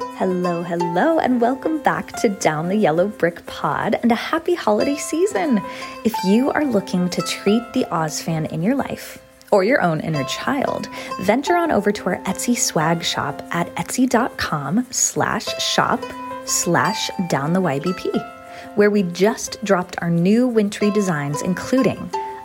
[0.00, 4.94] Hello, hello, and welcome back to Down the Yellow Brick Pod and a happy holiday
[4.94, 5.60] season.
[6.04, 9.18] If you are looking to treat the Oz fan in your life,
[9.50, 10.88] or your own inner child,
[11.22, 16.00] venture on over to our Etsy swag shop at etsy.com slash shop
[16.44, 21.98] slash down the YBP, where we just dropped our new wintry designs, including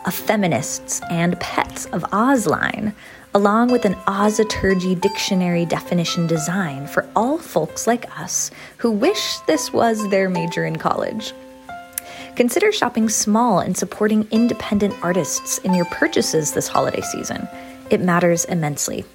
[0.06, 2.96] a feminists and pets of Oz line,
[3.36, 9.74] along with an Ozaturgy dictionary definition design for all folks like us who wish this
[9.74, 11.34] was their major in college.
[12.36, 17.48] Consider shopping small and supporting independent artists in your purchases this holiday season.
[17.90, 19.06] It matters immensely.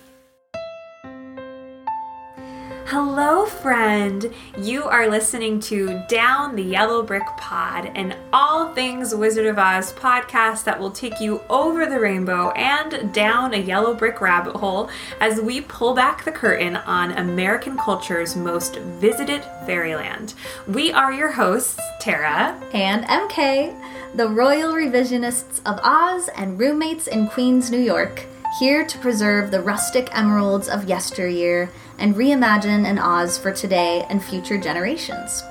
[2.90, 4.32] Hello, friend.
[4.56, 9.92] You are listening to Down the Yellow Brick Pod, an all things Wizard of Oz
[9.92, 14.88] podcast that will take you over the rainbow and down a yellow brick rabbit hole
[15.20, 20.32] as we pull back the curtain on American culture's most visited fairyland.
[20.66, 23.78] We are your hosts, Tara and EmKay,
[24.14, 28.24] the royal revisionists of Oz and roommates in Queens, New York,
[28.58, 34.22] here to preserve the rustic emeralds of yesteryear and reimagine an Oz for today and
[34.22, 35.42] future generations.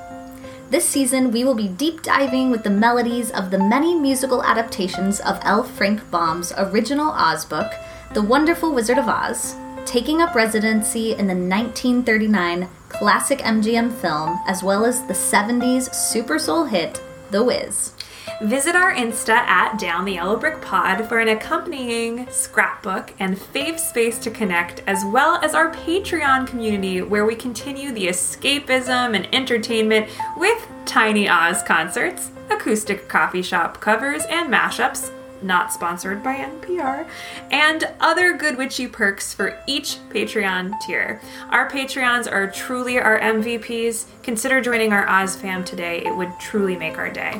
[0.69, 5.21] This season, we will be deep diving with the melodies of the many musical adaptations
[5.21, 5.63] of L.
[5.63, 7.71] Frank Baum's original Oz book,
[8.13, 9.55] The Wonderful Wizard of Oz,
[9.85, 16.37] taking up residency in the 1939 classic MGM film, as well as the 70s super
[16.37, 17.93] soul hit, The Wiz.
[18.41, 23.79] Visit our Insta at Down the Yellow Brick Pod for an accompanying scrapbook and fave
[23.79, 29.27] space to connect, as well as our Patreon community where we continue the escapism and
[29.33, 35.11] entertainment with tiny Oz concerts, acoustic coffee shop covers, and mashups.
[35.41, 37.07] Not sponsored by NPR,
[37.49, 41.21] and other good witchy perks for each Patreon tier.
[41.49, 44.05] Our Patreons are truly our MVPs.
[44.21, 47.39] Consider joining our Oz fam today, it would truly make our day.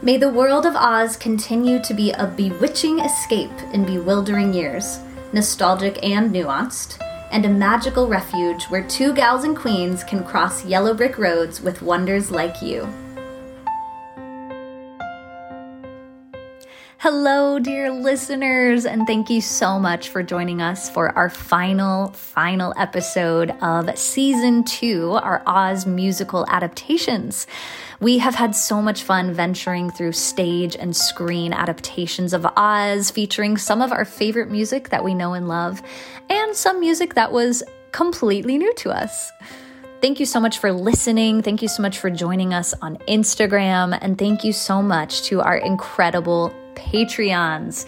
[0.00, 5.00] May the world of Oz continue to be a bewitching escape in bewildering years,
[5.32, 10.94] nostalgic and nuanced, and a magical refuge where two gals and queens can cross yellow
[10.94, 12.86] brick roads with wonders like you.
[16.98, 22.72] Hello, dear listeners, and thank you so much for joining us for our final, final
[22.76, 27.48] episode of season two, our Oz musical adaptations.
[28.00, 33.56] We have had so much fun venturing through stage and screen adaptations of Oz, featuring
[33.56, 35.82] some of our favorite music that we know and love,
[36.30, 39.32] and some music that was completely new to us.
[40.00, 41.42] Thank you so much for listening.
[41.42, 43.98] Thank you so much for joining us on Instagram.
[44.00, 47.84] And thank you so much to our incredible Patreons.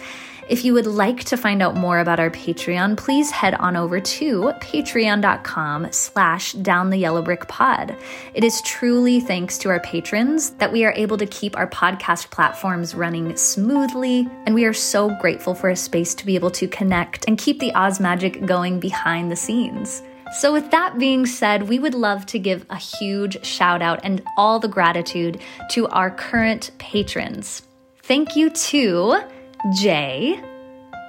[0.51, 4.01] If you would like to find out more about our Patreon, please head on over
[4.01, 7.95] to patreon.com slash down the yellow brick pod.
[8.33, 12.31] It is truly thanks to our patrons that we are able to keep our podcast
[12.31, 16.67] platforms running smoothly, and we are so grateful for a space to be able to
[16.67, 20.03] connect and keep the Oz magic going behind the scenes.
[20.33, 24.21] So, with that being said, we would love to give a huge shout out and
[24.35, 27.61] all the gratitude to our current patrons.
[28.03, 29.21] Thank you to
[29.69, 30.41] Jay,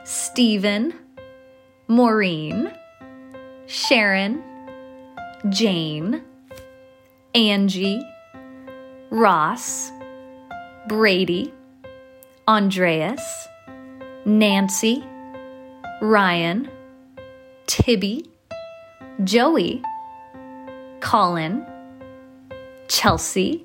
[0.05, 0.93] Stephen,
[1.89, 2.71] Maureen,
[3.67, 4.43] Sharon,
[5.49, 6.23] Jane,
[7.35, 8.03] Angie,
[9.11, 9.91] Ross,
[10.87, 11.53] Brady,
[12.47, 13.49] Andreas,
[14.27, 15.03] Nancy,
[16.03, 16.69] Ryan,
[17.67, 18.29] Tibby,
[19.25, 19.83] Joey,
[21.01, 21.65] Colin,
[22.89, 23.65] Chelsea,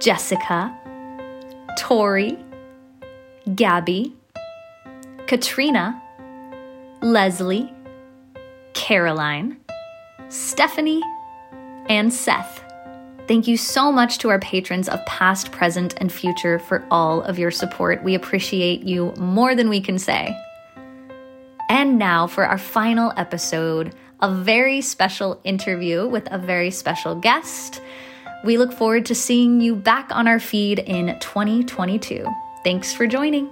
[0.00, 0.76] Jessica,
[1.78, 2.36] Tori,
[3.54, 4.14] Gabby,
[5.26, 6.00] Katrina,
[7.02, 7.72] Leslie,
[8.74, 9.56] Caroline,
[10.28, 11.02] Stephanie,
[11.88, 12.64] and Seth.
[13.26, 17.38] Thank you so much to our patrons of past, present, and future for all of
[17.38, 18.02] your support.
[18.02, 20.36] We appreciate you more than we can say.
[21.68, 27.80] And now for our final episode, a very special interview with a very special guest.
[28.44, 32.26] We look forward to seeing you back on our feed in 2022.
[32.62, 33.48] Thanks for joining.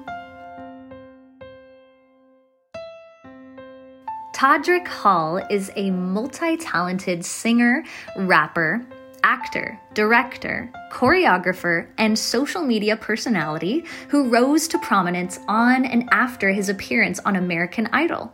[4.35, 7.85] Todrick Hall is a multi talented singer,
[8.17, 8.87] rapper,
[9.25, 16.69] actor, director, choreographer, and social media personality who rose to prominence on and after his
[16.69, 18.33] appearance on American Idol.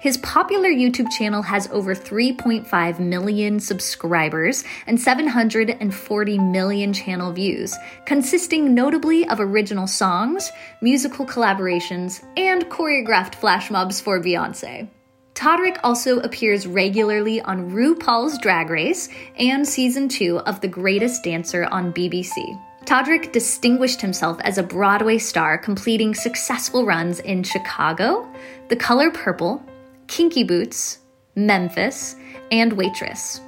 [0.00, 7.74] His popular YouTube channel has over 3.5 million subscribers and 740 million channel views,
[8.04, 14.88] consisting notably of original songs, musical collaborations, and choreographed flash mobs for Beyonce.
[15.34, 19.08] Todrick also appears regularly on RuPaul's Drag Race
[19.38, 22.58] and season two of The Greatest Dancer on BBC.
[22.86, 28.32] Todrick distinguished himself as a Broadway star, completing successful runs in Chicago,
[28.68, 29.62] The Color Purple,
[30.08, 30.98] Kinky Boots,
[31.36, 32.16] Memphis,
[32.50, 33.40] and Waitress.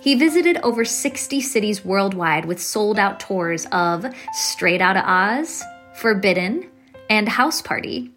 [0.00, 5.62] He visited over 60 cities worldwide with sold out tours of Straight Outta Oz,
[5.94, 6.68] Forbidden,
[7.08, 8.10] and House Party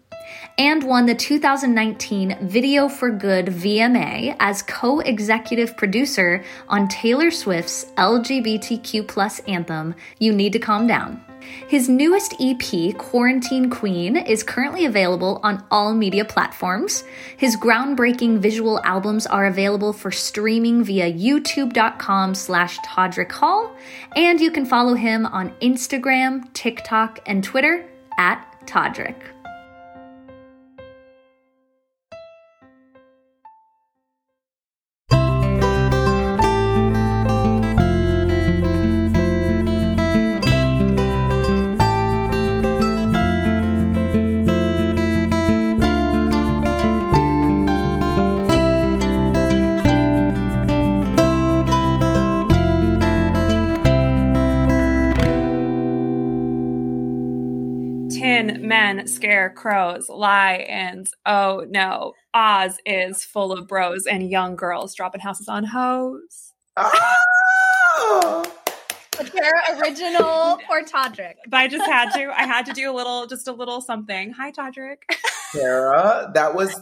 [0.58, 7.86] and won the 2019 Video for Good VMA as co executive producer on Taylor Swift's
[7.96, 11.24] LGBTQ anthem, You Need to Calm Down.
[11.68, 17.04] His newest EP, Quarantine Queen, is currently available on all media platforms.
[17.36, 23.74] His groundbreaking visual albums are available for streaming via youtube.com slash Todrick Hall,
[24.16, 27.88] and you can follow him on Instagram, TikTok, and Twitter
[28.18, 29.39] at Todrick.
[58.90, 61.12] 10 men, scarecrows, lions.
[61.24, 66.52] Oh no, Oz is full of bros and young girls dropping houses on hoes.
[68.02, 68.69] Oh!
[69.22, 71.34] Their original for Todrick.
[71.48, 72.30] But I just had to.
[72.30, 74.32] I had to do a little, just a little something.
[74.32, 74.98] Hi, Todrick.
[75.52, 76.74] Tara, that was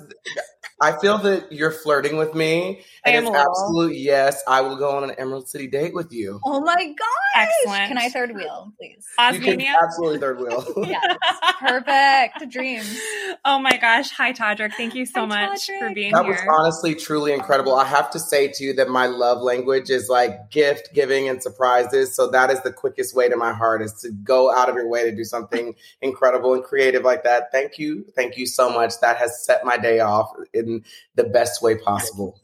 [0.81, 2.83] I feel that you're flirting with me.
[3.05, 4.43] And it's absolute yes.
[4.47, 6.41] I will go on an Emerald City date with you.
[6.45, 7.49] Oh my gosh.
[7.49, 7.89] Excellent.
[7.89, 9.05] Can I third wheel, please?
[9.19, 9.75] Osmania?
[9.83, 10.65] absolutely third wheel.
[10.87, 11.17] yes.
[11.59, 12.51] Perfect.
[12.51, 12.97] Dreams.
[13.45, 14.11] Oh my gosh.
[14.11, 14.75] Hi, Todrick.
[14.75, 15.79] Thank you so Hi, much Todrick.
[15.81, 16.35] for being that here.
[16.35, 17.75] That was honestly truly incredible.
[17.75, 21.43] I have to say to you that my love language is like gift giving and
[21.43, 22.15] surprises.
[22.15, 24.89] So that is the quickest way to my heart is to go out of your
[24.89, 27.51] way to do something incredible and creative like that.
[27.53, 28.05] Thank you.
[28.15, 29.01] Thank you so much.
[29.01, 30.85] That has set my day off in
[31.15, 32.41] the best way possible.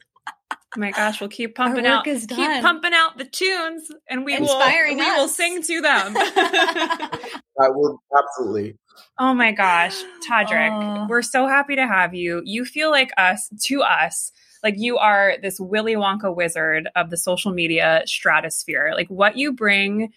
[0.51, 4.97] Oh my gosh, we'll keep pumping out keep pumping out the tunes and we Inspiring
[4.97, 6.15] will we will sing to them.
[6.17, 8.77] I will absolutely.
[9.17, 9.95] Oh my gosh,
[10.29, 12.41] Todrick, we're so happy to have you.
[12.43, 14.31] You feel like us to us
[14.65, 18.91] like you are this Willy Wonka wizard of the social media stratosphere.
[18.95, 20.11] Like what you bring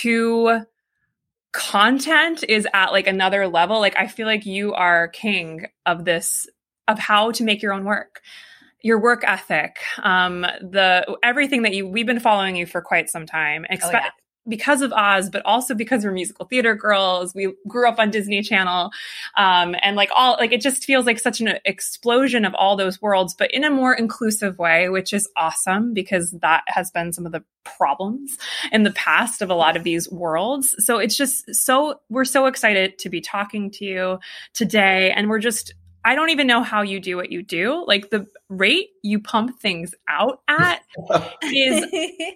[0.00, 0.62] to
[1.52, 3.78] content is at like another level.
[3.78, 6.48] Like I feel like you are king of this
[6.88, 8.22] of how to make your own work
[8.84, 13.26] your work ethic um the everything that you we've been following you for quite some
[13.26, 14.10] time expe- oh, yeah.
[14.48, 17.34] Because of oz but also because we're musical theater girls.
[17.34, 18.90] We grew up on disney channel.
[19.36, 23.00] Um and like all like it just feels like such an explosion of all those
[23.00, 27.26] worlds but in a more inclusive way which is awesome because that has been some
[27.26, 28.36] of the problems
[28.70, 30.74] in the past of a lot of these worlds.
[30.78, 34.18] So it's just so we're so excited to be talking to you
[34.54, 35.12] today.
[35.12, 37.84] And we're just I don't even know how you do what you do.
[37.86, 40.82] Like the rate you pump things out at
[41.42, 41.84] is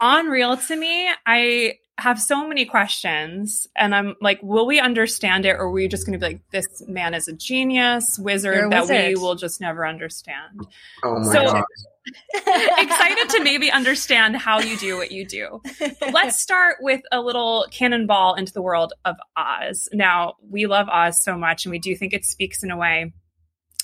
[0.01, 1.11] unreal to me.
[1.27, 5.89] I have so many questions and I'm like, will we understand it or are we
[5.89, 9.09] just going to be like, this man is a genius wizard a that wizard.
[9.09, 10.61] we will just never understand?
[11.03, 11.65] Oh my so, God.
[12.79, 15.61] excited to maybe understand how you do what you do.
[15.81, 19.89] But let's start with a little cannonball into the world of Oz.
[19.93, 23.13] Now, we love Oz so much and we do think it speaks in a way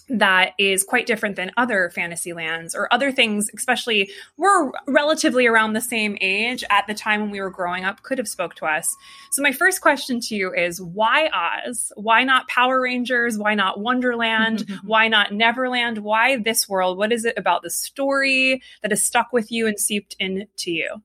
[0.09, 5.73] that is quite different than other fantasy lands or other things, especially we're relatively around
[5.73, 8.66] the same age at the time when we were growing up, could have spoke to
[8.66, 8.94] us.
[9.30, 11.92] So my first question to you is why Oz?
[11.97, 13.38] Why not Power Rangers?
[13.38, 14.64] Why not Wonderland?
[14.73, 14.87] Mm-hmm.
[14.87, 15.99] why not Neverland?
[15.99, 16.97] Why this world?
[16.97, 21.02] What is it about the story that has stuck with you and seeped into you?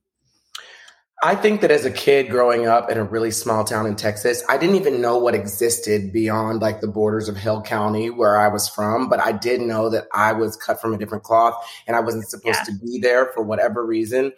[1.22, 4.44] I think that as a kid growing up in a really small town in Texas,
[4.48, 8.46] I didn't even know what existed beyond like the borders of Hill County where I
[8.46, 11.56] was from, but I did know that I was cut from a different cloth
[11.88, 12.64] and I wasn't supposed yeah.
[12.64, 14.32] to be there for whatever reason.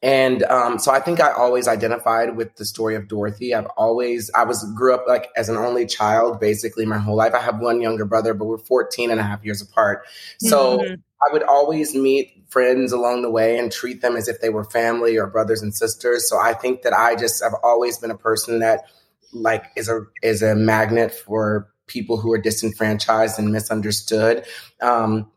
[0.00, 3.54] And um, so I think I always identified with the story of Dorothy.
[3.54, 7.32] I've always, I was, grew up like as an only child basically my whole life.
[7.34, 10.06] I have one younger brother, but we're 14 and a half years apart.
[10.40, 10.94] So mm-hmm.
[11.28, 14.64] I would always meet friends along the way and treat them as if they were
[14.64, 16.28] family or brothers and sisters.
[16.28, 18.84] So I think that I just have always been a person that
[19.32, 24.46] like is a is a magnet for people who are disenfranchised and misunderstood.
[24.80, 25.30] Um,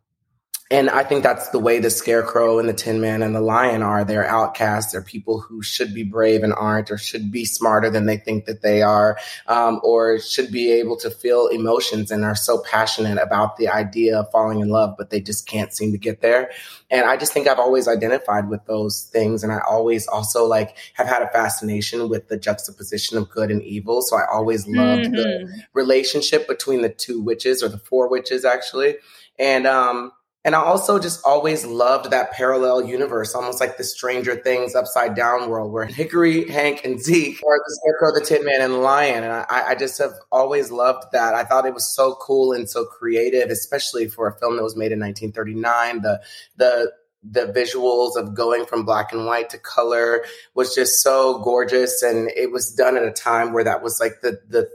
[0.70, 3.82] and I think that's the way the scarecrow and the tin man and the lion
[3.82, 4.04] are.
[4.04, 4.92] They're outcasts.
[4.92, 8.46] They're people who should be brave and aren't, or should be smarter than they think
[8.46, 13.18] that they are, um, or should be able to feel emotions and are so passionate
[13.18, 16.52] about the idea of falling in love, but they just can't seem to get there.
[16.92, 19.44] And I just think I've always identified with those things.
[19.44, 23.64] And I always also like have had a fascination with the juxtaposition of good and
[23.64, 24.02] evil.
[24.02, 25.16] So I always loved mm-hmm.
[25.16, 28.96] the relationship between the two witches or the four witches actually.
[29.40, 30.12] And, um,
[30.48, 35.14] and I also just always loved that parallel universe, almost like the Stranger Things upside
[35.14, 38.78] down world where Hickory, Hunk, and Zeke are the Scarecrow, the Tin Man, and the
[38.78, 39.26] Lion.
[39.26, 41.36] And I, I just have always loved that.
[41.36, 44.78] I thought it was so cool and so creative, especially for a film that was
[44.78, 46.02] made in 1939.
[46.02, 46.22] The,
[46.56, 46.94] the,
[47.30, 50.24] the visuals of going from black and white to color
[50.54, 54.22] was just so gorgeous and it was done at a time where that was like
[54.22, 54.70] the the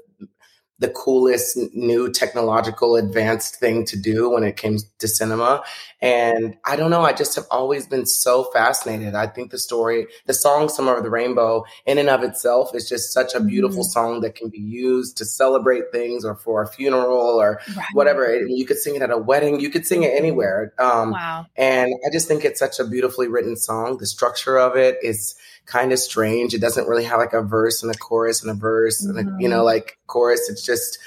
[0.83, 5.63] the coolest new technological advanced thing to do when it came to cinema.
[6.03, 9.15] And I don't know, I just have always been so fascinated.
[9.15, 12.89] I think the story, the song Somewhere Over the Rainbow in and of itself is
[12.89, 13.89] just such a beautiful mm.
[13.89, 17.87] song that can be used to celebrate things or for a funeral or right.
[17.93, 18.37] whatever.
[18.45, 20.75] You could sing it at a wedding, you could sing it anywhere.
[20.77, 21.47] Um, wow.
[21.55, 23.99] And I just think it's such a beautifully written song.
[23.99, 26.53] The structure of it is kind of strange.
[26.53, 29.19] It doesn't really have like a verse and a chorus and a verse mm-hmm.
[29.19, 29.67] and a, you know, mm-hmm.
[29.67, 30.51] like chorus.
[30.51, 30.99] It's just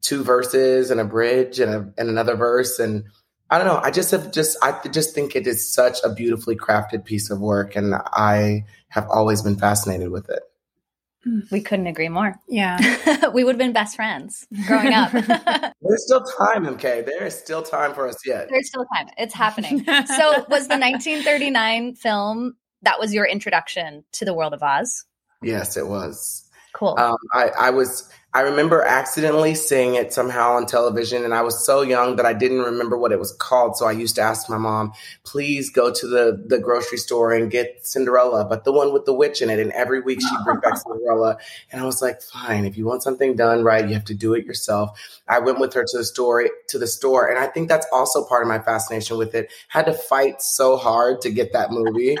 [0.00, 2.78] two verses and a bridge and a, and another verse.
[2.78, 3.06] And
[3.54, 3.80] I don't know.
[3.80, 7.40] I just have just, I just think it is such a beautifully crafted piece of
[7.40, 7.76] work.
[7.76, 10.42] And I have always been fascinated with it.
[11.24, 11.48] Mm.
[11.52, 12.34] We couldn't agree more.
[12.48, 13.28] Yeah.
[13.32, 15.12] we would have been best friends growing up.
[15.12, 17.06] There's still time, EmKay.
[17.06, 18.48] There is still time for us yet.
[18.50, 19.06] There's still time.
[19.18, 19.84] It's happening.
[19.84, 25.04] so, was the 1939 film that was your introduction to the world of Oz.
[25.42, 26.48] Yes, it was.
[26.74, 26.96] Cool.
[26.98, 31.64] Um, I, I was I remember accidentally seeing it somehow on television, and I was
[31.64, 33.76] so young that I didn't remember what it was called.
[33.76, 37.48] So I used to ask my mom, "Please go to the the grocery store and
[37.48, 40.58] get Cinderella, but the one with the witch in it." And every week she'd bring
[40.58, 41.38] back Cinderella,
[41.70, 44.34] and I was like, "Fine, if you want something done right, you have to do
[44.34, 44.98] it yourself."
[45.28, 48.24] I went with her to the store to the store, and I think that's also
[48.24, 49.52] part of my fascination with it.
[49.68, 52.16] Had to fight so hard to get that movie.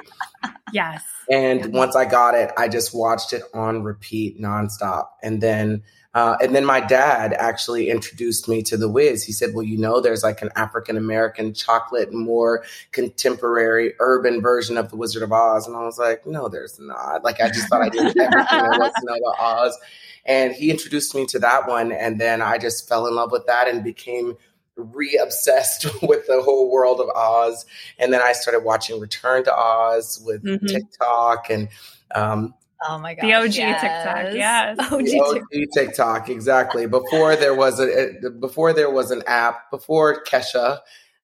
[0.72, 1.02] Yes.
[1.30, 5.82] And once I got it, I just watched it on repeat nonstop, and then
[6.14, 9.24] uh, and then my dad actually introduced me to the Wiz.
[9.24, 14.76] He said, "Well, you know, there's like an African American chocolate, more contemporary urban version
[14.76, 17.68] of the Wizard of Oz." And I was like, "No, there's not." Like I just
[17.68, 19.78] thought I did everything there was to know about Oz.
[20.26, 23.46] And he introduced me to that one, and then I just fell in love with
[23.46, 24.36] that and became
[24.76, 27.66] re-obsessed with the whole world of Oz.
[27.98, 30.66] And then I started watching Return to Oz with mm-hmm.
[30.66, 31.68] TikTok and
[32.14, 32.54] um,
[32.86, 33.24] Oh my god.
[33.24, 33.80] The OG yes.
[33.80, 34.78] TikTok, yes.
[34.92, 36.86] OG, the OG TikTok, exactly.
[36.86, 40.80] Before there was a before there was an app, before Kesha,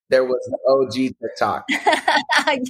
[0.08, 1.68] there was the OG TikTok.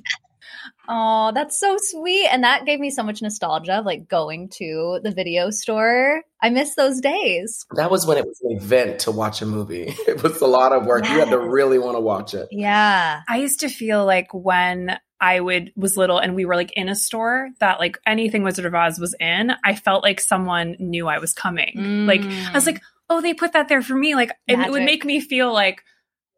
[0.90, 2.26] oh, that's so sweet.
[2.26, 6.22] And that gave me so much nostalgia of like going to the video store.
[6.42, 7.64] I miss those days.
[7.76, 9.94] That was when it was an event to watch a movie.
[10.10, 11.04] It was a lot of work.
[11.04, 11.12] Yes.
[11.12, 12.48] You had to really want to watch it.
[12.50, 13.22] Yeah.
[13.28, 16.88] I used to feel like when I would was little and we were like in
[16.88, 21.06] a store that like anything Wizard of Oz was in, I felt like someone knew
[21.06, 21.74] I was coming.
[21.76, 22.06] Mm.
[22.08, 24.16] Like I was like, oh, they put that there for me.
[24.16, 25.84] Like it, it, would make me feel like,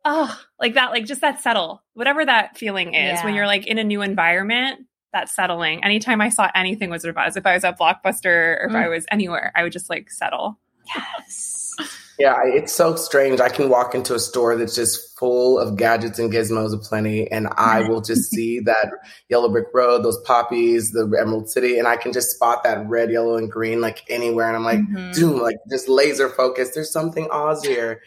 [0.05, 3.25] oh, like that, like just that settle, whatever that feeling is yeah.
[3.25, 4.87] when you're like in a new environment.
[5.13, 5.85] That settling.
[5.85, 8.83] Anytime I saw anything Wizard of Oz, if I was at Blockbuster or if mm.
[8.83, 10.59] I was anywhere, I would just like settle.
[10.95, 11.75] Yes.
[12.19, 13.41] Yeah, it's so strange.
[13.41, 17.49] I can walk into a store that's just full of gadgets and gizmos aplenty, and
[17.57, 18.93] I will just see that
[19.29, 23.11] yellow brick road, those poppies, the Emerald City, and I can just spot that red,
[23.11, 24.47] yellow, and green like anywhere.
[24.47, 25.13] And I'm like, mm-hmm.
[25.13, 26.75] doom, like just laser focused.
[26.75, 28.03] There's something Oz here.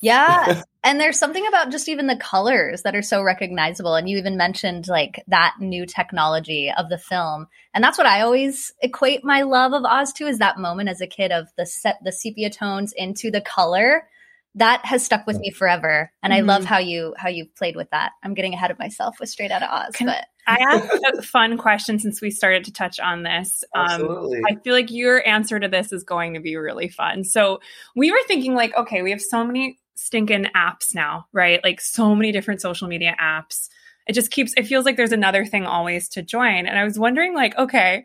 [0.00, 0.62] Yeah.
[0.84, 3.94] and there's something about just even the colors that are so recognizable.
[3.94, 7.46] And you even mentioned like that new technology of the film.
[7.74, 11.00] And that's what I always equate my love of Oz to is that moment as
[11.00, 14.08] a kid of the set the sepia tones into the color.
[14.54, 16.10] That has stuck with me forever.
[16.22, 16.38] And mm-hmm.
[16.38, 16.68] I love mm-hmm.
[16.68, 18.12] how you how you played with that.
[18.24, 19.94] I'm getting ahead of myself with Straight Out of Oz.
[19.94, 23.62] Can, but I asked a fun question since we started to touch on this.
[23.74, 24.40] Um, Absolutely.
[24.48, 27.22] I feel like your answer to this is going to be really fun.
[27.22, 27.60] So
[27.94, 31.60] we were thinking like, okay, we have so many stinking apps now, right?
[31.62, 33.68] Like so many different social media apps.
[34.06, 36.66] It just keeps, it feels like there's another thing always to join.
[36.66, 38.04] And I was wondering, like, okay,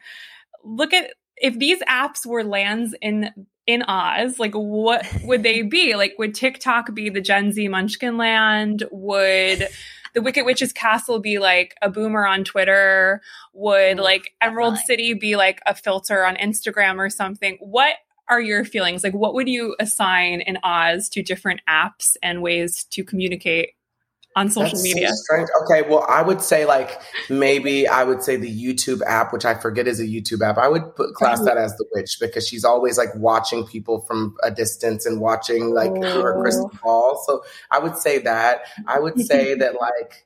[0.64, 3.30] look at if these apps were lands in
[3.66, 5.94] in Oz, like what would they be?
[6.04, 8.84] Like, would TikTok be the Gen Z Munchkin land?
[8.92, 9.70] Would
[10.14, 13.22] the Wicked Witch's castle be like a boomer on Twitter?
[13.54, 17.58] Would like Emerald City be like a filter on Instagram or something?
[17.62, 17.96] What
[18.30, 19.04] are your feelings?
[19.04, 23.72] Like, what would you assign in Oz to different apps and ways to communicate
[24.36, 25.10] on social That's media?
[25.12, 25.46] So.
[25.64, 27.00] Okay, well, I would say like
[27.30, 30.58] maybe I would say the YouTube app, which I forget is a YouTube app.
[30.58, 31.46] I would put, class mm-hmm.
[31.46, 35.74] that as the witch because she's always like watching people from a distance and watching
[35.74, 36.80] like through her crystal oh.
[36.84, 37.24] ball.
[37.28, 38.62] So I would say that.
[38.88, 40.26] I would say that like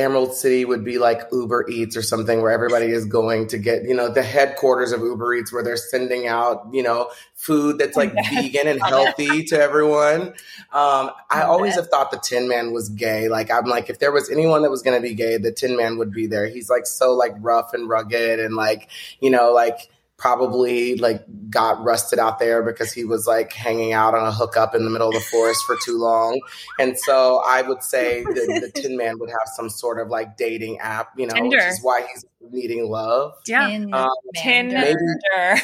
[0.00, 3.84] Emerald City would be like Uber Eats or something where everybody is going to get,
[3.84, 7.96] you know, the headquarters of Uber Eats where they're sending out, you know, food that's
[7.96, 10.34] like vegan and healthy to everyone.
[10.72, 13.28] Um, I always have thought the Tin Man was gay.
[13.28, 15.76] Like, I'm like, if there was anyone that was going to be gay, the Tin
[15.76, 16.46] Man would be there.
[16.46, 18.88] He's like so like rough and rugged and like,
[19.20, 19.88] you know, like,
[20.20, 24.74] probably like got rusted out there because he was like hanging out on a hookup
[24.74, 26.38] in the middle of the forest for too long.
[26.78, 30.36] And so I would say the, the Tin Man would have some sort of like
[30.36, 31.56] dating app, you know, Tinder.
[31.56, 33.32] which is why he's needing love.
[33.46, 33.66] Yeah.
[33.66, 34.74] Um, Tinder.
[34.74, 34.98] Mander.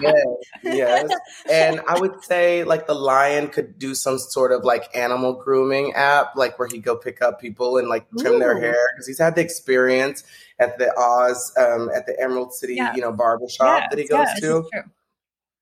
[0.00, 0.26] yes,
[0.62, 1.10] yes.
[1.50, 5.92] And I would say like the lion could do some sort of like animal grooming
[5.94, 9.18] app, like where he go pick up people and like trim their hair because he's
[9.18, 10.22] had the experience
[10.58, 12.94] at the Oz, um, at the Emerald City, Yeah.
[12.94, 14.40] you know, barbershop Yes, that he goes yes.
[14.40, 14.46] To.
[14.72, 14.80] Yeah.
[14.82, 14.90] true.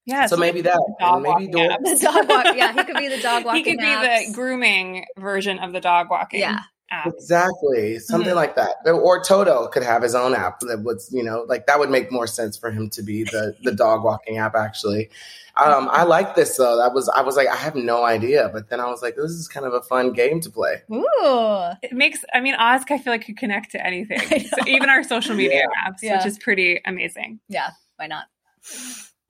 [0.07, 0.31] Yes.
[0.31, 2.55] So maybe that, Dog maybe walking The dog walk.
[2.57, 3.65] Yeah, he could be the dog walking.
[3.65, 4.27] he could be apps.
[4.27, 6.41] the grooming version of the dog walking.
[6.41, 6.59] Yeah.
[6.95, 7.07] App.
[7.07, 8.37] Exactly, something Mhm.
[8.37, 8.77] like that.
[8.87, 12.11] Or Toto could have his own app that was, you know, like that would make
[12.13, 14.55] more sense for him to be the the dog walking app.
[14.55, 15.11] Actually,
[15.57, 16.77] um, I like this though.
[16.77, 19.31] That was I was like I have no idea, but then I was like, this
[19.33, 20.83] is kind of a fun game to play.
[20.93, 21.71] Ooh.
[21.83, 25.03] It makes, I mean, Oz, I feel like could connect to anything, So even our
[25.03, 26.17] social media apps, Yeah.
[26.17, 27.41] which is pretty amazing.
[27.49, 28.25] Yeah, why not?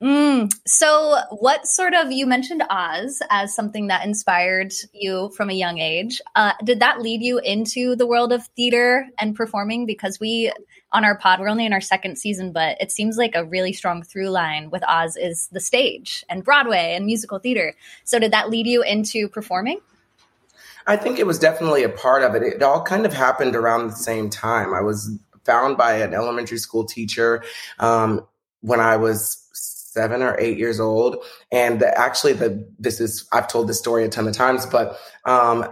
[0.03, 0.53] Mm.
[0.67, 5.79] So, what sort of you mentioned Oz as something that inspired you from a young
[5.79, 6.21] age?
[6.35, 9.85] Uh, did that lead you into the world of theater and performing?
[9.85, 10.51] Because we
[10.91, 13.71] on our pod, we're only in our second season, but it seems like a really
[13.71, 17.73] strong through line with Oz is the stage and Broadway and musical theater.
[18.03, 19.79] So, did that lead you into performing?
[20.87, 22.43] I think it was definitely a part of it.
[22.43, 24.73] It all kind of happened around the same time.
[24.73, 27.43] I was found by an elementary school teacher
[27.79, 28.27] um,
[28.59, 29.44] when I was
[29.95, 34.03] seven or eight years old, and the, actually, the this is I've told this story
[34.03, 35.65] a ton of times, but um,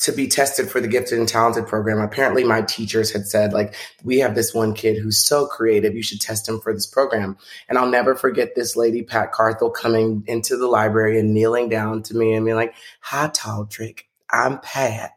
[0.00, 3.74] to be tested for the gifted and talented program, apparently my teachers had said like
[4.04, 7.36] we have this one kid who's so creative, you should test him for this program.
[7.68, 12.02] And I'll never forget this lady Pat Carthel coming into the library and kneeling down
[12.04, 15.12] to me and being like, "Hi, Taldrick." I'm Pat.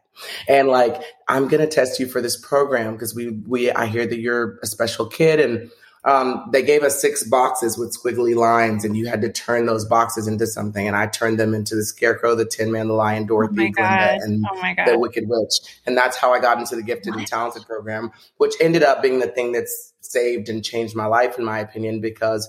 [0.48, 4.18] And like, I'm gonna test you for this program because we we I hear that
[4.18, 5.70] you're a special kid and
[6.04, 9.84] um, they gave us six boxes with squiggly lines, and you had to turn those
[9.84, 10.86] boxes into something.
[10.86, 13.70] And I turned them into the Scarecrow, the Tin Man, the Lion, Oh Dorothy, my
[13.70, 15.80] Glinda, and Oh the Wicked Witch.
[15.86, 19.18] And that's how I got into the Gifted and Talented program, which ended up being
[19.18, 22.48] the thing that's saved and changed my life, in my opinion, because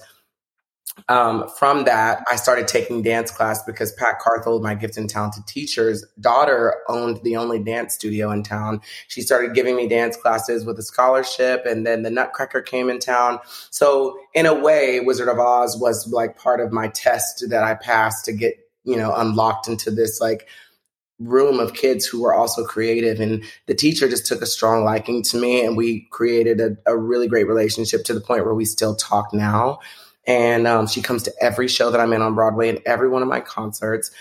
[1.08, 5.48] um, from that, I started taking dance class because Pat Carthel, my gifted and talented
[5.48, 8.82] teacher's daughter, owned the only dance studio in town.
[9.08, 13.00] She started giving me dance classes with a scholarship, and then the Nutcracker came in
[13.00, 13.40] town.
[13.70, 17.76] So, in a way, Wizard of Oz was like part of my test that I
[17.76, 20.48] passed to get, you know, unlocked into this like
[21.20, 23.20] room of kids who were also creative.
[23.20, 26.98] And the teacher just took a strong liking to me, and we created a, a
[26.98, 29.80] really great relationship to the point where we still talk now.
[30.30, 33.24] And um, she comes to every show that I'm in on Broadway and every one
[33.24, 34.12] of my concerts.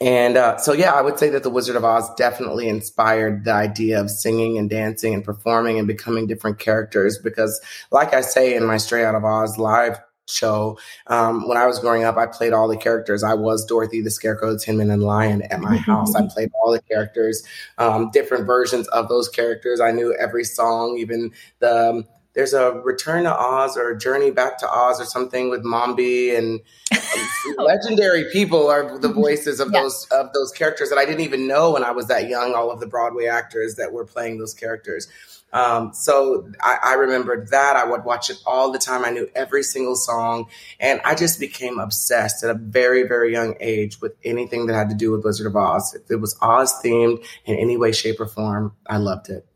[0.00, 3.52] And uh, so, yeah, I would say that The Wizard of Oz definitely inspired the
[3.52, 7.18] idea of singing and dancing and performing and becoming different characters.
[7.18, 11.66] Because, like I say in my Straight Out of Oz live show, um, when I
[11.66, 13.24] was growing up, I played all the characters.
[13.24, 16.14] I was Dorothy, the Scarecrow, the Tin Man, and Lion at my house.
[16.14, 17.42] I played all the characters,
[17.78, 19.80] um, different versions of those characters.
[19.80, 22.04] I knew every song, even the.
[22.40, 26.34] There's a Return to Oz or a Journey Back to Oz or something with Mombi
[26.38, 26.60] and
[27.58, 29.82] legendary people are the voices of Yeah.
[29.82, 32.54] those of those characters that I didn't even know when I was that young.
[32.54, 35.06] All of the Broadway actors that were playing those characters.
[35.52, 37.76] Um, so I, I remembered that.
[37.76, 39.04] I would watch it all the time.
[39.04, 40.46] I knew every single song,
[40.78, 44.88] and I just became obsessed at a very, very young age with anything that had
[44.88, 45.92] to do with Wizard of Oz.
[45.94, 49.46] If it was Oz themed in any way, shape, or form, I loved it.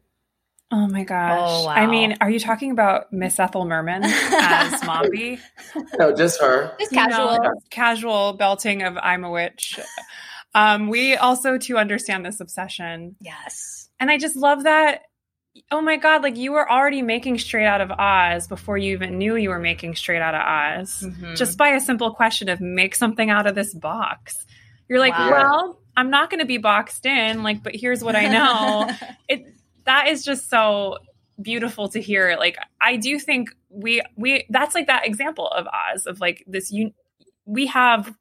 [0.77, 1.39] Oh my gosh.
[1.41, 1.73] Oh, wow.
[1.73, 5.39] I mean, are you talking about Miss Ethel Merman as Mombi?
[6.01, 6.75] No, just her.
[6.81, 7.53] Just You know, casual.
[7.71, 9.79] casual belting of I'm a witch.
[10.53, 13.15] Um, we also to understand this obsession.
[13.21, 13.89] Yes.
[14.01, 15.03] And I just love that.
[15.71, 19.17] Oh my God, like you were already making straight out of Oz before you even
[19.17, 21.05] knew you were making straight out of Oz.
[21.07, 21.37] Mhm.
[21.37, 24.45] Just by a simple question of make something out of this box.
[24.89, 25.31] You're like, Wow.
[25.31, 28.91] well, I'm not going to be boxed in, like, but here's what I know.
[29.29, 29.45] it
[29.85, 30.99] that is just so
[31.43, 36.07] beautiful to hear like i do think we we that's like that example of oz
[36.07, 36.93] of like this you
[37.45, 38.15] we have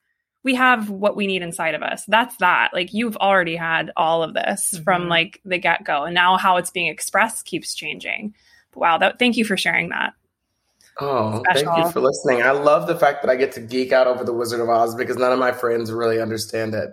[0.44, 2.04] we have what we need inside of us.
[2.08, 2.72] That's that.
[2.74, 4.84] Like you've already had all of this mm-hmm.
[4.84, 8.36] from like the get go, and now how it's being expressed keeps changing.
[8.76, 10.14] wow, that thank you for sharing that.
[11.00, 11.74] Oh, Special.
[11.74, 12.44] thank you for listening.
[12.44, 14.94] I love the fact that I get to geek out over the Wizard of Oz
[14.94, 16.92] because none of my friends really understand it.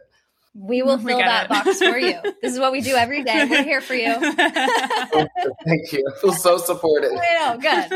[0.54, 1.48] We will fill that it.
[1.48, 2.18] box for you.
[2.42, 3.46] This is what we do every day.
[3.48, 4.14] We're here for you.
[5.64, 6.04] thank you.
[6.08, 7.12] I feel so supported.
[7.12, 7.58] I know.
[7.60, 7.88] Good.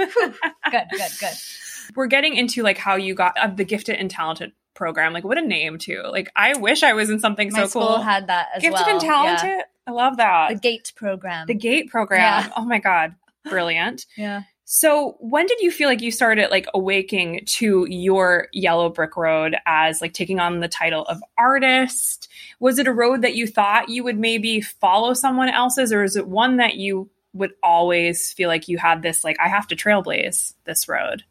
[0.70, 0.84] good.
[0.90, 1.10] Good.
[1.20, 1.34] Good.
[1.96, 5.12] We're getting into like how you got uh, the gifted and talented program.
[5.12, 6.02] Like what a name too.
[6.10, 8.00] Like I wish I was in something My so cool.
[8.00, 8.90] Had that as Gifted well.
[8.90, 9.48] and talented.
[9.48, 9.62] Yeah.
[9.86, 10.48] I love that.
[10.50, 11.46] The GATE program.
[11.46, 12.20] The GATE program.
[12.20, 12.52] Yeah.
[12.56, 13.14] Oh my god,
[13.48, 14.06] brilliant.
[14.16, 14.42] yeah.
[14.64, 19.56] So when did you feel like you started like awaking to your yellow brick road
[19.66, 22.28] as like taking on the title of artist?
[22.60, 26.16] Was it a road that you thought you would maybe follow someone else's or is
[26.16, 29.76] it one that you would always feel like you had this like I have to
[29.76, 31.24] trailblaze this road?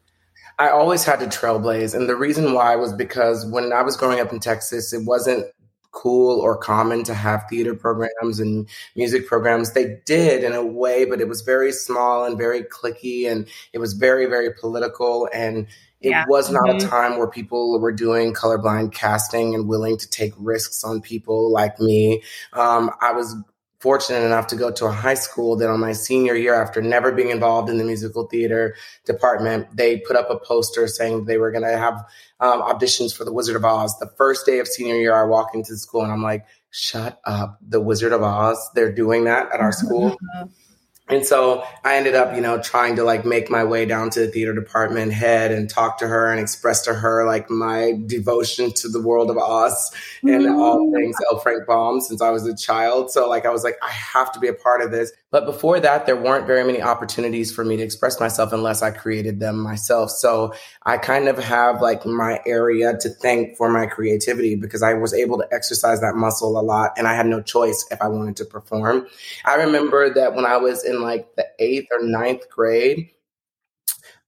[0.60, 1.96] I always had to trailblaze.
[1.96, 5.48] And the reason why was because when I was growing up in Texas, it wasn't
[5.94, 9.72] cool or common to have theater programs and music programs.
[9.72, 13.80] They did in a way, but it was very small and very cliquey and it
[13.80, 15.30] was very, very political.
[15.34, 15.68] And
[16.02, 16.26] it yeah.
[16.28, 16.86] was not mm-hmm.
[16.86, 21.50] a time where people were doing colorblind casting and willing to take risks on people
[21.50, 22.22] like me.
[22.52, 23.36] Um, I was
[23.84, 27.12] fortunate enough to go to a high school that on my senior year, after never
[27.12, 31.52] being involved in the musical theater department, they put up a poster saying they were
[31.52, 31.96] going to have
[32.40, 34.00] um, auditions for The Wizard of Oz.
[34.00, 37.20] The first day of senior year, I walk into the school and I'm like, shut
[37.26, 37.60] up.
[37.62, 40.18] The Wizard of Oz, they're doing that at our school.
[41.10, 44.22] And so I ended up, you know, trying to like make my way down to
[44.22, 48.72] the theater department head and talk to her and express to her like my devotion
[48.76, 50.56] to the world of Oz and mm-hmm.
[50.56, 51.40] all things L.
[51.40, 53.12] Frank Baum since I was a child.
[53.12, 55.12] So like I was like, I have to be a part of this.
[55.34, 58.92] But before that, there weren't very many opportunities for me to express myself unless I
[58.92, 60.12] created them myself.
[60.12, 64.94] So I kind of have like my area to thank for my creativity because I
[64.94, 68.10] was able to exercise that muscle a lot and I had no choice if I
[68.10, 69.08] wanted to perform.
[69.44, 73.10] I remember that when I was in like the eighth or ninth grade,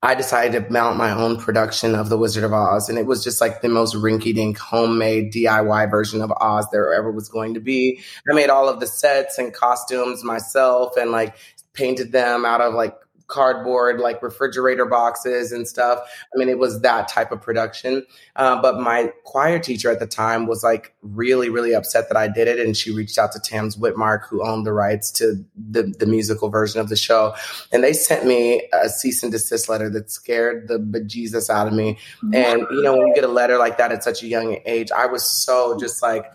[0.05, 2.89] I decided to mount my own production of The Wizard of Oz.
[2.89, 6.93] And it was just like the most rinky dink homemade DIY version of Oz there
[6.93, 8.01] ever was going to be.
[8.29, 11.35] I made all of the sets and costumes myself and like
[11.73, 12.93] painted them out of like
[13.27, 15.99] cardboard, like refrigerator boxes and stuff.
[16.33, 18.05] I mean, it was that type of production.
[18.35, 22.27] Uh, but my choir teacher at the time was like really, really upset that I
[22.27, 22.59] did it.
[22.59, 26.79] And she reached out to Tams-Witmark, who owned the rights to the, the musical version
[26.79, 27.33] of the show.
[27.71, 31.73] And they sent me a cease and desist letter that scared the bejesus out of
[31.73, 31.97] me.
[32.33, 34.91] And, you know, when you get a letter like that at such a young age,
[34.91, 36.31] I was so just like,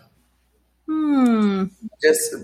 [0.91, 1.65] Hmm.
[2.01, 2.35] Just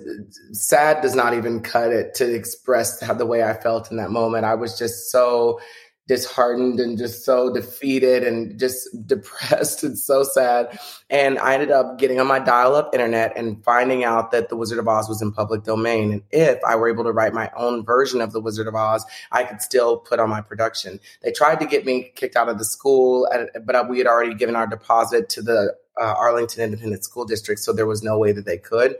[0.53, 4.09] sad does not even cut it to express how the way I felt in that
[4.09, 4.45] moment.
[4.45, 5.59] I was just so
[6.07, 10.79] disheartened and just so defeated and just depressed and so sad.
[11.09, 14.55] And I ended up getting on my dial up internet and finding out that The
[14.55, 16.13] Wizard of Oz was in public domain.
[16.13, 19.05] And if I were able to write my own version of The Wizard of Oz,
[19.29, 21.01] I could still put on my production.
[21.21, 23.27] They tried to get me kicked out of the school,
[23.65, 27.73] but we had already given our deposit to the uh, Arlington Independent School District, so
[27.73, 28.97] there was no way that they could.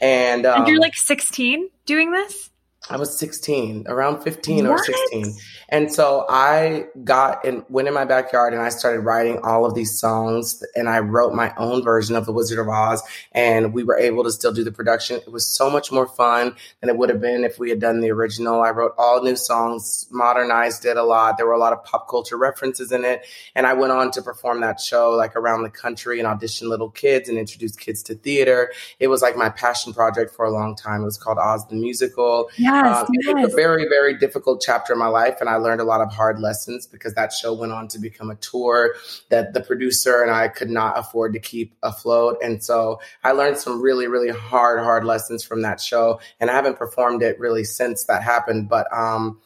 [0.00, 2.50] And, um, and you're like 16 doing this?
[2.90, 4.80] I was 16, around 15 what?
[4.80, 5.34] or 16.
[5.68, 9.74] And so I got and went in my backyard and I started writing all of
[9.74, 13.84] these songs and I wrote my own version of The Wizard of Oz and we
[13.84, 15.16] were able to still do the production.
[15.16, 18.00] It was so much more fun than it would have been if we had done
[18.00, 18.62] the original.
[18.62, 21.36] I wrote all new songs, modernized it a lot.
[21.36, 23.26] There were a lot of pop culture references in it.
[23.54, 26.90] And I went on to perform that show like around the country and audition little
[26.90, 28.72] kids and introduce kids to theater.
[28.98, 31.02] It was like my passion project for a long time.
[31.02, 32.48] It was called Oz the Musical.
[32.84, 33.28] Yes, um, yes.
[33.28, 36.00] It was a very, very difficult chapter in my life and I learned a lot
[36.00, 38.94] of hard lessons because that show went on to become a tour
[39.30, 42.38] that the producer and I could not afford to keep afloat.
[42.42, 46.20] And so I learned some really, really hard, hard lessons from that show.
[46.40, 48.68] And I haven't performed it really since that happened.
[48.68, 49.40] But, um,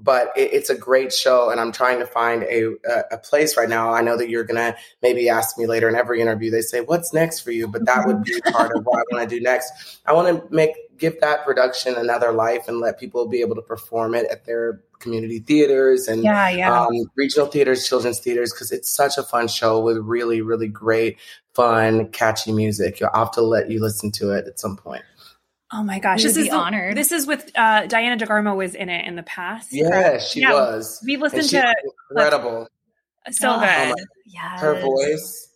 [0.00, 3.56] but it, it's a great show and i'm trying to find a, a, a place
[3.56, 6.60] right now i know that you're gonna maybe ask me later in every interview they
[6.60, 9.36] say what's next for you but that would be part of what i want to
[9.36, 13.40] do next i want to make give that production another life and let people be
[13.40, 16.82] able to perform it at their community theaters and yeah, yeah.
[16.82, 21.18] Um, regional theaters, children's theaters, because it's such a fun show with really, really great,
[21.54, 23.00] fun, catchy music.
[23.00, 25.02] You'll have to let you listen to it at some point.
[25.72, 26.96] Oh my gosh, this is honored.
[26.96, 29.68] This is with uh, Diana DeGarmo was in it in the past.
[29.70, 31.02] Yeah, she yeah, was.
[31.04, 31.74] We've listened to
[32.10, 32.68] incredible.
[33.30, 33.94] So oh, good.
[34.24, 35.47] Yeah, her voice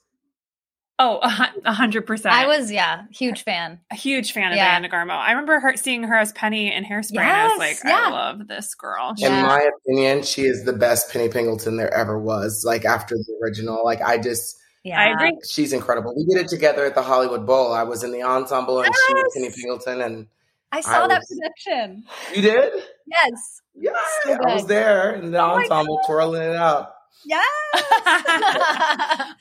[0.98, 2.34] Oh, a hundred percent.
[2.34, 3.80] I was, yeah, huge fan.
[3.90, 4.78] A huge fan of yeah.
[4.78, 5.16] Diana Garmo.
[5.16, 7.14] I remember her seeing her as Penny in Hairspray.
[7.14, 8.04] Yes, I was like, yeah.
[8.04, 9.14] I love this girl.
[9.18, 9.42] In yeah.
[9.42, 12.62] my opinion, she is the best Penny Pingleton there ever was.
[12.64, 15.38] Like after the original, like I just, Yeah, I agree.
[15.48, 16.14] She's incredible.
[16.14, 17.72] We did it together at the Hollywood Bowl.
[17.72, 19.04] I was in the ensemble and yes.
[19.06, 20.26] she was Penny Pingleton and
[20.72, 22.04] I saw I that production.
[22.34, 22.72] You did?
[23.06, 23.60] Yes.
[23.74, 26.91] Yes, so I was there in the oh ensemble twirling it out.
[27.24, 27.46] Yes.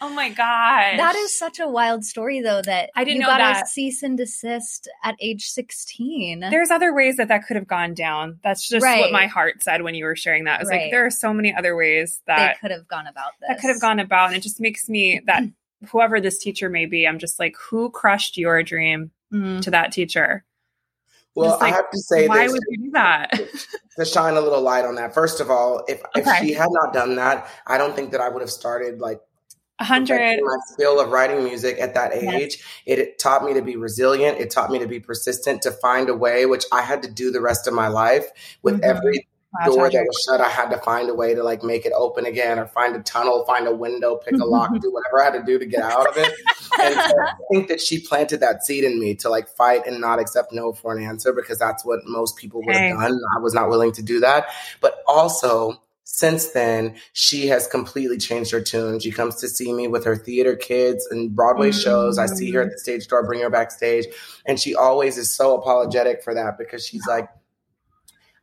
[0.01, 0.99] oh my god.
[0.99, 3.63] That is such a wild story though that I didn't you know got that.
[3.63, 6.39] a cease and desist at age 16.
[6.51, 8.39] There's other ways that that could have gone down.
[8.43, 9.01] That's just right.
[9.01, 10.59] what my heart said when you were sharing that.
[10.59, 10.81] I was right.
[10.83, 13.49] like there are so many other ways that they could have gone about this.
[13.49, 15.43] That could have gone about and it just makes me that
[15.89, 19.61] whoever this teacher may be, I'm just like who crushed your dream mm.
[19.61, 20.45] to that teacher?
[21.35, 23.31] Well, like, I have to say, why would you do that?
[23.97, 25.13] to shine a little light on that.
[25.13, 26.21] First of all, if okay.
[26.21, 29.21] if she had not done that, I don't think that I would have started like
[29.79, 32.57] a hundred my skill of writing music at that age.
[32.57, 32.63] Yes.
[32.85, 34.39] It, it, taught me to be resilient.
[34.39, 37.31] It taught me to be persistent, to find a way, which I had to do
[37.31, 38.25] the rest of my life
[38.61, 38.83] with mm-hmm.
[38.83, 39.27] every
[39.65, 42.25] door that was shut, I had to find a way to like make it open
[42.25, 45.39] again or find a tunnel, find a window, pick a lock, do whatever I had
[45.39, 46.33] to do to get out of it.
[46.81, 49.99] and so I think that she planted that seed in me to like fight and
[49.99, 53.19] not accept no for an answer because that's what most people would have done.
[53.35, 54.47] I was not willing to do that.
[54.79, 58.99] But also, since then, she has completely changed her tune.
[58.99, 61.79] She comes to see me with her theater kids and Broadway mm-hmm.
[61.79, 62.17] shows.
[62.17, 64.05] I see her at the stage door, bring her backstage.
[64.45, 67.29] And she always is so apologetic for that because she's like,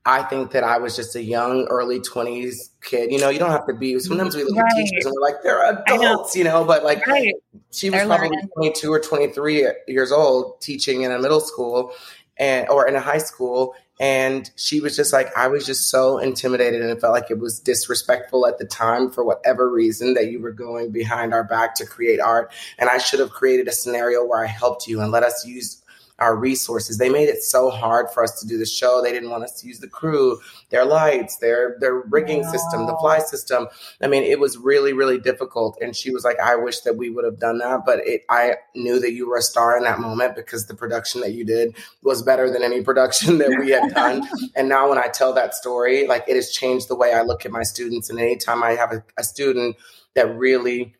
[0.08, 3.12] I think that I was just a young, early 20s kid.
[3.12, 4.72] You know, you don't have to be, sometimes we look right.
[4.72, 6.38] at teachers and we're like, they're adults, know.
[6.38, 7.34] you know, but like right.
[7.70, 8.48] she was they're probably learning.
[8.56, 11.92] 22 or 23 years old teaching in a middle school
[12.38, 13.74] and, or in a high school.
[14.00, 17.38] And she was just like, I was just so intimidated and it felt like it
[17.38, 21.74] was disrespectful at the time for whatever reason that you were going behind our back
[21.74, 22.50] to create art.
[22.78, 25.82] And I should have created a scenario where I helped you and let us use
[26.18, 26.98] our resources.
[26.98, 29.00] They made it so hard for us to do the show.
[29.02, 32.50] They didn't want us to use the crew, their lights, their their rigging no.
[32.50, 33.68] system, the fly system.
[34.02, 35.78] I mean, it was really really difficult.
[35.80, 38.54] And she was like, "I wish that we would have done that, but it, I
[38.74, 41.76] knew that you were a star in that moment because the production that you did
[42.02, 45.54] was better than any production that we had done." and now when I tell that
[45.54, 48.10] story, like it has changed the way I look at my students.
[48.10, 49.76] And anytime I have a, a student
[50.14, 50.96] that really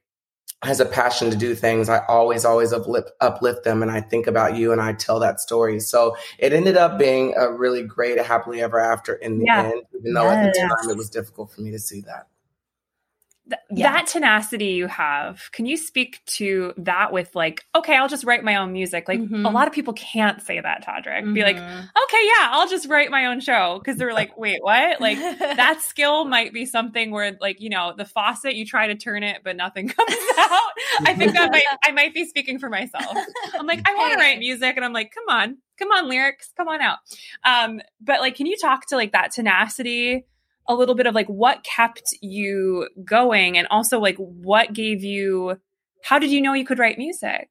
[0.63, 3.83] has a passion to do things, I always, always uplift, uplift them.
[3.83, 5.79] And I think about you and I tell that story.
[5.79, 9.63] So it ended up being a really great, happily ever after in the yeah.
[9.65, 10.47] end, even though yes.
[10.47, 12.27] at the time it was difficult for me to see that
[13.49, 13.93] th- yeah.
[13.93, 18.45] that tenacity you have can you speak to that with like okay i'll just write
[18.45, 19.47] my own music like mm-hmm.
[19.47, 21.35] a lot of people can't say that todrick mm-hmm.
[21.35, 21.79] be like mm-hmm.
[21.79, 25.81] okay yeah i'll just write my own show because they're like wait what like that
[25.83, 29.41] skill might be something where like you know the faucet you try to turn it
[29.43, 30.71] but nothing comes out
[31.03, 33.17] i think that might i might be speaking for myself
[33.59, 36.53] i'm like i want to write music and i'm like come on come on lyrics
[36.57, 36.99] come on out
[37.45, 40.25] um but like can you talk to like that tenacity
[40.69, 45.59] a little bit of like what kept you going and also like what gave you
[46.05, 47.49] how did you know you could write music?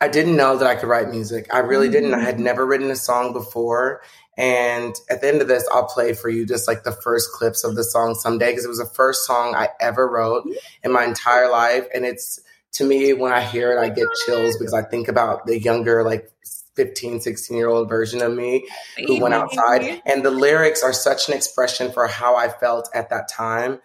[0.00, 1.52] I didn't know that I could write music.
[1.52, 1.92] I really mm-hmm.
[1.92, 2.14] didn't.
[2.14, 2.40] I had mm.
[2.40, 4.02] never written a song before.
[4.36, 7.62] And at the end of this, I'll play for you just like the first clips
[7.62, 10.46] of the song someday because it was the first song I ever wrote
[10.82, 11.86] in my entire life.
[11.94, 12.40] And it's
[12.72, 16.02] to me, when I hear it, I get chills because I think about the younger,
[16.02, 16.28] like
[16.76, 18.66] 15, 16 year old version of me
[19.06, 20.02] who went outside.
[20.06, 23.80] And the lyrics are such an expression for how I felt at that time.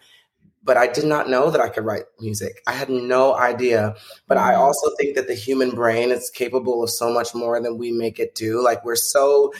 [0.62, 2.60] But I did not know that I could write music.
[2.66, 3.94] I had no idea.
[4.28, 4.60] But I mm-hmm.
[4.60, 8.18] also think that the human brain is capable of so much more than we make
[8.18, 8.62] it do.
[8.62, 9.52] Like we're so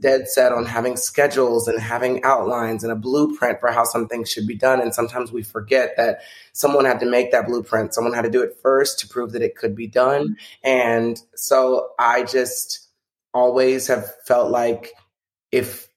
[0.00, 4.46] dead set on having schedules and having outlines and a blueprint for how something should
[4.46, 4.80] be done.
[4.80, 6.20] And sometimes we forget that
[6.52, 7.94] someone had to make that blueprint.
[7.94, 10.36] Someone had to do it first to prove that it could be done.
[10.64, 12.88] And so I just
[13.34, 14.92] always have felt like
[15.52, 15.89] if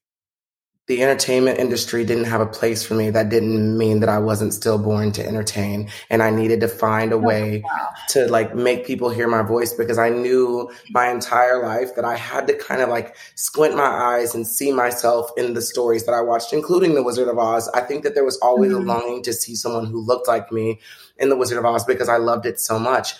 [0.86, 4.52] the entertainment industry didn't have a place for me, that didn't mean that I wasn't
[4.52, 5.88] still born to entertain.
[6.10, 7.64] And I needed to find a oh, way
[8.10, 12.16] to like make people hear my voice because I knew my entire life that I
[12.16, 16.12] had to kind of like squint my eyes and see myself in the stories that
[16.12, 17.68] I watched, including The Wizard of Oz.
[17.70, 18.88] I think that there was always mm-hmm.
[18.88, 20.80] a longing to see someone who looked like me
[21.16, 23.14] in The Wizard of Oz because I loved it so much.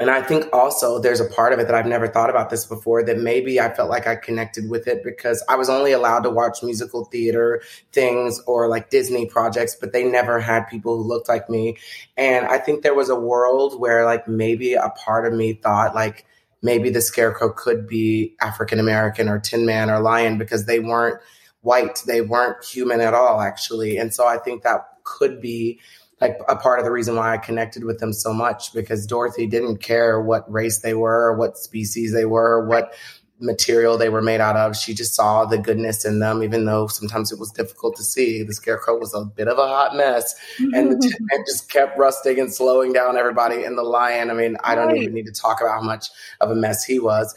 [0.00, 2.66] And I think also there's a part of it that I've never thought about this
[2.66, 6.24] before that maybe I felt like I connected with it because I was only allowed
[6.24, 11.08] to watch musical theater things or like Disney projects, but they never had people who
[11.08, 11.78] looked like me.
[12.16, 15.94] And I think there was a world where like maybe a part of me thought
[15.94, 16.26] like
[16.62, 21.20] maybe the scarecrow could be African American or Tin Man or Lion because they weren't
[21.62, 22.02] white.
[22.06, 23.96] They weren't human at all, actually.
[23.96, 25.80] And so I think that could be
[26.20, 29.46] like a part of the reason why I connected with them so much because Dorothy
[29.46, 32.94] didn't care what race they were, what species they were, what
[33.38, 34.76] material they were made out of.
[34.76, 38.42] She just saw the goodness in them, even though sometimes it was difficult to see.
[38.42, 40.98] The scarecrow was a bit of a hot mess, and the
[41.30, 43.64] tin just kept rusting and slowing down everybody.
[43.64, 45.02] And the lion, I mean, I don't right.
[45.02, 46.08] even need to talk about how much
[46.40, 47.34] of a mess he was.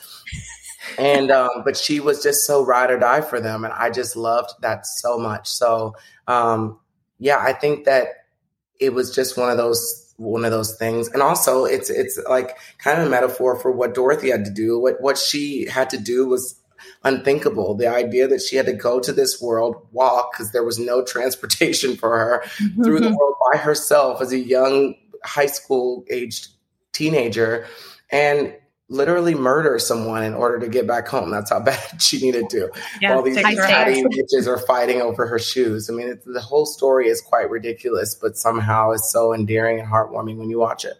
[0.97, 4.15] and um, but she was just so ride or die for them, and I just
[4.15, 5.49] loved that so much.
[5.49, 5.95] So
[6.27, 6.79] um,
[7.19, 8.07] yeah, I think that
[8.79, 11.07] it was just one of those one of those things.
[11.09, 14.79] And also it's it's like kind of a metaphor for what Dorothy had to do.
[14.79, 16.59] What what she had to do was
[17.03, 17.75] unthinkable.
[17.75, 21.03] The idea that she had to go to this world, walk, because there was no
[21.05, 22.83] transportation for her mm-hmm.
[22.83, 26.49] through the world by herself as a young high school aged
[26.91, 27.65] teenager.
[28.11, 28.55] And
[28.89, 31.29] literally murder someone in order to get back home.
[31.29, 32.69] That's how bad she needed to.
[33.01, 35.89] Yeah, While these catty bitches are fighting over her shoes.
[35.89, 40.37] I mean, the whole story is quite ridiculous, but somehow it's so endearing and heartwarming
[40.37, 40.95] when you watch it.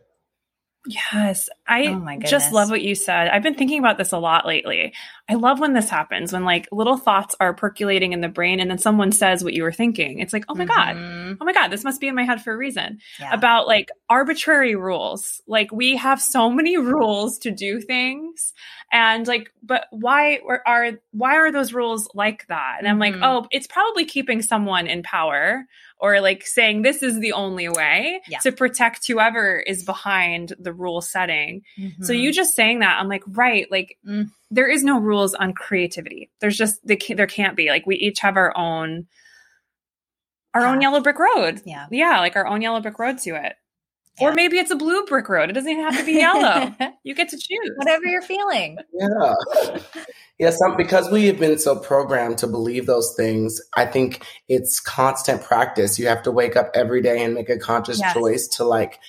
[0.85, 1.49] Yes.
[1.67, 3.27] I oh just love what you said.
[3.27, 4.93] I've been thinking about this a lot lately.
[5.27, 8.71] I love when this happens, when like little thoughts are percolating in the brain and
[8.71, 10.19] then someone says what you were thinking.
[10.19, 11.31] It's like, oh my mm-hmm.
[11.31, 12.99] God, oh my God, this must be in my head for a reason.
[13.19, 13.33] Yeah.
[13.33, 15.41] About like arbitrary rules.
[15.47, 18.53] Like we have so many rules to do things.
[18.91, 22.77] And like, but why are, why are those rules like that?
[22.79, 23.21] And I'm mm-hmm.
[23.21, 25.65] like, oh, it's probably keeping someone in power
[25.99, 28.39] or like saying this is the only way yeah.
[28.39, 31.62] to protect whoever is behind the rule setting.
[31.77, 32.03] Mm-hmm.
[32.03, 35.53] So you just saying that, I'm like, right, like mm, there is no rules on
[35.53, 36.29] creativity.
[36.39, 37.69] There's just they can't, there can't be.
[37.69, 39.07] Like we each have our own
[40.53, 41.62] our own yellow brick road.
[41.65, 41.88] Yeah.
[41.91, 43.55] Yeah, like our own yellow brick road to it.
[44.19, 44.29] Yeah.
[44.29, 45.49] Or maybe it's a blue brick road.
[45.49, 46.73] It doesn't even have to be yellow.
[47.03, 47.71] you get to choose.
[47.77, 48.77] Whatever you're feeling.
[48.93, 49.34] Yeah.
[50.39, 54.79] Yeah, some, because we have been so programmed to believe those things, I think it's
[54.79, 55.99] constant practice.
[55.99, 58.13] You have to wake up every day and make a conscious yes.
[58.13, 58.99] choice to like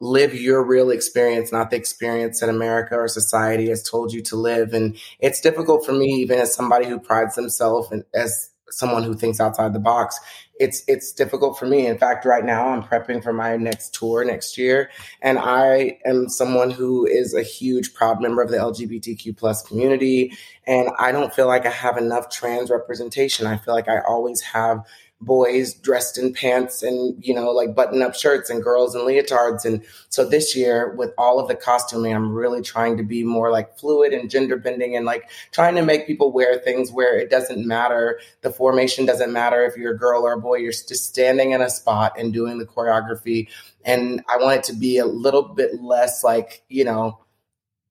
[0.00, 4.36] live your real experience, not the experience that America or society has told you to
[4.36, 4.74] live.
[4.74, 9.14] And it's difficult for me, even as somebody who prides themselves and as someone who
[9.14, 10.18] thinks outside the box
[10.60, 11.86] it's it's difficult for me.
[11.86, 16.28] In fact right now i'm prepping for my next tour next year and i am
[16.28, 20.32] someone who is a huge proud member of the lgbtq plus community
[20.66, 23.46] and i don't feel like i have enough trans representation.
[23.46, 24.84] I feel like i always have
[25.20, 29.64] boys dressed in pants and you know like button up shirts and girls in leotards.
[29.64, 33.50] And so this year with all of the costuming i'm really trying to be more
[33.50, 37.30] like fluid and gender bending and like trying to make people wear things where it
[37.30, 38.20] doesn't matter.
[38.42, 40.56] The formation doesn't matter if you're a girl or a boy.
[40.56, 43.48] You're just standing in a spot and doing the choreography.
[43.84, 47.18] And i want it to be a little bit less like you know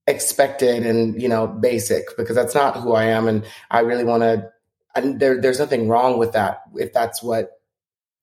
[0.06, 3.28] expected and you know basic because that's not who i am.
[3.28, 4.53] And i really want to
[4.96, 7.52] and there, there's nothing wrong with that if that's what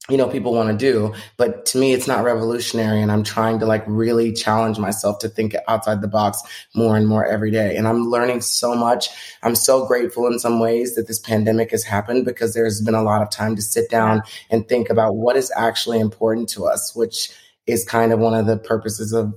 [0.09, 1.15] you know people want to do.
[1.37, 5.29] But to me it's not revolutionary and i'm trying to like really challenge myself to
[5.29, 6.43] think outside the box
[6.75, 7.77] more and more every day.
[7.77, 9.09] And i'm learning so much.
[9.43, 13.03] I'm so grateful in some ways that this pandemic has happened because there's been a
[13.03, 16.95] lot of time to sit down and think about what is actually important to us
[16.95, 17.31] which
[17.67, 19.35] is kind of one of the purposes of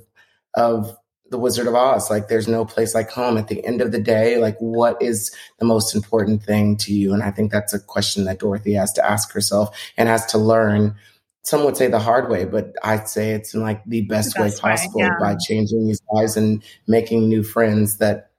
[0.56, 0.98] of
[1.34, 2.12] the Wizard of Oz.
[2.12, 3.38] Like there's no place like home.
[3.38, 7.12] At the end of the day, like what is the most important thing to you?
[7.12, 10.38] And I think that's a question that Dorothy has to ask herself and has to
[10.38, 10.96] learn.
[11.42, 14.44] Some would say the hard way, but I'd say it's in like the best, the
[14.44, 15.18] best way possible way, yeah.
[15.20, 18.30] by changing these lives and making new friends that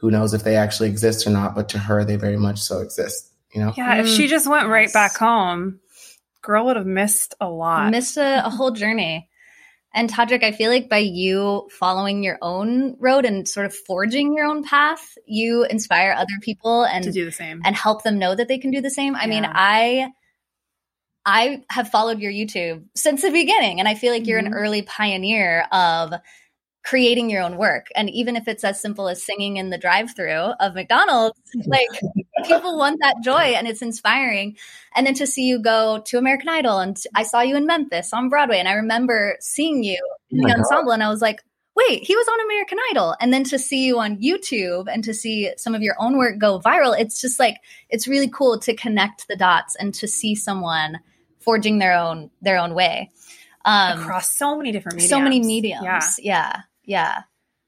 [0.00, 2.78] who knows if they actually exist or not, but to her they very much so
[2.80, 3.32] exist.
[3.52, 3.74] You know?
[3.76, 4.28] Yeah, if she mm.
[4.28, 5.80] just went right back home,
[6.42, 7.90] girl would have missed a lot.
[7.90, 9.28] Missed a, a whole journey.
[9.94, 14.34] And Todrick, I feel like by you following your own road and sort of forging
[14.34, 18.18] your own path, you inspire other people and to do the same and help them
[18.18, 19.16] know that they can do the same.
[19.16, 19.26] I yeah.
[19.26, 20.08] mean, I
[21.24, 24.52] I have followed your YouTube since the beginning, and I feel like you're mm-hmm.
[24.52, 26.12] an early pioneer of
[26.86, 27.88] creating your own work.
[27.96, 31.88] And even if it's as simple as singing in the drive through of McDonald's, like
[32.46, 34.56] people want that joy and it's inspiring.
[34.94, 38.12] And then to see you go to American Idol and I saw you in Memphis
[38.12, 39.98] on Broadway and I remember seeing you
[40.30, 41.42] in the oh ensemble and I was like,
[41.74, 43.16] wait, he was on American Idol.
[43.20, 46.38] And then to see you on YouTube and to see some of your own work
[46.38, 47.56] go viral, it's just like,
[47.90, 51.00] it's really cool to connect the dots and to see someone
[51.40, 53.10] forging their own, their own way.
[53.64, 55.10] Um, Across so many different mediums.
[55.10, 55.84] So many mediums.
[55.84, 56.00] Yeah.
[56.22, 56.62] yeah.
[56.86, 57.22] Yeah.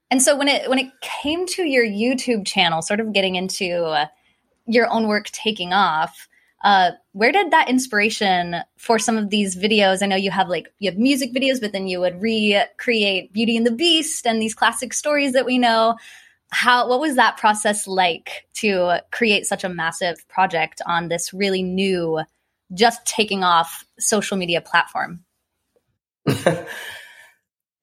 [0.09, 3.83] And so when it when it came to your YouTube channel, sort of getting into
[3.83, 4.07] uh,
[4.65, 6.27] your own work taking off,
[6.63, 10.01] uh, where did that inspiration for some of these videos?
[10.01, 13.55] I know you have like you have music videos, but then you would recreate Beauty
[13.55, 15.95] and the Beast and these classic stories that we know.
[16.51, 21.61] How what was that process like to create such a massive project on this really
[21.61, 22.21] new,
[22.73, 25.23] just taking off social media platform?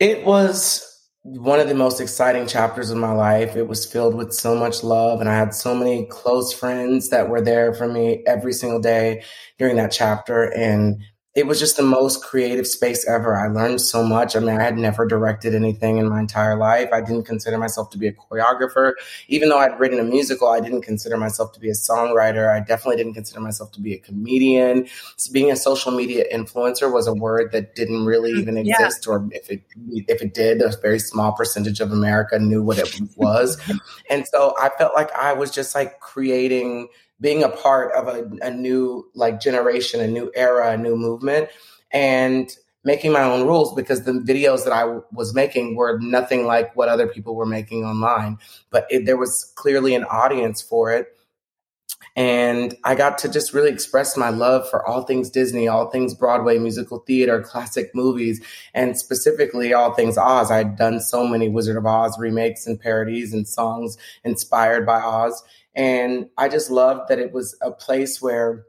[0.01, 0.96] it was
[1.29, 3.57] one of the most exciting chapters of my life.
[3.57, 7.29] It was filled with so much love, and I had so many close friends that
[7.29, 9.25] were there for me every single day
[9.59, 10.45] during that chapter.
[10.45, 11.03] And
[11.37, 13.37] it was just the most creative space ever.
[13.37, 14.35] I learned so much.
[14.35, 16.89] I mean, I had never directed anything in my entire life.
[16.95, 18.93] I didn't consider myself to be a choreographer.
[19.29, 22.51] Even though I'd written a musical, I didn't consider myself to be a songwriter.
[22.51, 24.89] I definitely didn't consider myself to be a comedian.
[25.19, 29.05] So being a social media influencer was a word that didn't really mm, even exist,
[29.07, 29.13] yeah.
[29.13, 29.63] or if it
[30.07, 33.61] if it did, a very small percentage of America knew what it was.
[34.11, 36.89] and so I felt like I was just like creating
[37.21, 41.49] being a part of a, a new like generation, a new era, a new movement,
[41.91, 42.55] and
[42.85, 46.75] making my own rules because the videos that I w- was making were nothing like
[46.77, 48.39] what other people were making online.
[48.71, 51.16] But it, there was clearly an audience for it.
[52.17, 56.15] And I got to just really express my love for all things Disney, all things
[56.15, 58.43] Broadway, musical theater, classic movies,
[58.73, 60.51] and specifically all things Oz.
[60.51, 65.45] I'd done so many Wizard of Oz remakes and parodies and songs inspired by Oz.
[65.75, 68.65] And I just loved that it was a place where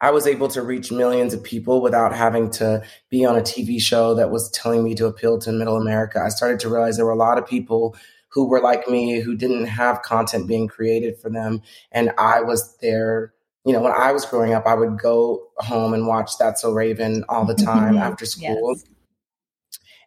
[0.00, 3.80] I was able to reach millions of people without having to be on a TV
[3.80, 6.20] show that was telling me to appeal to middle America.
[6.24, 7.96] I started to realize there were a lot of people
[8.28, 11.62] who were like me who didn't have content being created for them.
[11.92, 13.32] And I was there.
[13.64, 16.72] You know, when I was growing up, I would go home and watch That's So
[16.72, 18.74] Raven all the time after school.
[18.76, 18.84] Yes.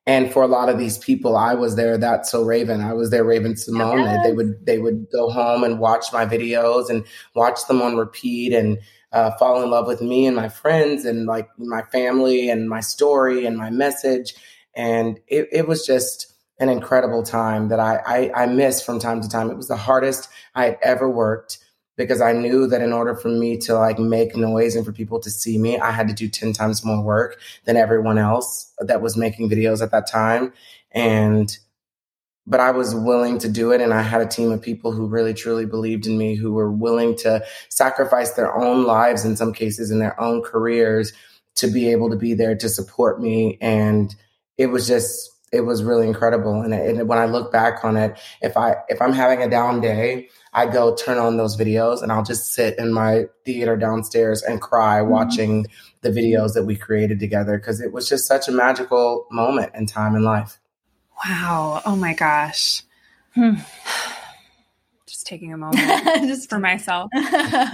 [0.06, 1.98] And for a lot of these people, I was there.
[1.98, 2.82] That's so Raven.
[2.82, 4.06] I was there, Raven-Symoné.
[4.06, 4.26] Yes.
[4.26, 7.06] They would they would go home and watch my videos and
[7.36, 8.80] watch them on repeat and
[9.12, 12.80] uh, fall in love with me and my friends and like my family and my
[12.80, 14.34] story and my message.
[14.74, 16.29] And it, it was just
[16.60, 19.50] an incredible time that I, I I miss from time to time.
[19.50, 21.60] It was the hardest I had ever worked
[22.00, 25.20] because I knew that in order for me to like make noise and for people
[25.20, 29.02] to see me, I had to do 10 times more work than everyone else that
[29.02, 30.54] was making videos at that time.
[30.94, 31.56] And,
[32.48, 33.82] but I was willing to do it.
[33.82, 36.72] And I had a team of people who really truly believed in me, who were
[36.72, 41.12] willing to sacrifice their own lives in some cases in their own careers
[41.56, 43.58] to be able to be there to support me.
[43.60, 44.16] And
[44.58, 46.62] it was just, it was really incredible.
[46.62, 49.82] And, and, when I look back on it, if I if I'm having a down
[49.82, 54.42] day, I go turn on those videos and I'll just sit in my theater downstairs
[54.42, 55.12] and cry mm-hmm.
[55.12, 55.68] watching
[56.02, 59.86] the videos that we created together because it was just such a magical moment in
[59.86, 60.60] time in life.
[61.26, 61.82] Wow!
[61.86, 62.84] Oh my gosh.
[63.36, 63.56] Hmm.
[65.06, 65.80] Just taking a moment
[66.28, 67.10] just for myself.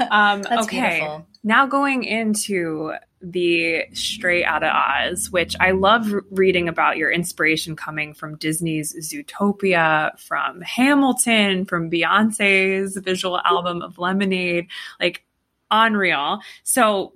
[0.09, 1.27] Um, okay, beautiful.
[1.45, 8.15] Now going into the Straight Outta Oz, which I love reading about your inspiration coming
[8.15, 14.67] from Disney's Zootopia, from Hamilton, from Beyonce's visual album of Lemonade,
[14.99, 15.23] like
[15.69, 16.39] unreal.
[16.63, 17.13] So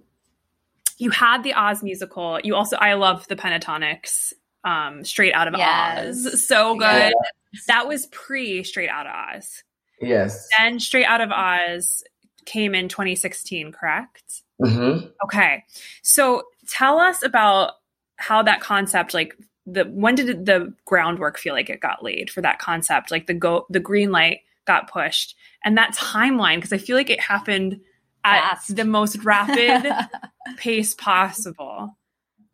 [0.99, 2.39] you had the Oz musical.
[2.43, 6.25] You also, I love the Pentatonix um, Straight Out of yes.
[6.27, 6.47] Oz.
[6.47, 7.13] So good.
[7.51, 7.65] Yes.
[7.65, 9.63] That was pre Straight Out of Oz.
[9.99, 10.47] Yes.
[10.55, 12.03] Then Straight Out of Oz
[12.49, 14.41] came in 2016, correct?
[14.61, 15.07] Mm-hmm.
[15.23, 15.63] Okay.
[16.01, 17.73] So tell us about
[18.17, 22.41] how that concept, like the when did the groundwork feel like it got laid for
[22.41, 23.11] that concept?
[23.11, 27.09] Like the go the green light got pushed and that timeline, because I feel like
[27.09, 27.79] it happened
[28.25, 28.75] at Fast.
[28.75, 29.91] the most rapid
[30.57, 31.97] pace possible.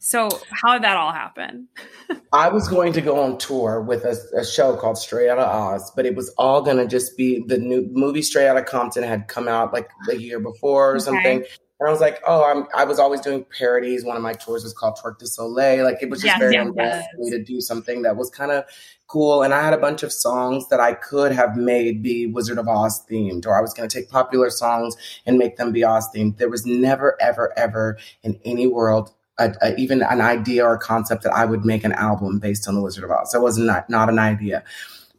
[0.05, 1.67] So how did that all happen?
[2.31, 5.91] I was going to go on tour with a, a show called Straight Outta Oz,
[5.95, 9.27] but it was all going to just be the new movie Straight Outta Compton had
[9.27, 11.05] come out like a year before or okay.
[11.05, 11.37] something.
[11.79, 14.05] And I was like, oh, I'm, I was always doing parodies.
[14.05, 15.83] One of my tours was called Twerk du Soleil.
[15.83, 17.05] Like it was just yes, very yes, yes.
[17.11, 18.63] for me to do something that was kind of
[19.07, 19.41] cool.
[19.41, 22.67] And I had a bunch of songs that I could have made be Wizard of
[22.67, 24.95] Oz themed, or I was going to take popular songs
[25.25, 26.37] and make them be Oz themed.
[26.37, 30.79] There was never, ever, ever in any world a, a, even an idea or a
[30.79, 33.33] concept that I would make an album based on the Wizard of Oz.
[33.33, 34.63] It was not, not an idea.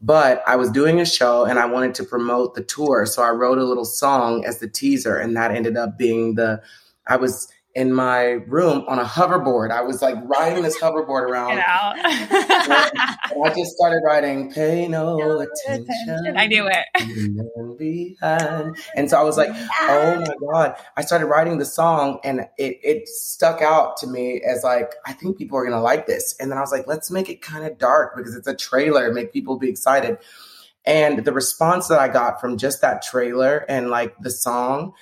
[0.02, 3.06] But I was doing a show and I wanted to promote the tour.
[3.06, 6.62] So I wrote a little song as the teaser, and that ended up being the,
[7.06, 9.70] I was in my room on a hoverboard.
[9.70, 11.50] I was like riding this hoverboard around.
[13.36, 15.86] And I just started writing, pay no, no attention.
[16.08, 16.36] attention.
[16.38, 17.78] I knew it.
[17.78, 18.76] Behind.
[18.94, 20.76] And so I was like, oh my God.
[20.96, 25.12] I started writing the song and it, it stuck out to me as like, I
[25.12, 26.34] think people are going to like this.
[26.40, 29.12] And then I was like, let's make it kind of dark because it's a trailer,
[29.12, 30.16] make people be excited.
[30.86, 34.94] And the response that I got from just that trailer and like the song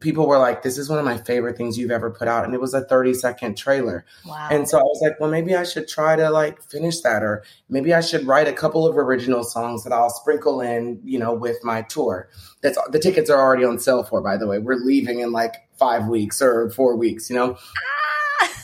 [0.00, 2.44] people were like, this is one of my favorite things you've ever put out.
[2.44, 4.04] And it was a 30 second trailer.
[4.26, 4.48] Wow.
[4.50, 7.44] And so I was like, well, maybe I should try to like finish that, or
[7.68, 11.32] maybe I should write a couple of original songs that I'll sprinkle in, you know,
[11.32, 12.28] with my tour.
[12.62, 14.58] That's the tickets are already on sale for, by the way.
[14.58, 17.56] We're leaving in like five weeks or four weeks, you know?
[17.56, 18.08] Ah!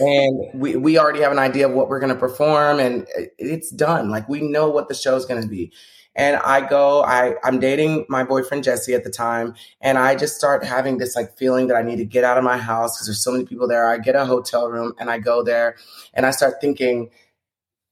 [0.01, 3.07] and we, we already have an idea of what we're going to perform and
[3.39, 4.11] it's done.
[4.11, 5.73] Like we know what the show's going to be.
[6.17, 9.55] And I go, I, I'm dating my boyfriend Jesse at the time.
[9.81, 12.45] And I just start having this like feeling that I need to get out of
[12.45, 13.89] my house because there's so many people there.
[13.89, 15.77] I get a hotel room and I go there
[16.13, 17.11] and I start thinking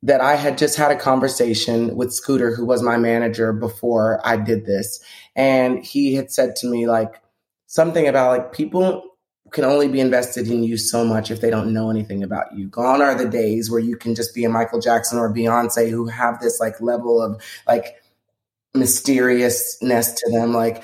[0.03, 4.37] that I had just had a conversation with Scooter, who was my manager before I
[4.37, 5.01] did this.
[5.37, 7.23] And he had said to me like
[7.67, 9.13] something about like people
[9.53, 12.67] can only be invested in you so much if they don't know anything about you.
[12.67, 16.07] Gone are the days where you can just be a Michael Jackson or Beyonce who
[16.07, 18.02] have this like level of like
[18.75, 20.53] mysteriousness to them.
[20.53, 20.83] Like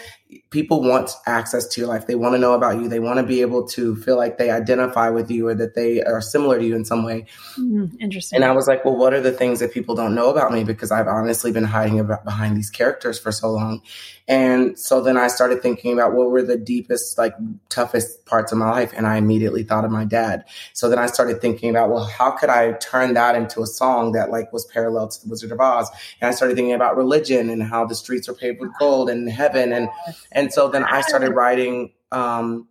[0.51, 2.07] people want access to your life.
[2.07, 2.89] They want to know about you.
[2.89, 6.03] They want to be able to feel like they identify with you or that they
[6.03, 7.27] are similar to you in some way.
[7.57, 8.37] Mm, interesting.
[8.37, 10.65] And I was like, well, what are the things that people don't know about me?
[10.65, 13.83] Because I've honestly been hiding about behind these characters for so long.
[14.27, 17.33] And so then I started thinking about what were the deepest, like
[17.71, 18.93] toughest parts of my life.
[18.95, 20.45] And I immediately thought of my dad.
[20.75, 24.13] So then I started thinking about, well, how could I turn that into a song
[24.13, 25.89] that like was parallel to the Wizard of Oz?
[26.21, 29.31] And I started thinking about religion and how the streets are paved with gold and
[29.31, 29.73] heaven.
[29.73, 29.89] And,
[30.33, 32.69] and so then I started writing, um,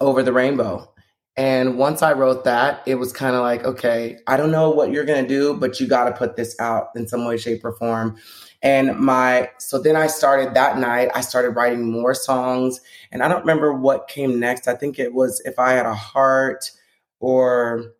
[0.00, 0.90] over the rainbow.
[1.36, 4.92] And once I wrote that, it was kind of like, okay, I don't know what
[4.92, 7.64] you're going to do, but you got to put this out in some way, shape,
[7.64, 8.16] or form.
[8.62, 12.80] And my, so then I started that night, I started writing more songs.
[13.10, 14.68] And I don't remember what came next.
[14.68, 16.70] I think it was If I Had a Heart
[17.18, 17.92] or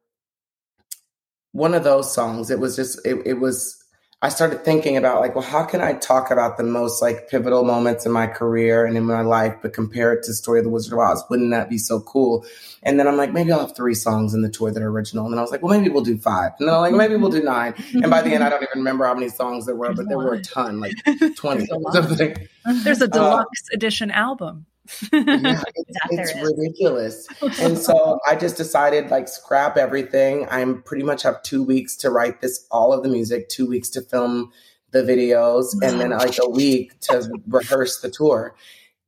[1.50, 2.50] one of those songs.
[2.50, 3.83] It was just, it, it was,
[4.24, 7.62] I started thinking about like, well, how can I talk about the most like pivotal
[7.62, 10.70] moments in my career and in my life, but compare it to Story of the
[10.70, 11.22] Wizard of Oz?
[11.28, 12.46] Wouldn't that be so cool?
[12.82, 15.26] And then I'm like, maybe I'll have three songs in the tour that are original.
[15.26, 16.52] And then I was like, well, maybe we'll do five.
[16.58, 17.74] And then I'm like, maybe we'll do nine.
[17.92, 20.16] And by the end, I don't even remember how many songs there were, but there
[20.16, 20.94] were a ton, like
[21.36, 22.48] 20 or something.
[22.82, 24.64] There's a uh, deluxe uh, edition album
[25.12, 27.26] yeah, it's, it's ridiculous.
[27.60, 30.46] and so I just decided like scrap everything.
[30.50, 33.88] I'm pretty much have two weeks to write this, all of the music, two weeks
[33.90, 34.52] to film
[34.90, 38.54] the videos, and then like a week to rehearse the tour.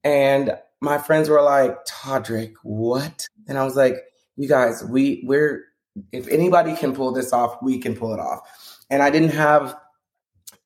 [0.02, 3.26] And my friends were like, Todrick, what?
[3.48, 3.96] And I was like,
[4.36, 5.64] you guys, we we're
[6.12, 8.40] if anybody can pull this off, we can pull it off.
[8.90, 9.76] And I didn't have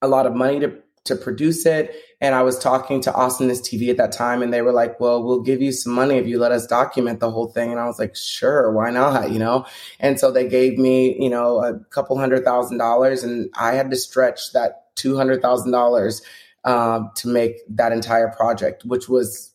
[0.03, 1.95] a lot of money to to produce it.
[2.23, 5.23] And I was talking to Awesomeness TV at that time, and they were like, Well,
[5.23, 7.71] we'll give you some money if you let us document the whole thing.
[7.71, 9.31] And I was like, Sure, why not?
[9.31, 9.67] You know?
[9.99, 13.91] And so they gave me, you know, a couple hundred thousand dollars, and I had
[13.91, 16.23] to stretch that $200,000
[16.65, 19.51] um, to make that entire project, which was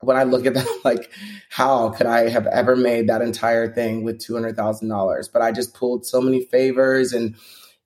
[0.00, 1.10] when I look at that, like,
[1.50, 5.32] how could I have ever made that entire thing with $200,000?
[5.32, 7.36] But I just pulled so many favors and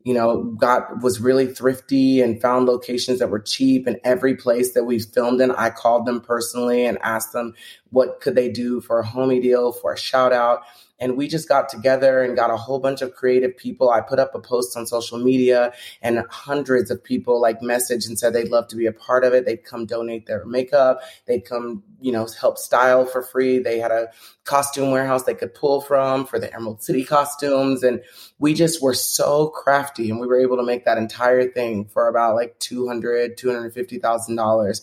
[0.05, 3.87] you know, got was really thrifty and found locations that were cheap.
[3.87, 7.55] And every place that we filmed in, I called them personally and asked them
[7.91, 10.61] what could they do for a homie deal, for a shout out.
[11.05, 13.91] And we just got together and got a whole bunch of creative people.
[13.91, 18.19] I put up a post on social media and hundreds of people like messaged and
[18.19, 19.45] said they'd love to be a part of it.
[19.45, 21.01] They'd come donate their makeup.
[21.27, 23.59] They'd come, you know, help style for free.
[23.59, 24.09] They had a
[24.45, 27.83] costume warehouse they could pull from for the Emerald City costumes.
[27.83, 28.01] And
[28.39, 32.09] we just were so crafty and we were able to make that entire thing for
[32.09, 34.81] about like 200, $250,000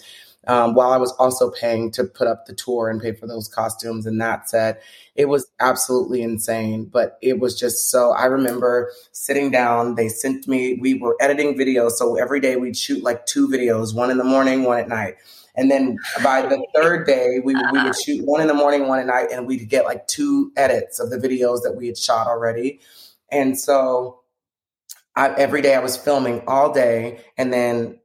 [0.48, 3.48] um, while I was also paying to put up the tour and pay for those
[3.48, 4.82] costumes and that set.
[5.16, 8.12] It was absolutely insane, but it was just so.
[8.12, 11.92] I remember sitting down, they sent me, we were editing videos.
[11.92, 15.16] So every day we'd shoot like two videos, one in the morning, one at night.
[15.56, 19.00] And then by the third day, we, we would shoot one in the morning, one
[19.00, 22.28] at night, and we'd get like two edits of the videos that we had shot
[22.28, 22.80] already.
[23.30, 24.22] And so
[25.16, 27.20] I, every day I was filming all day.
[27.38, 28.00] And then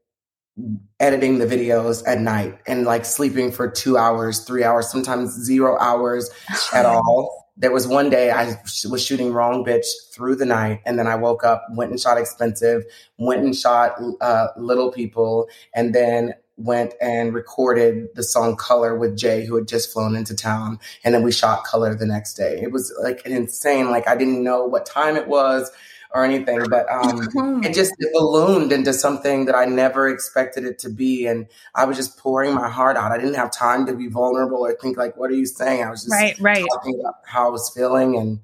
[1.01, 5.77] editing the videos at night and like sleeping for two hours, three hours, sometimes zero
[5.79, 6.31] hours
[6.73, 7.45] at all.
[7.59, 8.55] There was one day I
[8.91, 12.19] was shooting Wrong Bitch through the night, and then I woke up, went and shot
[12.19, 12.85] Expensive,
[13.17, 19.17] went and shot uh, Little People, and then went and recorded the song Color with
[19.17, 20.79] Jay, who had just flown into town.
[21.03, 22.61] And then we shot Color the next day.
[22.63, 25.71] It was like an insane, like I didn't know what time it was
[26.15, 30.79] or anything, but um, it just it ballooned into something that I never expected it
[30.81, 33.13] to be, and I was just pouring my heart out.
[33.13, 35.91] I didn't have time to be vulnerable or think like, "What are you saying?" I
[35.91, 36.65] was just right, right.
[36.73, 38.41] talking about how I was feeling, and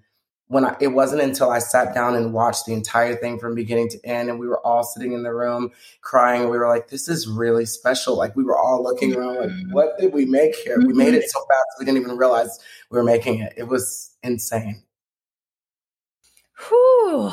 [0.48, 3.88] when I, it wasn't until I sat down and watched the entire thing from beginning
[3.90, 5.70] to end, and we were all sitting in the room
[6.02, 6.50] crying.
[6.50, 9.72] We were like, "This is really special." Like we were all looking around, like, mm-hmm.
[9.72, 12.58] "What did we make here?" We made it so fast we didn't even realize
[12.90, 13.54] we were making it.
[13.56, 14.82] It was insane.
[16.68, 17.30] Whew.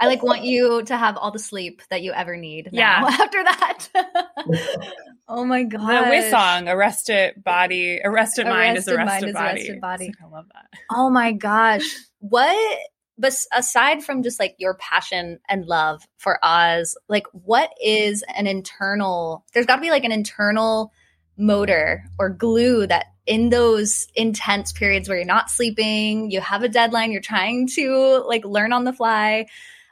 [0.00, 2.70] I like want you to have all the sleep that you ever need.
[2.72, 3.04] yeah.
[3.20, 3.88] After that.
[5.28, 6.04] oh my god.
[6.06, 9.60] The Wiz song, "Arrested Body," "Arrested, Mind" is arrested, mind body.
[9.60, 10.12] Is arrested body.
[10.22, 10.78] I love that.
[10.90, 11.84] Oh my gosh,
[12.20, 12.78] what?
[13.18, 18.46] But aside from just like your passion and love for Oz, like what is an
[18.46, 19.44] internal?
[19.52, 20.92] There's got to be like an internal
[21.36, 26.68] motor or glue that in those intense periods where you're not sleeping, you have a
[26.68, 29.46] deadline, you're trying to like learn on the fly.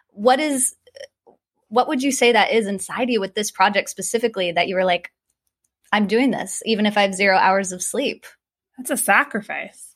[0.08, 0.74] What is
[1.68, 4.84] what would you say that is inside you with this project specifically that you were
[4.84, 5.12] like
[5.92, 8.24] I'm doing this even if I have 0 hours of sleep?
[8.78, 9.86] That's a sacrifice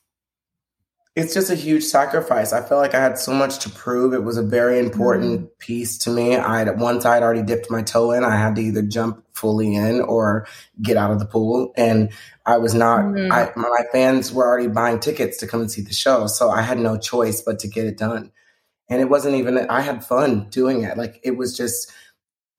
[1.15, 2.53] it's just a huge sacrifice.
[2.53, 4.13] I felt like I had so much to prove.
[4.13, 5.59] It was a very important mm.
[5.59, 6.35] piece to me.
[6.35, 9.75] I once I had already dipped my toe in, I had to either jump fully
[9.75, 10.47] in or
[10.81, 11.73] get out of the pool.
[11.75, 12.11] And
[12.45, 13.01] I was not.
[13.01, 13.31] Mm.
[13.31, 16.61] I, my fans were already buying tickets to come and see the show, so I
[16.61, 18.31] had no choice but to get it done.
[18.89, 19.57] And it wasn't even.
[19.57, 20.97] I had fun doing it.
[20.97, 21.91] Like it was just.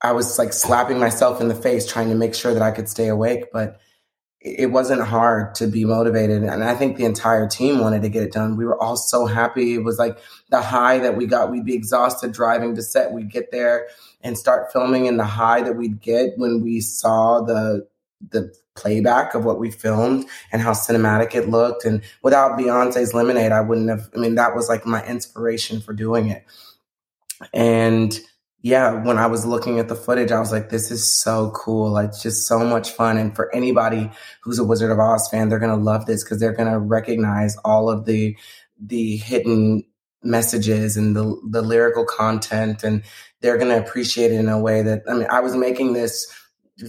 [0.04, 2.88] I was like slapping myself in the face trying to make sure that I could
[2.88, 3.80] stay awake, but
[4.44, 6.42] it wasn't hard to be motivated.
[6.42, 8.56] And I think the entire team wanted to get it done.
[8.56, 9.74] We were all so happy.
[9.74, 10.18] It was like
[10.50, 11.50] the high that we got.
[11.50, 13.12] We'd be exhausted driving to set.
[13.12, 13.86] We'd get there
[14.20, 17.86] and start filming and the high that we'd get when we saw the,
[18.30, 21.84] the playback of what we filmed and how cinematic it looked.
[21.84, 25.92] And without Beyonce's Lemonade, I wouldn't have, I mean, that was like my inspiration for
[25.92, 26.44] doing it.
[27.52, 28.18] And
[28.62, 31.98] yeah, when I was looking at the footage, I was like, this is so cool.
[31.98, 33.18] It's just so much fun.
[33.18, 34.08] And for anybody
[34.42, 36.78] who's a Wizard of Oz fan, they're going to love this because they're going to
[36.78, 38.36] recognize all of the,
[38.80, 39.82] the hidden
[40.22, 42.84] messages and the, the lyrical content.
[42.84, 43.02] And
[43.40, 46.32] they're going to appreciate it in a way that, I mean, I was making this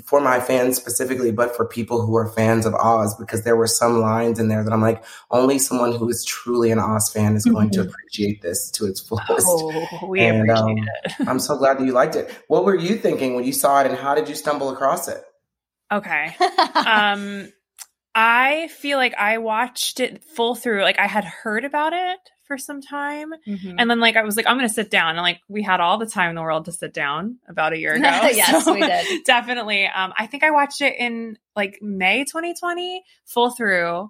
[0.06, 3.68] for my fans specifically, but for people who are fans of Oz, because there were
[3.68, 7.36] some lines in there that I'm like, only someone who is truly an Oz fan
[7.36, 7.82] is going mm-hmm.
[7.82, 9.46] to appreciate this to its fullest.
[9.48, 11.14] Oh, we and, appreciate um, it.
[11.28, 12.32] I'm so glad that you liked it.
[12.48, 15.24] What were you thinking when you saw it, and how did you stumble across it?
[15.91, 16.36] Okay.
[16.86, 17.52] um,
[18.16, 20.84] I feel like I watched it full through.
[20.84, 23.32] Like I had heard about it for some time.
[23.48, 23.76] Mm-hmm.
[23.78, 25.12] And then like I was like, I'm gonna sit down.
[25.12, 27.80] And like we had all the time in the world to sit down about a
[27.80, 28.04] year ago.
[28.34, 29.24] yes, so we did.
[29.26, 29.86] Definitely.
[29.86, 34.10] Um, I think I watched it in like May 2020, full through.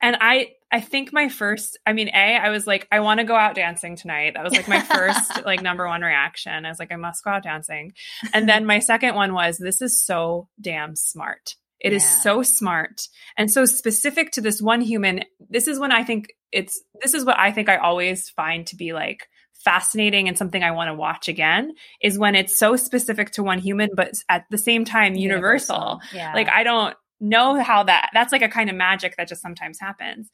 [0.00, 3.24] And I I think my first, I mean, A, I was like, I want to
[3.24, 4.32] go out dancing tonight.
[4.34, 6.64] That was like my first, like, number one reaction.
[6.64, 7.92] I was like, I must go out dancing.
[8.32, 11.56] And then my second one was, this is so damn smart.
[11.82, 11.96] It yeah.
[11.96, 13.02] is so smart
[13.36, 15.24] and so specific to this one human.
[15.50, 18.76] This is when I think it's, this is what I think I always find to
[18.76, 19.26] be like
[19.64, 23.58] fascinating and something I want to watch again is when it's so specific to one
[23.58, 25.76] human, but at the same time universal.
[25.76, 26.00] universal.
[26.14, 26.32] Yeah.
[26.34, 29.78] Like I don't know how that, that's like a kind of magic that just sometimes
[29.80, 30.30] happens.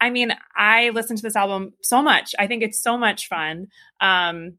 [0.00, 2.34] I mean, I listen to this album so much.
[2.38, 3.68] I think it's so much fun.
[4.00, 4.58] Um,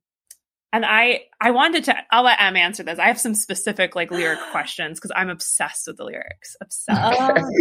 [0.73, 2.99] and I I wanted to I'll let Em answer this.
[2.99, 6.55] I have some specific like lyric questions because I'm obsessed with the lyrics.
[6.61, 7.17] Obsessed.
[7.19, 7.51] Oh.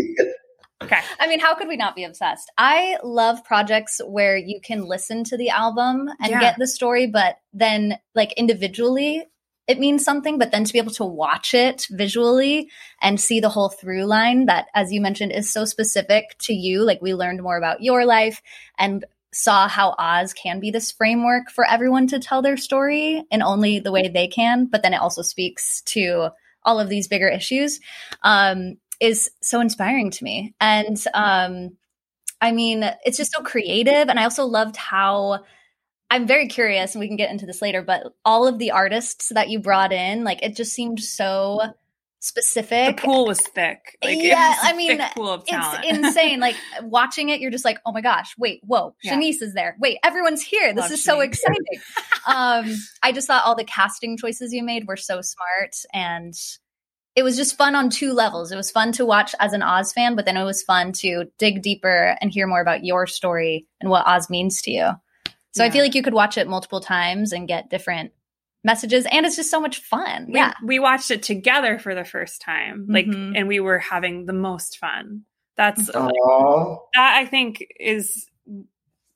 [0.82, 1.00] okay.
[1.20, 2.50] I mean, how could we not be obsessed?
[2.58, 6.40] I love projects where you can listen to the album and yeah.
[6.40, 9.24] get the story, but then like individually
[9.66, 12.70] it means something, but then to be able to watch it visually
[13.02, 16.84] and see the whole through line that, as you mentioned, is so specific to you.
[16.84, 18.40] Like we learned more about your life
[18.78, 19.04] and
[19.36, 23.78] saw how Oz can be this framework for everyone to tell their story in only
[23.78, 26.30] the way they can, but then it also speaks to
[26.64, 27.78] all of these bigger issues,
[28.22, 30.54] um, is so inspiring to me.
[30.58, 31.76] And um,
[32.40, 34.08] I mean, it's just so creative.
[34.08, 35.44] And I also loved how
[36.10, 39.30] I'm very curious, and we can get into this later, but all of the artists
[39.30, 41.60] that you brought in, like it just seemed so
[42.20, 42.96] specific.
[42.96, 43.98] The pool was thick.
[44.02, 46.40] Like, yeah, I mean, it's insane.
[46.40, 49.14] like watching it, you're just like, oh my gosh, wait, whoa, yeah.
[49.14, 49.76] Shanice is there.
[49.78, 50.72] Wait, everyone's here.
[50.72, 51.04] This Love is Shanice.
[51.04, 51.80] so exciting.
[52.26, 56.34] um, I just thought all the casting choices you made were so smart and
[57.14, 58.52] it was just fun on two levels.
[58.52, 61.24] It was fun to watch as an Oz fan, but then it was fun to
[61.38, 64.90] dig deeper and hear more about your story and what Oz means to you.
[65.52, 65.68] So yeah.
[65.68, 68.12] I feel like you could watch it multiple times and get different
[68.66, 70.26] messages and it's just so much fun.
[70.26, 70.52] We, yeah.
[70.62, 72.86] We watched it together for the first time.
[72.88, 73.34] Like mm-hmm.
[73.34, 75.22] and we were having the most fun.
[75.56, 76.12] That's like,
[76.94, 78.26] that I think is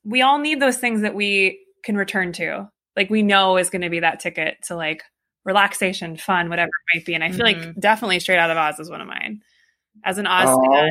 [0.04, 2.70] we all need those things that we can return to.
[2.96, 5.02] Like we know is going to be that ticket to like
[5.44, 7.14] relaxation, fun, whatever it might be.
[7.14, 7.66] And I feel mm-hmm.
[7.68, 9.42] like definitely Straight Out of Oz is one of mine.
[10.04, 10.90] As an Oz fan.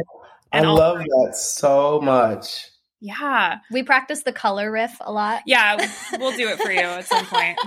[0.51, 2.67] I love that so much.
[2.99, 3.59] Yeah.
[3.71, 5.41] We practice the color riff a lot.
[5.45, 5.77] Yeah,
[6.19, 7.57] we'll do it for you at some point.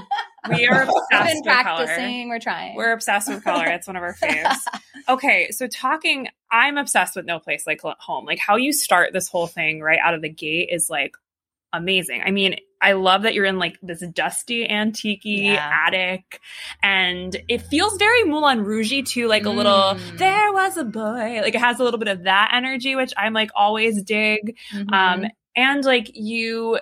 [0.51, 1.97] We are obsessed with practicing.
[1.97, 2.29] Color.
[2.29, 2.77] We're trying.
[2.77, 3.67] We're obsessed with color.
[3.67, 4.59] It's one of our faves.
[5.09, 8.25] okay, so talking, I'm obsessed with No Place Like Home.
[8.25, 11.17] Like how you start this whole thing right out of the gate is like
[11.73, 12.23] amazing.
[12.25, 15.85] I mean, I love that you're in like this dusty antique yeah.
[15.87, 16.41] attic
[16.83, 19.57] and it feels very Moulin Rouge too, like a mm.
[19.57, 21.41] little, there was a boy.
[21.41, 24.59] Like it has a little bit of that energy, which I'm like always dig.
[24.75, 24.93] Mm-hmm.
[24.93, 26.79] Um, and like you,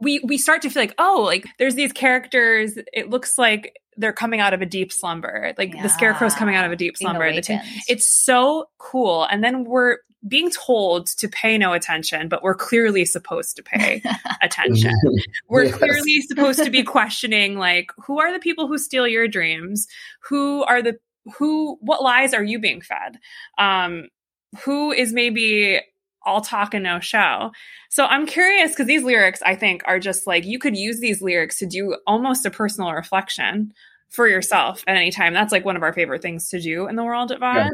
[0.00, 2.78] we, we start to feel like, oh, like there's these characters.
[2.92, 5.52] It looks like they're coming out of a deep slumber.
[5.58, 5.82] Like yeah.
[5.82, 7.30] the scarecrow's coming out of a deep slumber.
[7.88, 9.24] it's so cool.
[9.24, 14.02] And then we're being told to pay no attention, but we're clearly supposed to pay
[14.42, 14.94] attention.
[15.48, 15.76] we're yes.
[15.76, 19.86] clearly supposed to be questioning like who are the people who steal your dreams?
[20.28, 20.98] Who are the
[21.36, 23.18] who what lies are you being fed?
[23.58, 24.08] Um
[24.64, 25.80] who is maybe
[26.24, 27.50] all talk and no show.
[27.88, 31.22] So I'm curious because these lyrics, I think, are just like you could use these
[31.22, 33.72] lyrics to do almost a personal reflection
[34.08, 35.32] for yourself at any time.
[35.32, 37.40] That's like one of our favorite things to do in the world of.
[37.40, 37.70] Yeah.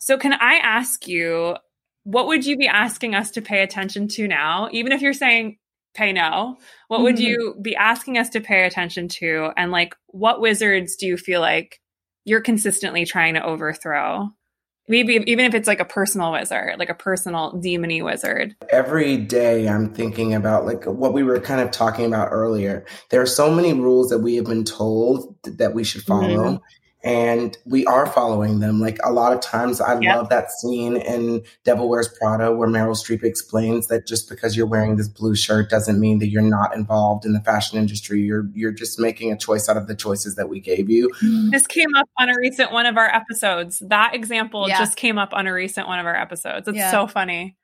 [0.00, 1.56] So, can I ask you,
[2.04, 4.68] what would you be asking us to pay attention to now?
[4.72, 5.58] Even if you're saying
[5.94, 6.56] pay no,
[6.86, 7.04] what mm-hmm.
[7.04, 9.50] would you be asking us to pay attention to?
[9.56, 11.80] And like, what wizards do you feel like
[12.24, 14.30] you're consistently trying to overthrow?
[14.88, 18.56] Maybe even if it's like a personal wizard, like a personal demony wizard.
[18.70, 22.86] Every day I'm thinking about like what we were kind of talking about earlier.
[23.10, 26.26] There are so many rules that we have been told that we should follow.
[26.26, 26.64] Mm-hmm
[27.04, 28.80] and we are following them.
[28.80, 30.16] Like a lot of times, I yep.
[30.16, 34.66] love that scene in Devil Wears Prada where Meryl Streep explains that just because you're
[34.66, 38.20] wearing this blue shirt doesn't mean that you're not involved in the fashion industry.
[38.20, 41.08] You're you're just making a choice out of the choices that we gave you.
[41.22, 41.50] Mm-hmm.
[41.50, 43.78] This came up on a recent one of our episodes.
[43.78, 44.78] That example yeah.
[44.78, 46.66] just came up on a recent one of our episodes.
[46.66, 46.90] It's yeah.
[46.90, 47.56] so funny.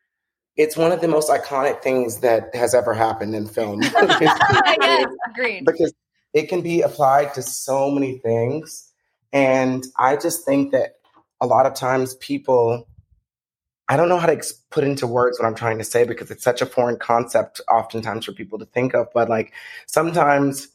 [0.57, 3.82] It's one of the most iconic things that has ever happened in film.
[3.82, 5.64] yes, agreed.
[5.64, 5.93] Because
[6.32, 8.93] it can be applied to so many things
[9.35, 10.95] and I just think that
[11.41, 12.87] a lot of times people,
[13.89, 16.30] I don't know how to ex- put into words what I'm trying to say because
[16.30, 19.09] it's such a foreign concept oftentimes for people to think of.
[19.12, 19.53] But like
[19.87, 20.68] sometimes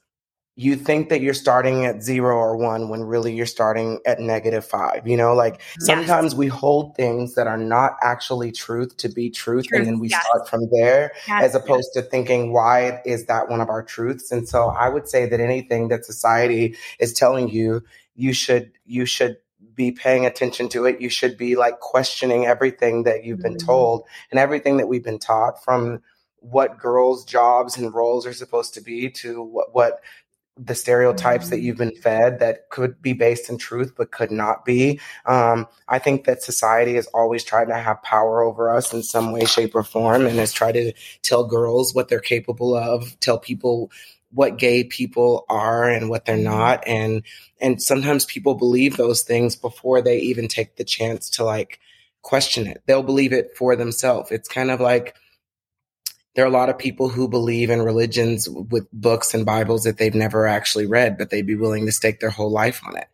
[0.60, 4.66] you think that you're starting at zero or one when really you're starting at negative
[4.66, 5.08] five.
[5.08, 5.86] You know, like yes.
[5.86, 9.80] sometimes we hold things that are not actually truth to be truth, truth.
[9.80, 10.22] and then we yes.
[10.28, 11.46] start from there yes.
[11.46, 14.34] as opposed to thinking, why is that one of our truths?
[14.34, 17.82] And so I would say that anything that society is telling you
[18.20, 19.38] you should you should
[19.76, 21.00] be paying attention to it.
[21.00, 23.66] You should be like questioning everything that you've been mm-hmm.
[23.66, 26.02] told and everything that we've been taught from
[26.42, 30.02] what girls' jobs and roles are supposed to be to what, what
[30.58, 31.52] the stereotypes mm-hmm.
[31.52, 35.00] that you've been fed that could be based in truth but could not be.
[35.26, 39.32] Um, I think that society has always tried to have power over us in some
[39.32, 40.92] way, shape, or form and has tried to
[41.22, 43.92] tell girls what they're capable of, tell people
[44.32, 46.58] what gay people are and what they're mm-hmm.
[46.58, 47.24] not and
[47.60, 51.80] and sometimes people believe those things before they even take the chance to like
[52.22, 55.16] question it they'll believe it for themselves it's kind of like
[56.36, 59.98] there are a lot of people who believe in religions with books and Bibles that
[59.98, 63.08] they've never actually read, but they'd be willing to stake their whole life on it.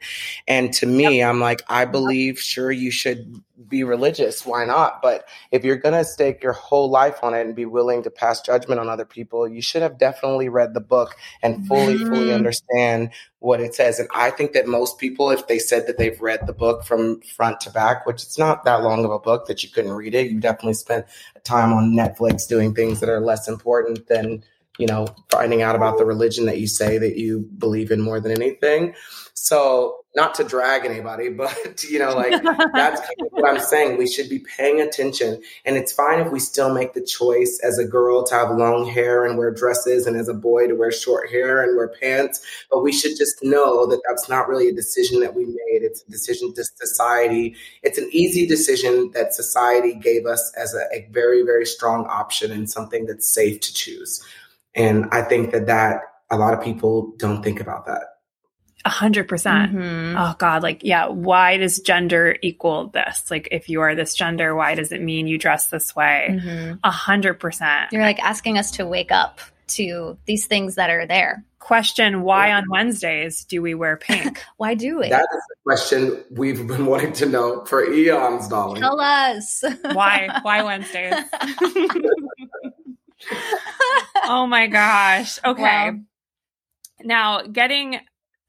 [0.47, 1.29] And to me, yep.
[1.29, 4.45] I'm like, I believe, sure, you should be religious.
[4.45, 5.01] Why not?
[5.01, 8.11] But if you're going to stake your whole life on it and be willing to
[8.11, 12.13] pass judgment on other people, you should have definitely read the book and fully, mm-hmm.
[12.13, 13.99] fully understand what it says.
[13.99, 17.21] And I think that most people, if they said that they've read the book from
[17.21, 20.15] front to back, which it's not that long of a book that you couldn't read
[20.15, 21.05] it, you definitely spent
[21.43, 24.43] time on Netflix doing things that are less important than,
[24.77, 28.19] you know, finding out about the religion that you say that you believe in more
[28.19, 28.93] than anything.
[29.33, 32.41] So not to drag anybody, but you know, like
[32.73, 33.97] that's kind of what I'm saying.
[33.97, 35.41] We should be paying attention.
[35.65, 38.87] And it's fine if we still make the choice as a girl to have long
[38.87, 42.41] hair and wear dresses and as a boy to wear short hair and wear pants.
[42.71, 45.83] But we should just know that that's not really a decision that we made.
[45.83, 47.55] It's a decision to society.
[47.83, 52.51] It's an easy decision that society gave us as a, a very, very strong option
[52.51, 54.23] and something that's safe to choose.
[54.73, 58.14] And I think that that a lot of people don't think about that.
[58.85, 59.73] A hundred percent.
[59.73, 60.15] Mm-hmm.
[60.15, 63.31] Oh God, like, yeah, why does gender equal this?
[63.31, 66.27] Like, if you are this gender, why does it mean you dress this way?
[66.29, 66.75] Mm-hmm.
[66.83, 67.91] A hundred percent.
[67.91, 71.43] You're like asking us to wake up to these things that are there.
[71.57, 74.43] Question Why on Wednesdays do we wear pink?
[74.57, 75.09] why do we?
[75.09, 78.81] That is a question we've been wanting to know for eons, darling.
[78.81, 79.63] Tell us.
[79.93, 80.29] why?
[80.43, 81.15] Why Wednesdays?
[84.25, 85.39] oh my gosh.
[85.43, 85.89] Okay.
[85.89, 85.99] Well,
[87.03, 87.99] now, getting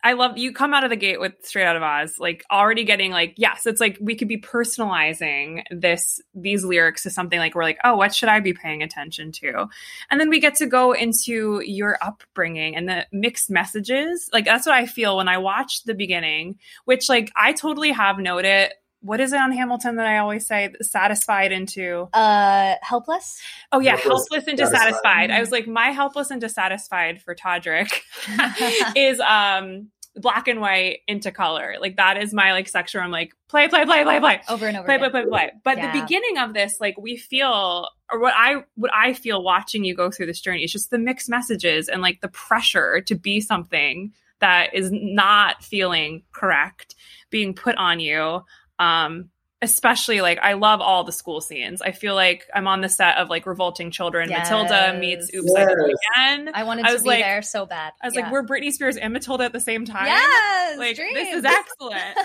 [0.04, 2.84] I love you come out of the gate with Straight Out of Oz, like already
[2.84, 7.54] getting like, yes, it's like we could be personalizing this these lyrics to something like
[7.54, 9.66] we're like, oh, what should I be paying attention to?
[10.10, 14.30] And then we get to go into your upbringing and the mixed messages.
[14.32, 18.18] Like that's what I feel when I watch the beginning, which like I totally have
[18.18, 18.72] noted
[19.06, 23.40] what is it on Hamilton that I always say satisfied into uh helpless?
[23.72, 25.30] Oh yeah, helpless, helpless and dissatisfied.
[25.30, 27.90] I was like my helpless and dissatisfied for Todrick
[28.96, 31.76] is um black and white into color.
[31.80, 33.00] Like that is my like section.
[33.00, 35.52] I'm like play, play, play, play, play, over and over, play, play, play, play.
[35.62, 35.92] But yeah.
[35.92, 39.94] the beginning of this, like we feel, or what I what I feel watching you
[39.94, 43.40] go through this journey is just the mixed messages and like the pressure to be
[43.40, 46.94] something that is not feeling correct
[47.30, 48.42] being put on you.
[48.78, 49.30] Um,
[49.62, 51.80] especially like I love all the school scenes.
[51.80, 54.30] I feel like I'm on the set of like Revolting Children.
[54.30, 54.50] Yes.
[54.50, 55.56] Matilda meets Oops, yes.
[55.56, 56.50] I Did It Again.
[56.54, 57.92] I wanted I was to be like, there so bad.
[58.02, 58.22] I was yeah.
[58.22, 60.06] like, we're Britney Spears and Matilda at the same time.
[60.06, 61.14] Yes, like dreams.
[61.14, 62.16] this is excellent.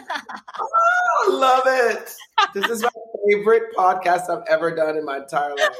[0.59, 2.13] oh, love it.
[2.53, 2.89] This is my
[3.29, 5.75] favorite podcast I've ever done in my entire life.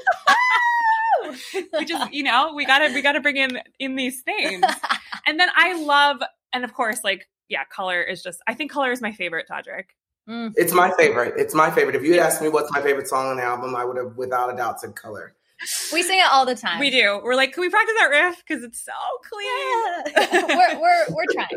[1.73, 4.63] we just, you know, we gotta we gotta bring in in these things.
[5.27, 6.21] and then I love,
[6.53, 8.39] and of course, like yeah, color is just.
[8.47, 9.85] I think color is my favorite, Todrick.
[10.31, 10.53] Mm.
[10.55, 11.33] It's my favorite.
[11.37, 11.95] It's my favorite.
[11.95, 14.15] If you had asked me what's my favorite song on the album, I would have
[14.15, 15.33] without a doubt said color.
[15.91, 16.79] We sing it all the time.
[16.79, 17.19] We do.
[17.21, 18.43] We're like, can we practice that riff?
[18.47, 18.93] Because it's so
[19.29, 19.47] clean.
[20.15, 20.45] Yeah.
[20.47, 21.49] we're, we're, we're trying.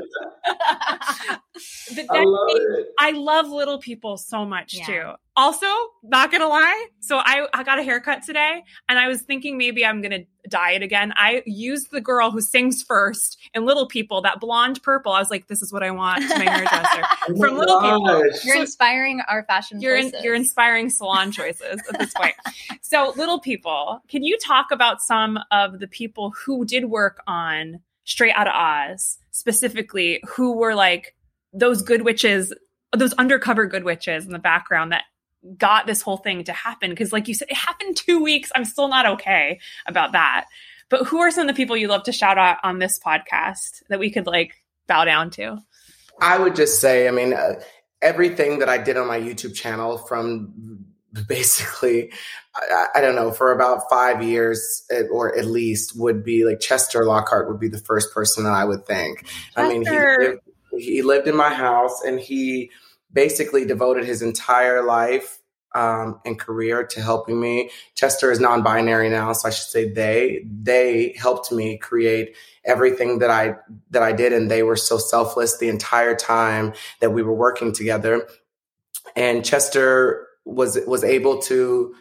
[2.11, 2.87] I, love it.
[2.99, 4.85] I love little people so much yeah.
[4.85, 5.12] too.
[5.37, 5.66] Also,
[6.05, 9.85] not gonna lie, so I, I got a haircut today and I was thinking maybe
[9.85, 11.12] I'm gonna dye it again.
[11.16, 15.12] I used the girl who sings first in Little People, that blonde purple.
[15.12, 18.20] I was like, this is what I want to my hairdresser oh from Little People.
[18.45, 22.35] You're so inspiring our fashion you're in, you're inspiring salon choices at this point.
[22.82, 27.80] so Little People, can you talk about some of the people who did work on
[28.05, 31.16] Straight Outta Oz, specifically who were like
[31.53, 32.53] those good witches,
[32.97, 35.05] those undercover good witches in the background that
[35.57, 36.90] got this whole thing to happen.
[36.90, 38.51] Because like you said it happened two weeks.
[38.55, 40.47] I'm still not okay about that.
[40.88, 43.82] But who are some of the people you love to shout out on this podcast
[43.88, 44.55] that we could like
[44.86, 45.59] bow down to?
[46.20, 47.61] I would just say i mean uh,
[48.03, 50.84] everything that i did on my youtube channel from
[51.28, 52.12] basically
[52.57, 56.61] I, I, don't know for about five years eh, or at least would be like
[56.61, 59.61] chester lockhart would be the first person that i would think chester.
[59.61, 60.40] i mean he lived,
[60.76, 62.70] he lived in my house and he
[63.14, 65.38] basically devoted his entire life
[65.74, 67.70] um, and career to helping me.
[67.94, 70.44] Chester is non-binary now, so I should say they.
[70.46, 73.56] They helped me create everything that I
[73.90, 77.72] that I did, and they were so selfless the entire time that we were working
[77.72, 78.28] together.
[79.16, 81.94] And Chester was was able to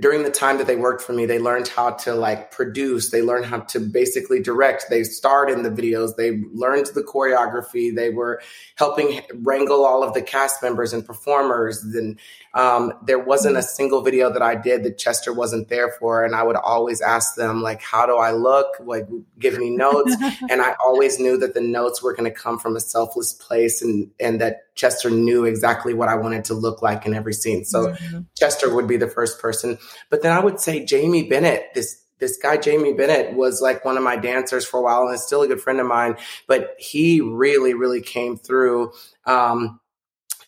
[0.00, 3.10] during the time that they worked for me, they learned how to like produce.
[3.10, 4.86] They learned how to basically direct.
[4.88, 6.16] They starred in the videos.
[6.16, 7.94] They learned the choreography.
[7.94, 8.40] They were
[8.76, 11.82] helping wrangle all of the cast members and performers.
[11.82, 12.18] And
[12.54, 16.24] um, there wasn't a single video that I did that Chester wasn't there for.
[16.24, 18.68] And I would always ask them, like, how do I look?
[18.80, 19.06] Like,
[19.38, 20.14] give me notes.
[20.48, 23.82] and I always knew that the notes were going to come from a selfless place
[23.82, 27.64] and, and that Chester knew exactly what I wanted to look like in every scene.
[27.64, 28.20] So mm-hmm.
[28.38, 29.76] Chester would be the first person.
[30.08, 33.96] But then I would say Jamie Bennett, this this guy Jamie Bennett was like one
[33.96, 36.16] of my dancers for a while and is still a good friend of mine.
[36.46, 38.92] But he really, really came through.
[39.26, 39.80] Um,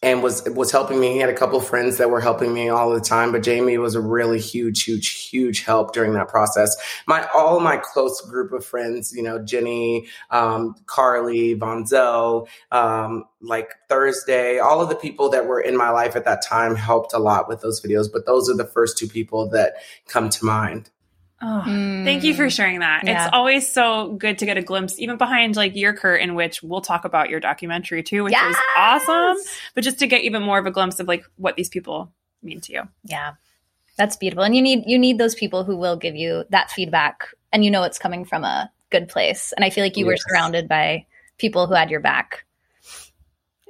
[0.03, 1.12] and was was helping me.
[1.12, 3.94] He had a couple friends that were helping me all the time, but Jamie was
[3.94, 6.76] a really huge, huge, huge help during that process.
[7.07, 13.74] My all my close group of friends, you know, Jenny, um, Carly, Vonzel, um, like
[13.88, 17.18] Thursday, all of the people that were in my life at that time helped a
[17.18, 18.11] lot with those videos.
[18.11, 19.74] But those are the first two people that
[20.09, 20.90] come to mind.
[21.43, 22.05] Oh, mm.
[22.05, 22.53] Thank you for mm.
[22.53, 23.05] sharing that.
[23.05, 23.24] Yeah.
[23.24, 26.82] It's always so good to get a glimpse, even behind like your curtain, which we'll
[26.82, 28.55] talk about your documentary too, which yes!
[28.55, 29.36] is awesome.
[29.74, 32.12] But just to get even more of a glimpse of like what these people
[32.43, 32.82] mean to you.
[33.05, 33.34] Yeah.
[33.97, 34.45] That's beautiful.
[34.45, 37.70] And you need you need those people who will give you that feedback and you
[37.70, 39.53] know it's coming from a good place.
[39.53, 40.12] And I feel like you yes.
[40.12, 41.07] were surrounded by
[41.38, 42.45] people who had your back.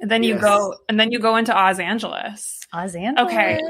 [0.01, 2.61] And then you go and then you go into Oz Angeles.
[2.73, 3.33] Oz Angeles.
[3.33, 3.61] Okay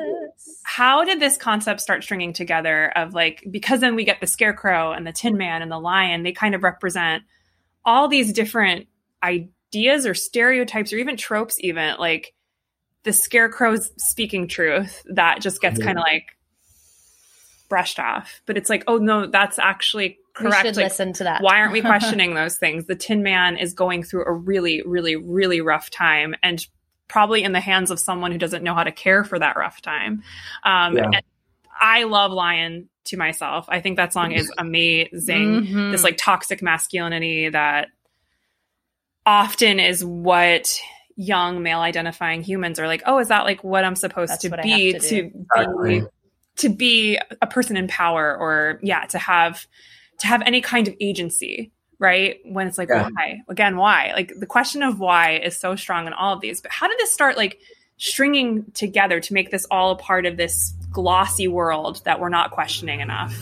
[0.62, 4.93] how did this concept start stringing together of like because then we get the scarecrow
[4.93, 7.22] and the tin man and the lion they kind of represent
[7.84, 8.86] all these different
[9.22, 12.34] ideas or stereotypes or even tropes even like
[13.03, 15.86] the scarecrow's speaking truth that just gets mm-hmm.
[15.86, 16.36] kind of like
[17.68, 18.43] brushed off.
[18.47, 21.43] But it's like oh no that's actually correct we should like, listen to that.
[21.43, 22.86] why aren't we questioning those things?
[22.86, 26.64] The tin man is going through a really really really rough time and
[27.11, 29.82] probably in the hands of someone who doesn't know how to care for that rough
[29.82, 30.22] time.
[30.64, 31.04] Um, yeah.
[31.06, 31.22] and
[31.80, 33.66] I love Lion to myself.
[33.68, 35.11] I think that song is amazing.
[35.62, 35.90] Mm-hmm.
[35.90, 37.88] This like toxic masculinity that
[39.26, 40.80] often is what
[41.16, 44.61] young male identifying humans are like, oh, is that like what I'm supposed That's to
[44.62, 46.02] be to, to be
[46.58, 49.66] to be a person in power or yeah, to have
[50.20, 52.40] to have any kind of agency right?
[52.44, 53.09] When it's like, yeah.
[53.14, 53.42] why?
[53.48, 54.12] Again, why?
[54.16, 56.61] Like the question of why is so strong in all of these.
[56.61, 57.61] But how did this start like
[57.98, 62.51] stringing together to make this all a part of this glossy world that we're not
[62.51, 63.38] questioning enough?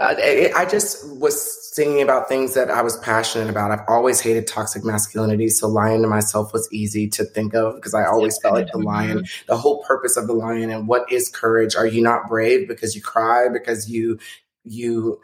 [0.00, 0.14] Uh,
[0.56, 3.70] I just was singing about things that I was passionate about.
[3.70, 7.94] I've always hated toxic masculinity, so lying to myself was easy to think of because
[7.94, 9.46] I always felt like the lion, mm-hmm.
[9.46, 11.74] the whole purpose of the lion and what is courage?
[11.76, 14.18] Are you not brave because you cry because you
[14.64, 15.20] you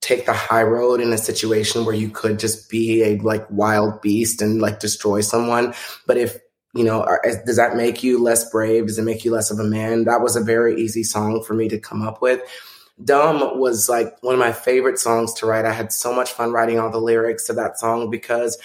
[0.00, 4.00] take the high road in a situation where you could just be a like wild
[4.00, 5.74] beast and like destroy someone,
[6.06, 6.38] but if
[6.74, 7.06] you know,
[7.46, 8.86] does that make you less brave?
[8.86, 10.04] Does it make you less of a man?
[10.04, 12.42] That was a very easy song for me to come up with.
[13.02, 15.64] Dumb was like one of my favorite songs to write.
[15.64, 18.58] I had so much fun writing all the lyrics to that song because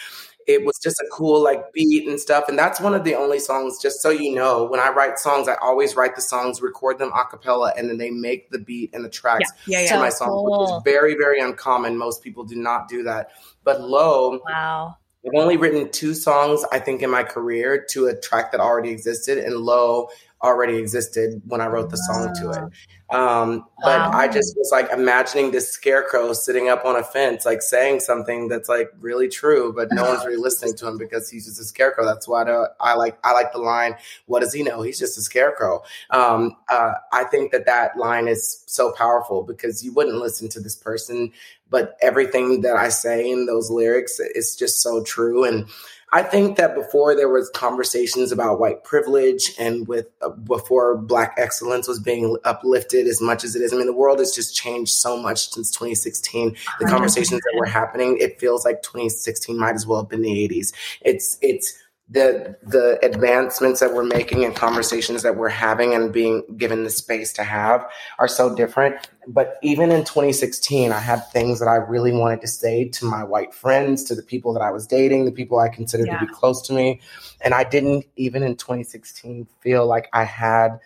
[0.54, 2.46] it was just a cool like beat and stuff.
[2.48, 5.48] And that's one of the only songs, just so you know, when I write songs,
[5.48, 8.94] I always write the songs, record them a cappella, and then they make the beat
[8.94, 9.94] and the tracks yeah, yeah, yeah.
[9.94, 10.62] to my song, cool.
[10.62, 11.98] which is very, very uncommon.
[11.98, 13.32] Most people do not do that.
[13.64, 14.98] But low, wow.
[15.26, 18.90] I've only written two songs, I think, in my career to a track that already
[18.90, 20.10] existed, and low
[20.44, 23.16] already existed when I wrote the song to it.
[23.16, 24.12] Um, but wow.
[24.14, 28.48] I just was like imagining this scarecrow sitting up on a fence, like saying something
[28.48, 31.66] that's like really true, but no one's really listening to him because he's just a
[31.66, 32.06] scarecrow.
[32.06, 33.96] That's why I, I like I like the line.
[34.28, 34.82] What does he know?
[34.82, 35.84] He's just a scarecrow.
[36.10, 40.62] Um, uh, I think that that line is so powerful because you wouldn't listen to
[40.62, 41.34] this person,
[41.70, 45.68] but everything that I say in those lyrics is just so true and.
[46.14, 51.36] I think that before there was conversations about white privilege and with uh, before black
[51.38, 53.72] excellence was being uplifted as much as it is.
[53.72, 56.56] I mean, the world has just changed so much since 2016.
[56.80, 60.50] The conversations that were happening, it feels like 2016 might as well have been the
[60.50, 60.74] 80s.
[61.02, 61.78] It's it's
[62.12, 66.90] the the advancements that we're making and conversations that we're having and being given the
[66.90, 67.90] space to have
[68.20, 72.48] are so different but even in 2016 i had things that i really wanted to
[72.48, 75.70] say to my white friends to the people that i was dating the people i
[75.70, 76.20] considered yeah.
[76.20, 77.00] to be close to me
[77.40, 80.80] and i didn't even in 2016 feel like i had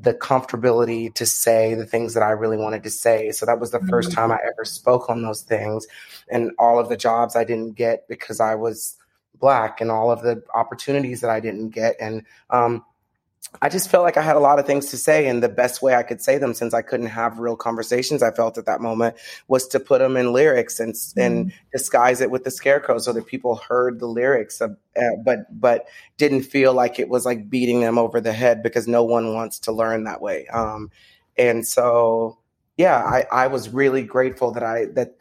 [0.00, 3.32] the comfortability to say the things that I really wanted to say.
[3.32, 3.88] So that was the mm-hmm.
[3.88, 5.88] first time I ever spoke on those things.
[6.30, 8.97] And all of the jobs I didn't get because I was
[9.38, 11.96] black and all of the opportunities that I didn't get.
[12.00, 12.84] And um,
[13.62, 15.80] I just felt like I had a lot of things to say, and the best
[15.80, 18.80] way I could say them, since I couldn't have real conversations, I felt at that
[18.80, 19.16] moment
[19.46, 21.24] was to put them in lyrics and mm.
[21.24, 25.46] and disguise it with the scarecrow, so that people heard the lyrics, of, uh, but
[25.58, 25.86] but
[26.18, 29.60] didn't feel like it was like beating them over the head because no one wants
[29.60, 30.46] to learn that way.
[30.48, 30.90] Um,
[31.38, 32.38] and so,
[32.76, 35.16] yeah, I, I was really grateful that I that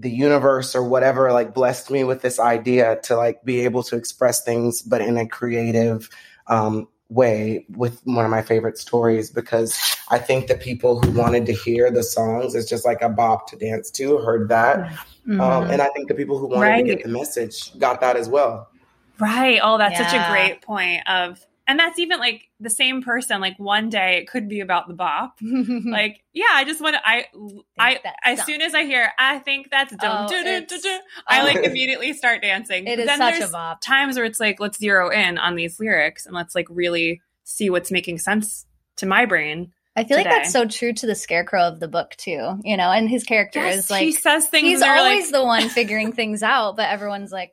[0.00, 3.96] the universe or whatever like blessed me with this idea to like be able to
[3.96, 6.08] express things but in a creative
[6.46, 11.44] um, way with one of my favorite stories because I think the people who wanted
[11.46, 14.78] to hear the songs is just like a bop to dance to heard that.
[14.78, 15.40] Mm-hmm.
[15.40, 16.86] Um, and I think the people who wanted right.
[16.86, 18.68] to get the message got that as well.
[19.18, 19.60] Right.
[19.62, 20.06] Oh, that's yeah.
[20.06, 24.18] such a great point of and that's even like the same person like one day
[24.18, 25.38] it could be about the bop
[25.86, 27.24] like yeah i just want to i
[27.78, 30.98] i as soon as i hear i think that's dumb oh,
[31.28, 31.44] i oh.
[31.44, 34.78] like immediately start dancing it is then such a bop times where it's like let's
[34.78, 38.66] zero in on these lyrics and let's like really see what's making sense
[38.96, 40.30] to my brain I feel today.
[40.30, 43.24] like that's so true to the scarecrow of the book too, you know, and his
[43.24, 44.68] character yes, is like he says things.
[44.68, 47.50] He's always like, the one figuring things out, but everyone's like,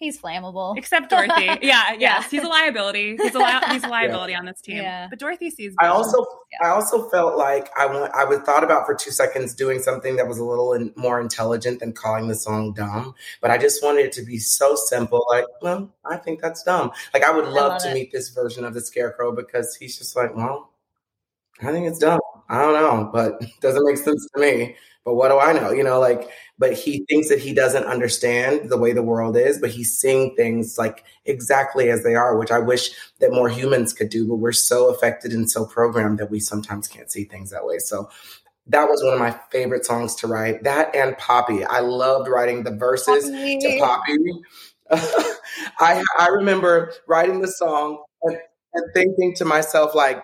[0.00, 0.76] he's flammable.
[0.76, 1.50] Except Dorothy.
[1.62, 2.30] Yeah, yes.
[2.30, 3.16] He's a liability.
[3.16, 4.38] He's a li- he's a liability yeah.
[4.38, 4.78] on this team.
[4.78, 5.06] Yeah.
[5.08, 6.68] But Dorothy sees I also yeah.
[6.68, 10.16] I also felt like I want I was thought about for 2 seconds doing something
[10.16, 13.84] that was a little in, more intelligent than calling the song dumb, but I just
[13.84, 16.92] wanted it to be so simple like, well, I think that's dumb.
[17.12, 17.94] Like I would love, I love to it.
[17.94, 20.70] meet this version of the scarecrow because he's just like, well,
[21.62, 22.20] I think it's dumb.
[22.50, 25.70] I don't know, but it doesn't make sense to me but what do I know?
[25.70, 29.58] You know, like, but he thinks that he doesn't understand the way the world is,
[29.58, 33.94] but he's seeing things like exactly as they are, which I wish that more humans
[33.94, 37.50] could do, but we're so affected and so programmed that we sometimes can't see things
[37.50, 37.78] that way.
[37.78, 38.10] So
[38.66, 40.64] that was one of my favorite songs to write.
[40.64, 41.64] That and Poppy.
[41.64, 43.58] I loved writing the verses Poppy.
[43.58, 44.18] to Poppy.
[45.80, 48.36] I I remember writing the song and,
[48.74, 50.22] and thinking to myself, like,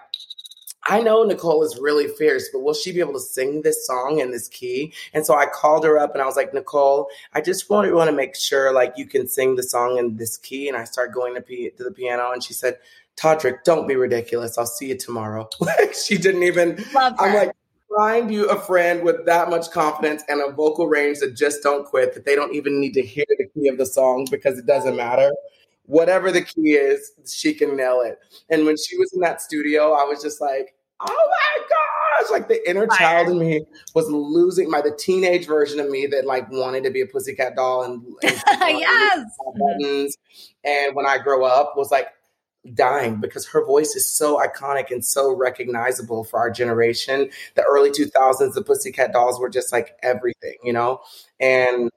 [0.89, 4.21] I know Nicole is really fierce, but will she be able to sing this song
[4.21, 4.93] in this key?
[5.13, 8.09] And so I called her up and I was like, Nicole, I just want, want
[8.09, 10.69] to make sure like you can sing the song in this key.
[10.69, 12.79] And I started going to, p- to the piano and she said,
[13.17, 14.59] Todrick, don't be ridiculous.
[14.59, 15.49] I'll see you tomorrow.
[15.61, 17.53] like she didn't even, I'm like,
[17.97, 21.87] find you a friend with that much confidence and a vocal range that just don't
[21.87, 24.67] quit, that they don't even need to hear the key of the song because it
[24.67, 25.33] doesn't matter
[25.87, 28.19] whatever the key is, she can nail it.
[28.51, 32.49] And when she was in that studio, I was just like, oh my gosh, like
[32.49, 33.63] the inner child in me
[33.95, 37.57] was losing my the teenage version of me that like wanted to be a pussycat
[37.57, 38.43] doll and, and
[38.79, 39.27] yes
[39.59, 40.17] buttons.
[40.65, 42.09] And when I grow up was like
[42.75, 47.31] dying because her voice is so iconic and so recognizable for our generation.
[47.55, 51.01] The early 2000s, the Pussycat Dolls were just like everything, you know?
[51.39, 51.91] And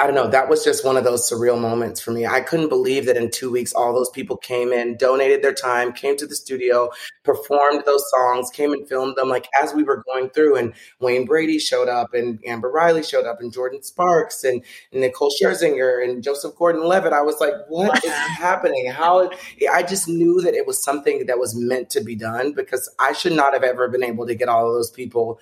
[0.00, 0.28] I don't know.
[0.28, 2.24] That was just one of those surreal moments for me.
[2.24, 5.92] I couldn't believe that in two weeks, all those people came in, donated their time,
[5.92, 6.90] came to the studio,
[7.24, 10.54] performed those songs, came and filmed them like as we were going through.
[10.54, 15.00] And Wayne Brady showed up, and Amber Riley showed up, and Jordin Sparks, and, and
[15.00, 17.12] Nicole Scherzinger, and Joseph Gordon Levitt.
[17.12, 18.88] I was like, what is happening?
[18.92, 19.28] How?
[19.72, 23.12] I just knew that it was something that was meant to be done because I
[23.14, 25.40] should not have ever been able to get all of those people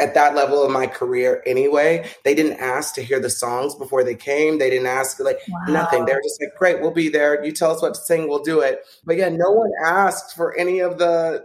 [0.00, 2.08] at that level of my career anyway.
[2.24, 4.58] They didn't ask to hear the songs before they came.
[4.58, 5.72] They didn't ask like wow.
[5.72, 6.04] nothing.
[6.04, 7.44] They're just like, great, we'll be there.
[7.44, 8.84] You tell us what to sing, we'll do it.
[9.04, 11.44] But yeah, no one asked for any of the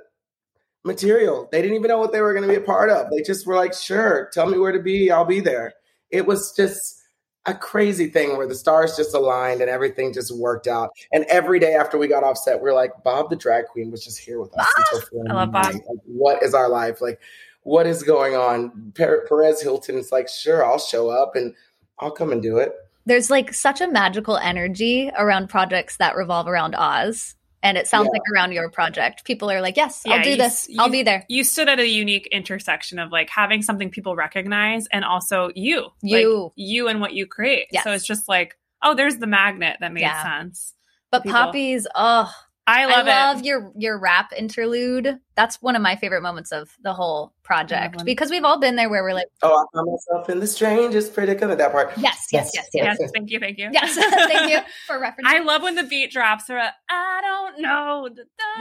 [0.83, 1.47] material.
[1.51, 3.09] They didn't even know what they were going to be a part of.
[3.09, 5.09] They just were like, sure, tell me where to be.
[5.11, 5.73] I'll be there.
[6.11, 6.99] It was just
[7.45, 10.91] a crazy thing where the stars just aligned and everything just worked out.
[11.11, 13.91] And every day after we got off set, we are like, Bob the drag queen
[13.91, 14.65] was just here with us.
[14.77, 15.73] Ah, I love Bob.
[15.73, 17.01] Like, what is our life?
[17.01, 17.19] Like,
[17.63, 18.93] what is going on?
[18.95, 21.55] Perez Hilton is like, sure, I'll show up and
[21.99, 22.73] I'll come and do it.
[23.05, 27.35] There's like such a magical energy around projects that revolve around Oz.
[27.61, 28.19] And it sounds yeah.
[28.19, 30.67] like around your project, people are like, yes, yeah, I'll do this.
[30.67, 31.25] You, I'll be there.
[31.29, 35.87] You stood at a unique intersection of like having something people recognize and also you,
[36.01, 37.67] you, like, you and what you create.
[37.71, 37.85] Yes.
[37.85, 40.41] So it's just like, oh, there's the magnet that made yeah.
[40.41, 40.73] sense.
[41.09, 42.29] But Poppy's, oh,
[42.65, 45.19] I love, I love your your rap interlude.
[45.35, 48.89] That's one of my favorite moments of the whole project because we've all been there
[48.89, 51.91] where we're like, "Oh, I found myself in the strangest predicament." That part.
[51.97, 52.97] Yes, yes, yes, yes.
[52.99, 53.11] yes.
[53.13, 53.69] Thank you, thank you.
[53.73, 55.27] Yes, thank you for reference.
[55.29, 56.49] I love when the beat drops.
[56.49, 58.09] Or I don't know.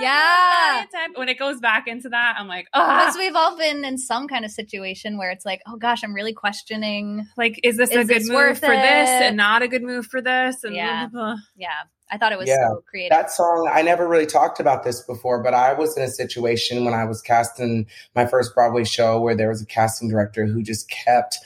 [0.00, 0.84] Yeah.
[1.14, 2.98] When it goes back into that, I'm like, oh.
[2.98, 6.14] Because we've all been in some kind of situation where it's like, oh gosh, I'm
[6.14, 7.26] really questioning.
[7.36, 8.82] Like, is this is a good move for it?
[8.82, 10.64] this and not a good move for this?
[10.64, 11.42] And yeah, blah, blah, blah.
[11.57, 11.82] yeah.
[12.12, 13.16] I thought it was yeah, so creative.
[13.16, 16.84] That song, I never really talked about this before, but I was in a situation
[16.84, 20.62] when I was casting my first Broadway show where there was a casting director who
[20.62, 21.38] just kept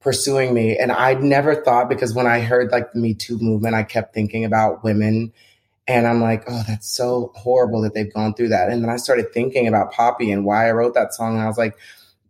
[0.00, 0.78] pursuing me.
[0.78, 4.14] And I'd never thought because when I heard like the Me Too movement, I kept
[4.14, 5.32] thinking about women.
[5.88, 8.70] And I'm like, oh, that's so horrible that they've gone through that.
[8.70, 11.34] And then I started thinking about Poppy and why I wrote that song.
[11.34, 11.76] And I was like,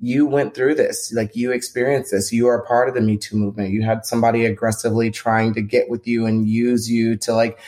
[0.01, 2.33] you went through this, like you experienced this.
[2.33, 3.71] You are a part of the Me Too movement.
[3.71, 7.59] You had somebody aggressively trying to get with you and use you to like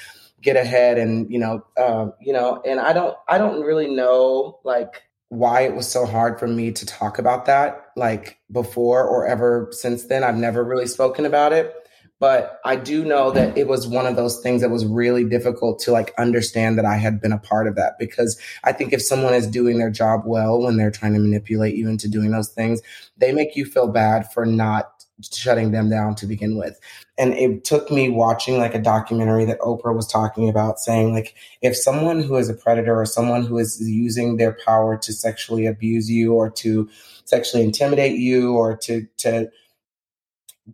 [0.44, 4.60] get ahead and you know uh, you know and i don't i don't really know
[4.62, 9.26] like why it was so hard for me to talk about that like before or
[9.26, 10.22] ever since then.
[10.22, 11.74] I've never really spoken about it
[12.20, 15.78] but i do know that it was one of those things that was really difficult
[15.78, 19.02] to like understand that i had been a part of that because i think if
[19.02, 22.48] someone is doing their job well when they're trying to manipulate you into doing those
[22.48, 22.80] things
[23.16, 26.78] they make you feel bad for not shutting them down to begin with.
[27.16, 31.34] And it took me watching like a documentary that Oprah was talking about saying like
[31.62, 35.66] if someone who is a predator or someone who is using their power to sexually
[35.66, 36.88] abuse you or to
[37.24, 39.50] sexually intimidate you or to to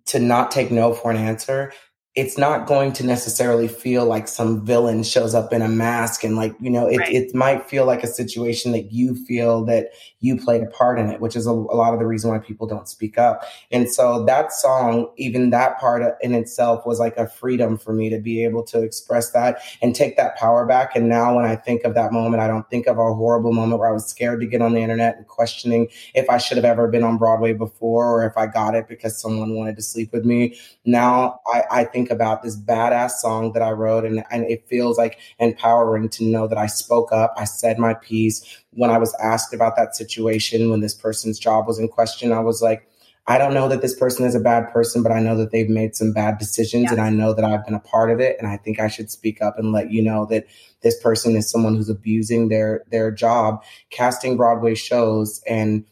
[0.07, 1.73] to not take no for an answer,
[2.17, 6.35] it's not going to necessarily feel like some villain shows up in a mask and
[6.35, 7.13] like you know it, right.
[7.13, 11.09] it might feel like a situation that you feel that you played a part in
[11.09, 13.45] it which is a, a, lot of the reason why people don't speak up.
[13.71, 18.11] And so that song even that part in itself was like a freedom for me
[18.11, 20.97] to be able to express that and take that power back.
[20.97, 23.79] And now when i think of that moment i don't think of a horrible moment
[23.79, 26.65] where i was scared to get on the internet and questioning if i should have
[26.65, 30.13] ever been on broadway before or if i got it because someone wanted to sleep
[30.13, 30.57] with me.
[30.85, 34.67] Now i, I think think about this badass song that I wrote, and, and it
[34.67, 38.63] feels like empowering to know that I spoke up, I said my piece.
[38.71, 42.41] When I was asked about that situation, when this person's job was in question, I
[42.41, 42.87] was like,
[43.27, 45.69] I don't know that this person is a bad person, but I know that they've
[45.69, 48.37] made some bad decisions and I know that I've been a part of it.
[48.39, 50.47] And I think I should speak up and let you know that
[50.81, 55.85] this person is someone who's abusing their their job, casting Broadway shows and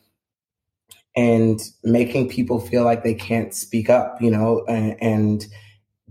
[1.19, 5.47] and making people feel like they can't speak up, you know, and, and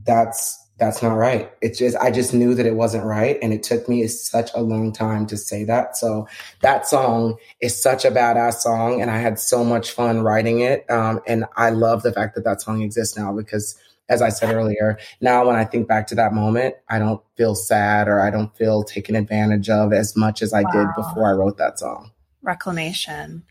[0.08, 1.52] that's that's not right.
[1.62, 4.62] It's just I just knew that it wasn't right, and it took me such a
[4.62, 5.98] long time to say that.
[5.98, 6.28] So
[6.62, 10.90] that song is such a badass song, and I had so much fun writing it.
[10.90, 13.76] Um, and I love the fact that that song exists now because,
[14.08, 17.56] as I said earlier, now when I think back to that moment, I don't feel
[17.56, 20.72] sad or I don't feel taken advantage of as much as I wow.
[20.72, 22.12] did before I wrote that song.
[22.44, 23.44] Reclamation.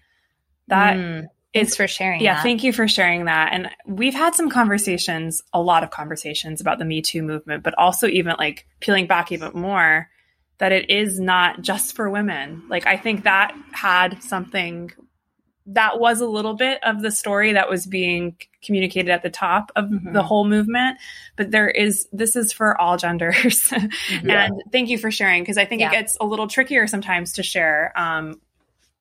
[0.69, 1.27] That mm.
[1.57, 2.21] Thanks for sharing.
[2.21, 2.43] Yeah, that.
[2.43, 3.53] thank you for sharing that.
[3.53, 7.75] And we've had some conversations, a lot of conversations about the Me Too movement, but
[7.79, 10.09] also even like peeling back even more
[10.59, 12.63] that it is not just for women.
[12.69, 14.93] Like I think that had something
[15.67, 19.73] that was a little bit of the story that was being communicated at the top
[19.75, 20.13] of mm-hmm.
[20.13, 20.97] the whole movement
[21.35, 24.31] but there is this is for all genders mm-hmm.
[24.31, 25.89] and thank you for sharing because i think yeah.
[25.89, 28.41] it gets a little trickier sometimes to share um,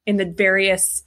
[0.07, 1.03] in the various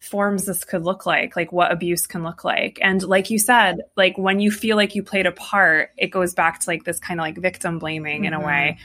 [0.00, 3.82] forms this could look like like what abuse can look like and like you said
[3.96, 6.98] like when you feel like you played a part it goes back to like this
[6.98, 8.24] kind of like victim blaming mm-hmm.
[8.24, 8.46] in a mm-hmm.
[8.46, 8.78] way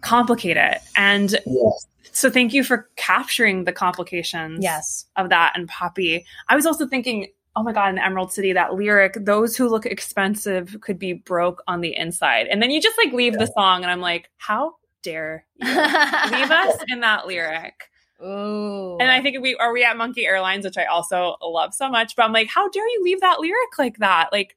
[0.00, 1.86] complicate it and yes.
[2.10, 6.88] so thank you for capturing the complications yes of that and poppy i was also
[6.88, 11.12] thinking oh my god in emerald city that lyric those who look expensive could be
[11.12, 13.38] broke on the inside and then you just like leave yeah.
[13.38, 17.91] the song and i'm like how dare you leave us in that lyric
[18.24, 18.98] Ooh.
[19.00, 22.14] And I think we are we at Monkey Airlines, which I also love so much.
[22.16, 24.28] But I'm like, how dare you leave that lyric like that?
[24.32, 24.56] Like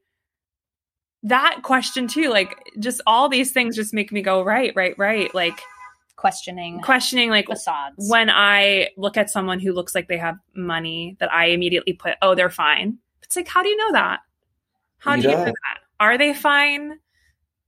[1.23, 2.29] that question too.
[2.29, 5.33] Like just all these things just make me go right, right, right.
[5.33, 5.59] Like
[6.15, 7.95] questioning, questioning like facades.
[8.09, 12.15] When I look at someone who looks like they have money, that I immediately put,
[12.21, 12.99] oh, they're fine.
[13.23, 14.19] It's like, how do you know that?
[14.99, 15.79] How you do you know that?
[15.99, 16.99] Are they fine?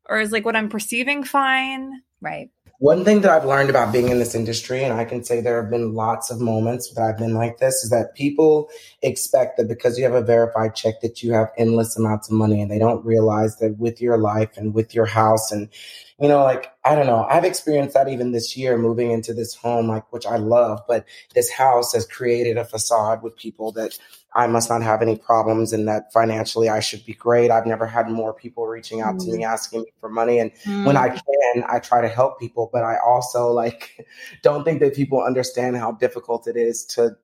[0.08, 2.04] Or is like what I'm perceiving fine?
[2.22, 2.50] Right.
[2.80, 5.60] One thing that I've learned about being in this industry, and I can say there
[5.60, 8.70] have been lots of moments that I've been like this, is that people
[9.02, 12.62] expect that because you have a verified check that you have endless amounts of money,
[12.62, 15.70] and they don't realize that with your life and with your house and
[16.20, 19.54] you know, like I don't know, I've experienced that even this year moving into this
[19.54, 23.98] home, like which I love, but this house has created a facade with people that
[24.34, 27.52] I must not have any problems and that financially I should be great.
[27.52, 29.26] I've never had more people reaching out mm.
[29.26, 29.48] to me mm.
[29.48, 30.40] asking me for money.
[30.40, 30.86] And mm.
[30.86, 31.22] when I mm.
[31.54, 34.08] can, I try to help people, but I also like
[34.44, 37.16] don't think that people understand how difficult it is to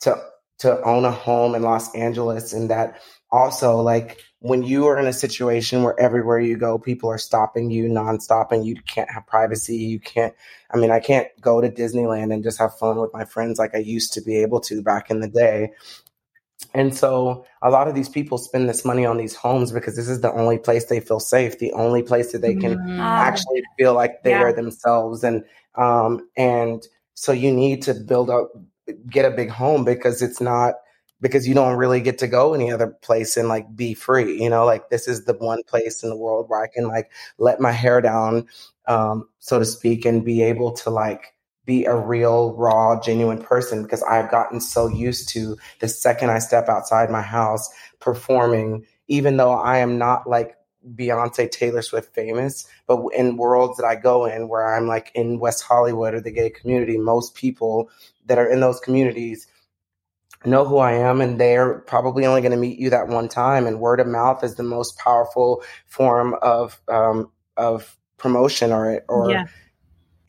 [0.00, 0.16] to
[0.60, 3.00] to own a home in Los Angeles and that
[3.30, 7.70] also like when you are in a situation where everywhere you go, people are stopping
[7.70, 9.76] you, non-stopping, you can't have privacy.
[9.76, 10.34] You can't,
[10.72, 13.74] I mean, I can't go to Disneyland and just have fun with my friends like
[13.74, 15.72] I used to be able to back in the day.
[16.72, 20.08] And so a lot of these people spend this money on these homes because this
[20.08, 23.00] is the only place they feel safe, the only place that they can mm-hmm.
[23.00, 24.42] actually feel like they yeah.
[24.42, 25.22] are themselves.
[25.22, 25.44] And,
[25.74, 28.52] um, and so you need to build up,
[29.06, 30.76] get a big home because it's not,
[31.20, 34.48] because you don't really get to go any other place and like be free you
[34.48, 34.64] know?
[34.64, 37.72] Like this is the one place in the world where i can like let my
[37.72, 38.46] hair down
[38.86, 41.34] um so to speak and be able to like
[41.66, 46.38] be a real raw genuine person because i've gotten so used to the second i
[46.38, 47.68] step outside my house
[48.00, 50.56] performing even though i am not like
[50.94, 55.38] Beyonce Taylor Swift famous, but in worlds that I go in where I'm like in
[55.38, 57.90] West Hollywood or the gay community, most people
[58.26, 59.46] that are in those communities
[60.44, 63.66] know who I am and they're probably only going to meet you that one time
[63.66, 69.30] and word of mouth is the most powerful form of um, of promotion or or
[69.30, 69.46] yeah.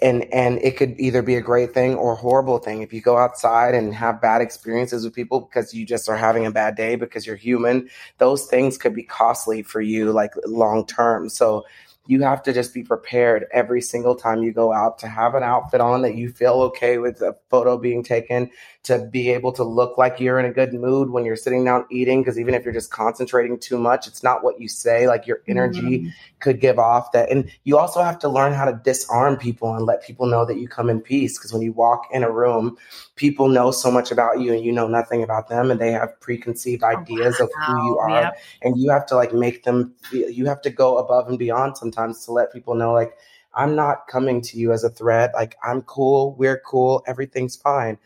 [0.01, 3.01] and and it could either be a great thing or a horrible thing if you
[3.01, 6.75] go outside and have bad experiences with people because you just are having a bad
[6.75, 11.63] day because you're human those things could be costly for you like long term so
[12.07, 15.43] you have to just be prepared every single time you go out to have an
[15.43, 18.49] outfit on that you feel okay with a photo being taken
[18.83, 21.85] to be able to look like you're in a good mood when you're sitting down
[21.91, 22.21] eating.
[22.21, 25.07] Because even if you're just concentrating too much, it's not what you say.
[25.07, 26.09] Like your energy mm-hmm.
[26.39, 27.29] could give off that.
[27.29, 30.57] And you also have to learn how to disarm people and let people know that
[30.57, 31.37] you come in peace.
[31.37, 32.75] Because when you walk in a room,
[33.15, 36.19] people know so much about you and you know nothing about them and they have
[36.19, 37.49] preconceived ideas oh, wow.
[37.49, 38.09] of who you are.
[38.09, 38.37] Yep.
[38.63, 41.77] And you have to like make them, feel, you have to go above and beyond
[41.77, 43.15] sometimes to let people know, like,
[43.53, 45.31] I'm not coming to you as a threat.
[45.33, 46.35] Like, I'm cool.
[46.35, 47.03] We're cool.
[47.05, 47.97] Everything's fine.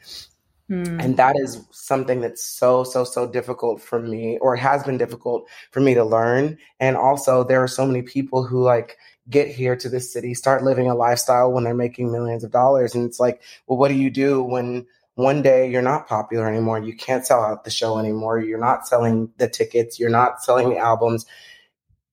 [0.68, 1.00] Hmm.
[1.00, 5.48] And that is something that's so, so, so difficult for me, or has been difficult
[5.72, 6.58] for me to learn.
[6.80, 8.98] And also, there are so many people who like
[9.30, 12.96] get here to this city, start living a lifestyle when they're making millions of dollars.
[12.96, 16.80] And it's like, well, what do you do when one day you're not popular anymore?
[16.80, 18.40] You can't sell out the show anymore.
[18.40, 20.00] You're not selling the tickets.
[20.00, 21.28] You're not selling the albums.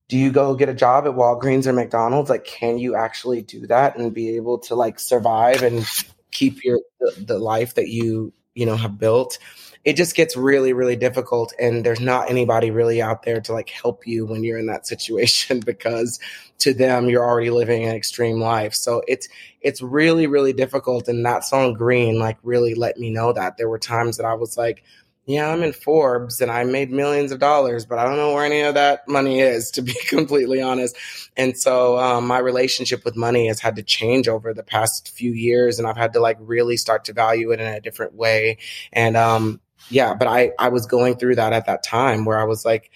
[0.08, 2.28] Do you go get a job at Walgreens or McDonald's?
[2.28, 5.86] Like, can you actually do that and be able to like survive and
[6.32, 9.38] keep your the, the life that you you know have built
[9.84, 13.68] it just gets really really difficult and there's not anybody really out there to like
[13.68, 16.20] help you when you're in that situation because
[16.58, 18.74] to them you're already living an extreme life.
[18.74, 19.28] So it's
[19.60, 23.56] it's really really difficult and that song green like really let me know that.
[23.56, 24.84] There were times that i was like
[25.24, 28.44] yeah, I'm in Forbes and I made millions of dollars, but I don't know where
[28.44, 30.96] any of that money is, to be completely honest.
[31.36, 35.32] And so um, my relationship with money has had to change over the past few
[35.32, 38.58] years, and I've had to like really start to value it in a different way.
[38.92, 42.44] And um, yeah, but I I was going through that at that time where I
[42.44, 42.90] was like,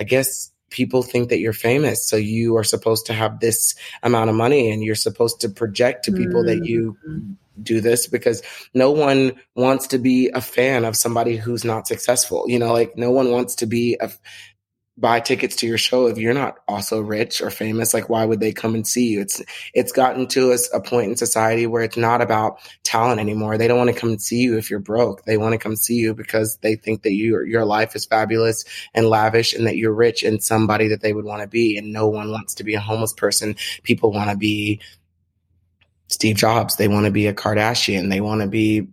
[0.00, 4.28] I guess people think that you're famous so you are supposed to have this amount
[4.28, 6.60] of money and you're supposed to project to people mm-hmm.
[6.60, 6.94] that you
[7.62, 8.42] do this because
[8.74, 12.44] no one wants to be a fan of somebody who's not successful.
[12.48, 14.10] You know, like no one wants to be a
[14.98, 17.94] buy tickets to your show if you're not also rich or famous.
[17.94, 19.20] Like why would they come and see you?
[19.20, 19.40] It's
[19.72, 23.56] it's gotten to us a point in society where it's not about talent anymore.
[23.56, 25.24] They don't want to come and see you if you're broke.
[25.24, 28.64] They want to come see you because they think that your your life is fabulous
[28.92, 31.78] and lavish and that you're rich and somebody that they would want to be.
[31.78, 33.54] And no one wants to be a homeless person.
[33.84, 34.80] People want to be
[36.08, 38.86] Steve Jobs they want to be a Kardashian they want to be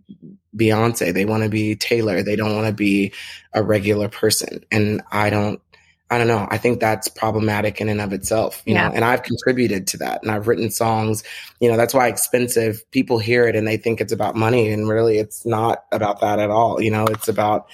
[0.56, 3.12] Beyonce they want to be Taylor they don't want to be
[3.52, 5.60] a regular person and I don't
[6.08, 6.46] I don't know.
[6.50, 8.88] I think that's problematic in and of itself, you yeah.
[8.88, 11.24] know, and I've contributed to that and I've written songs,
[11.58, 14.88] you know, that's why expensive people hear it and they think it's about money and
[14.88, 16.80] really it's not about that at all.
[16.80, 17.66] You know, it's about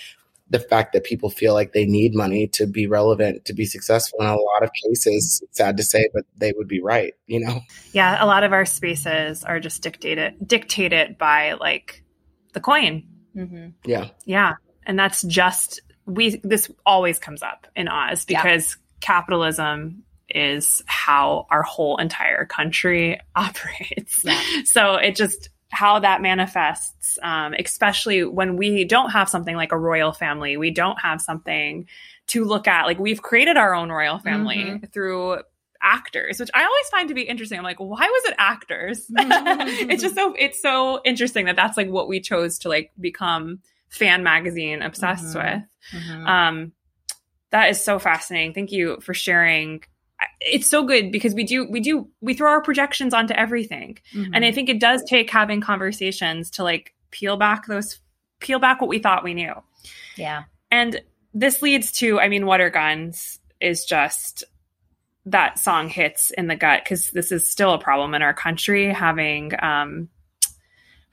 [0.53, 4.21] the fact that people feel like they need money to be relevant, to be successful.
[4.21, 7.63] In a lot of cases, sad to say, but they would be right, you know?
[7.93, 8.23] Yeah.
[8.23, 12.05] A lot of our spaces are just dictated, dictated by like
[12.53, 13.05] the coin.
[13.35, 13.69] Mm-hmm.
[13.87, 14.09] Yeah.
[14.27, 14.53] Yeah.
[14.85, 18.97] And that's just we this always comes up in Oz because yeah.
[19.01, 24.23] capitalism is how our whole entire country operates.
[24.23, 24.43] Yeah.
[24.65, 29.79] So it just how that manifests, um, especially when we don't have something like a
[29.79, 31.89] royal family, we don't have something
[32.29, 32.85] to look at.
[32.85, 34.87] Like we've created our own royal family mm-hmm.
[34.93, 35.39] through
[35.83, 37.59] actors, which I always find to be interesting.
[37.59, 39.07] I'm like, why was it actors?
[39.17, 43.61] it's just so it's so interesting that that's like what we chose to like become
[43.89, 45.57] fan magazine obsessed mm-hmm.
[45.57, 46.03] with.
[46.05, 46.27] Mm-hmm.
[46.27, 46.73] Um,
[47.51, 48.53] that is so fascinating.
[48.53, 49.85] Thank you for sharing.
[50.41, 54.35] It's so good because we do we do we throw our projections onto everything, mm-hmm.
[54.35, 58.01] and I think it does take having conversations to like peel back those
[58.41, 59.55] peel back what we thought we knew.
[60.17, 61.01] Yeah, and
[61.35, 64.45] this leads to I mean, Water Guns is just
[65.27, 68.93] that song hits in the gut because this is still a problem in our country
[68.93, 70.09] having um,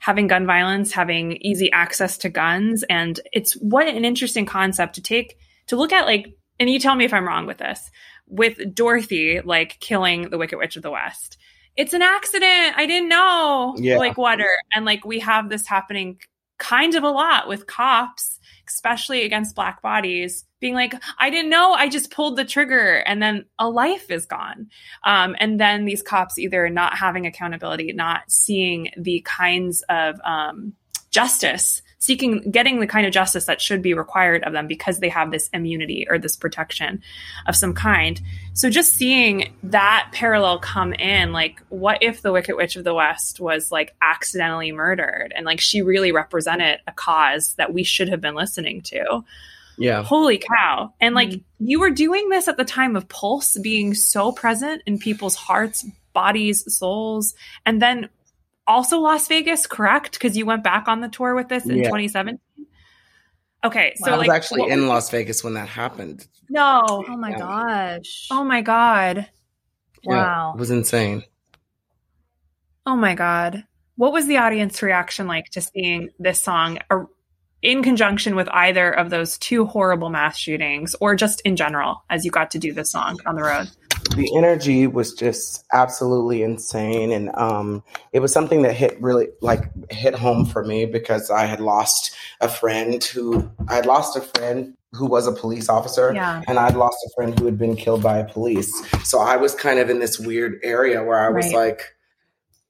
[0.00, 2.82] having gun violence, having easy access to guns.
[2.84, 5.38] And it's what an interesting concept to take
[5.68, 7.90] to look at, like, and you tell me if I'm wrong with this,
[8.30, 11.36] with Dorothy, like killing the Wicked Witch of the West.
[11.76, 12.76] It's an accident.
[12.76, 13.74] I didn't know.
[13.78, 13.98] Yeah.
[13.98, 14.48] Like water.
[14.74, 16.18] And like we have this happening
[16.58, 18.38] kind of a lot with cops
[18.68, 23.20] especially against black bodies being like i didn't know i just pulled the trigger and
[23.20, 24.68] then a life is gone
[25.04, 30.74] um, and then these cops either not having accountability not seeing the kinds of um,
[31.10, 35.08] justice seeking getting the kind of justice that should be required of them because they
[35.10, 37.02] have this immunity or this protection
[37.46, 38.20] of some kind.
[38.54, 42.94] So just seeing that parallel come in, like what if the Wicked Witch of the
[42.94, 48.08] West was like accidentally murdered and like she really represented a cause that we should
[48.08, 49.22] have been listening to.
[49.76, 50.02] Yeah.
[50.02, 50.94] Holy cow.
[51.02, 51.66] And like mm-hmm.
[51.66, 55.86] you were doing this at the time of Pulse being so present in people's hearts,
[56.14, 57.34] bodies, souls.
[57.66, 58.08] And then
[58.70, 60.12] also Las Vegas, correct?
[60.12, 61.84] Because you went back on the tour with this in yeah.
[61.84, 62.38] 2017.
[63.62, 66.26] Okay, so I was like, actually in Las Vegas when that happened.
[66.48, 67.38] No, oh my yeah.
[67.38, 69.28] gosh, oh my god,
[70.02, 71.24] wow, it was insane.
[72.86, 73.64] Oh my god,
[73.96, 77.04] what was the audience reaction like to seeing this song uh,
[77.60, 82.24] in conjunction with either of those two horrible mass shootings, or just in general as
[82.24, 83.68] you got to do this song on the road?
[84.16, 87.82] The energy was just absolutely insane and um,
[88.12, 92.14] it was something that hit really like hit home for me because i had lost
[92.40, 96.42] a friend who i had lost a friend who was a police officer yeah.
[96.48, 98.70] and i'd lost a friend who had been killed by police
[99.04, 101.68] so i was kind of in this weird area where i was right.
[101.68, 101.94] like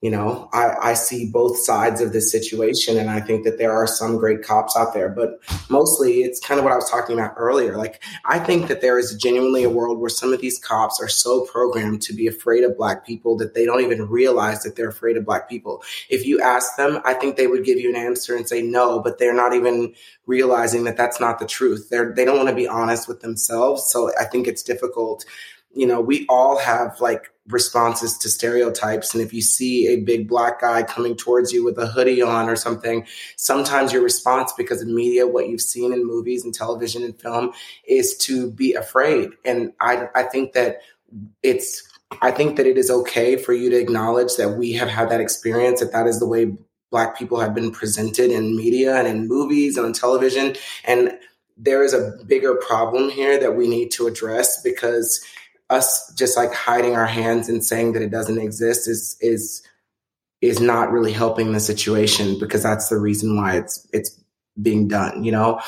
[0.01, 3.73] you know, I, I see both sides of this situation, and I think that there
[3.73, 7.19] are some great cops out there, but mostly it's kind of what I was talking
[7.19, 7.77] about earlier.
[7.77, 11.09] Like, I think that there is genuinely a world where some of these cops are
[11.09, 14.89] so programmed to be afraid of Black people that they don't even realize that they're
[14.89, 15.83] afraid of Black people.
[16.09, 19.01] If you ask them, I think they would give you an answer and say no,
[19.01, 19.95] but they're not even
[20.25, 21.89] realizing that that's not the truth.
[21.91, 23.91] They're, they don't want to be honest with themselves.
[23.91, 25.27] So I think it's difficult
[25.73, 29.15] you know, we all have like responses to stereotypes.
[29.15, 32.49] And if you see a big black guy coming towards you with a hoodie on
[32.49, 33.07] or something,
[33.37, 37.53] sometimes your response, because of media, what you've seen in movies and television and film,
[37.87, 39.31] is to be afraid.
[39.45, 40.81] And I, I think that
[41.43, 41.89] it's,
[42.23, 45.21] I think that it is okay for you to acknowledge that we have had that
[45.21, 46.57] experience, that that is the way
[46.91, 50.57] black people have been presented in media and in movies and on television.
[50.85, 51.17] And
[51.57, 55.25] there is a bigger problem here that we need to address because
[55.71, 59.63] us just like hiding our hands and saying that it doesn't exist is is
[60.41, 64.19] is not really helping the situation because that's the reason why it's it's
[64.61, 65.61] being done you know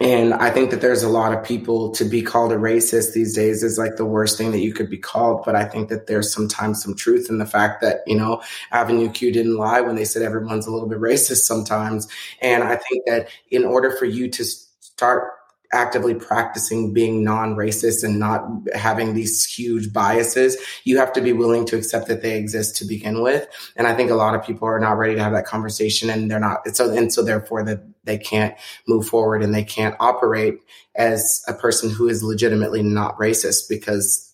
[0.00, 3.34] And I think that there's a lot of people to be called a racist these
[3.34, 5.44] days is like the worst thing that you could be called.
[5.44, 8.40] But I think that there's sometimes some truth in the fact that, you know,
[8.72, 12.08] Avenue Q didn't lie when they said everyone's a little bit racist sometimes.
[12.40, 15.32] And I think that in order for you to start
[15.72, 18.44] actively practicing being non-racist and not
[18.74, 22.84] having these huge biases you have to be willing to accept that they exist to
[22.84, 23.46] begin with.
[23.76, 26.30] And i think a lot of people are not ready to have that conversation and
[26.30, 28.54] they're not so and so therefore that they can't
[28.88, 30.58] move forward and they can't operate
[30.94, 34.29] as a person who is legitimately not racist because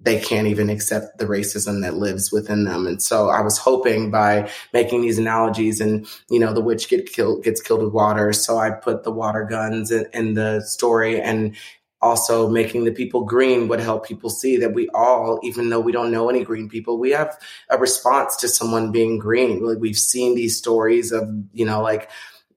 [0.00, 2.86] they can't even accept the racism that lives within them.
[2.86, 7.12] And so I was hoping by making these analogies and, you know, the witch get
[7.12, 8.32] killed, gets killed with water.
[8.32, 11.56] So I put the water guns in, in the story and
[12.00, 15.90] also making the people green would help people see that we all, even though we
[15.90, 17.36] don't know any green people, we have
[17.68, 19.66] a response to someone being green.
[19.66, 22.08] Like we've seen these stories of, you know, like,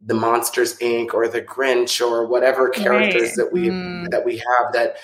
[0.03, 1.13] the Monsters Inc.
[1.13, 3.35] or the Grinch or whatever characters right.
[3.35, 4.09] that we mm.
[4.09, 4.97] that we have that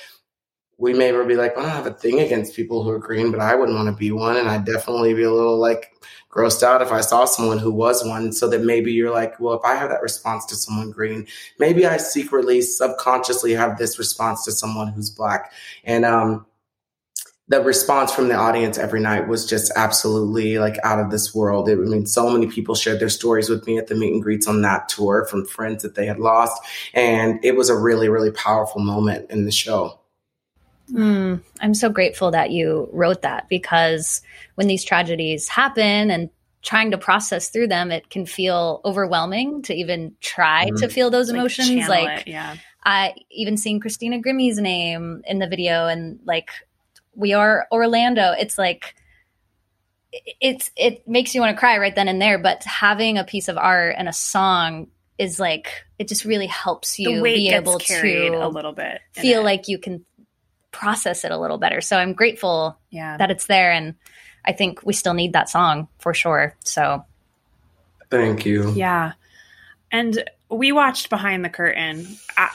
[0.77, 3.39] we may be like, I don't have a thing against people who are green, but
[3.39, 4.37] I wouldn't want to be one.
[4.37, 5.91] And I'd definitely be a little like
[6.29, 8.31] grossed out if I saw someone who was one.
[8.31, 11.25] So that maybe you're like, well, if I have that response to someone green,
[11.57, 15.51] maybe I secretly, subconsciously have this response to someone who's black.
[15.83, 16.45] And, um,
[17.49, 21.69] the response from the audience every night was just absolutely like out of this world.
[21.69, 24.21] It, I mean, so many people shared their stories with me at the meet and
[24.21, 26.61] greets on that tour from friends that they had lost.
[26.93, 29.97] And it was a really, really powerful moment in the show.
[30.91, 34.22] Mm, I'm so grateful that you wrote that because
[34.55, 36.30] when these tragedies happen and
[36.61, 40.77] trying to process through them, it can feel overwhelming to even try mm-hmm.
[40.77, 41.88] to feel those emotions.
[41.88, 42.57] Like, like yeah.
[42.84, 46.49] I even seeing Christina Grimmie's name in the video and like
[47.15, 48.34] we are Orlando.
[48.38, 48.95] It's like
[50.39, 52.38] it's it makes you want to cry right then and there.
[52.38, 54.88] But having a piece of art and a song
[55.18, 59.68] is like it just really helps you be able to a little bit feel like
[59.68, 60.05] you can
[60.72, 61.81] process it a little better.
[61.81, 63.18] So I'm grateful yeah.
[63.18, 63.72] that it's there.
[63.72, 63.95] And
[64.45, 66.56] I think we still need that song for sure.
[66.64, 67.06] So
[68.10, 68.72] thank you.
[68.72, 69.14] Yeah.
[69.91, 72.07] And we watched Behind the Curtain.
[72.38, 72.48] Uh,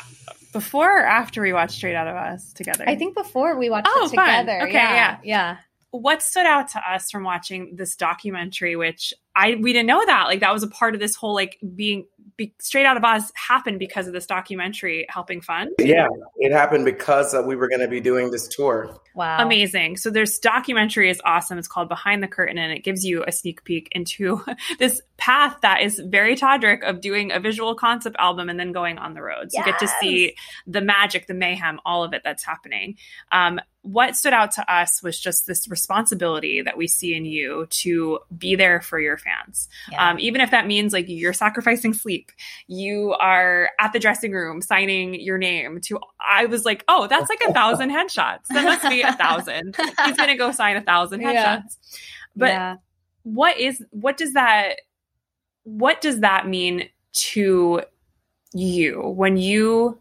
[0.53, 2.85] before or after we watched Straight Outta Oz together?
[2.87, 4.59] I think before we watched oh, it together.
[4.61, 4.69] Fun.
[4.69, 5.19] Okay, yeah, yeah.
[5.25, 5.57] Yeah.
[5.91, 10.25] What stood out to us from watching this documentary, which I we didn't know that
[10.25, 12.07] like that was a part of this whole like being
[12.37, 15.71] be, straight out of Oz happened because of this documentary helping fund.
[15.79, 18.99] Yeah, it happened because uh, we were going to be doing this tour.
[19.15, 19.45] Wow.
[19.45, 19.99] Amazing.
[19.99, 21.59] So this documentary is awesome.
[21.59, 24.43] It's called Behind the Curtain and it gives you a sneak peek into
[24.79, 28.99] this path that is very Todrick of doing a visual concept album and then going
[28.99, 29.53] on the road.
[29.53, 29.67] So yes.
[29.67, 30.35] you get to see
[30.67, 32.97] the magic, the mayhem, all of it that's happening.
[33.31, 37.67] Um, what stood out to us was just this responsibility that we see in you
[37.69, 39.69] to be there for your fans.
[39.91, 40.11] Yeah.
[40.11, 42.31] Um, even if that means like you're sacrificing sleep,
[42.69, 47.29] you are at the dressing room signing your name to, I was like, oh, that's
[47.29, 48.47] like a thousand headshots.
[48.51, 49.77] That must be a thousand.
[50.05, 51.35] He's going to go sign a thousand headshots.
[51.35, 51.99] Yeah.
[52.37, 52.77] But yeah.
[53.25, 54.77] what is, what does that,
[55.65, 57.83] what does that mean to
[58.53, 59.99] you when you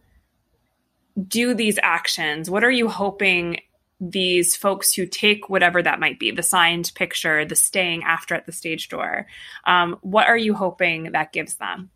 [1.27, 2.47] do these actions?
[2.47, 3.59] What are you hoping
[4.01, 8.45] these folks who take whatever that might be the signed picture, the staying after at
[8.45, 9.27] the stage door?
[9.65, 11.91] Um, what are you hoping that gives them?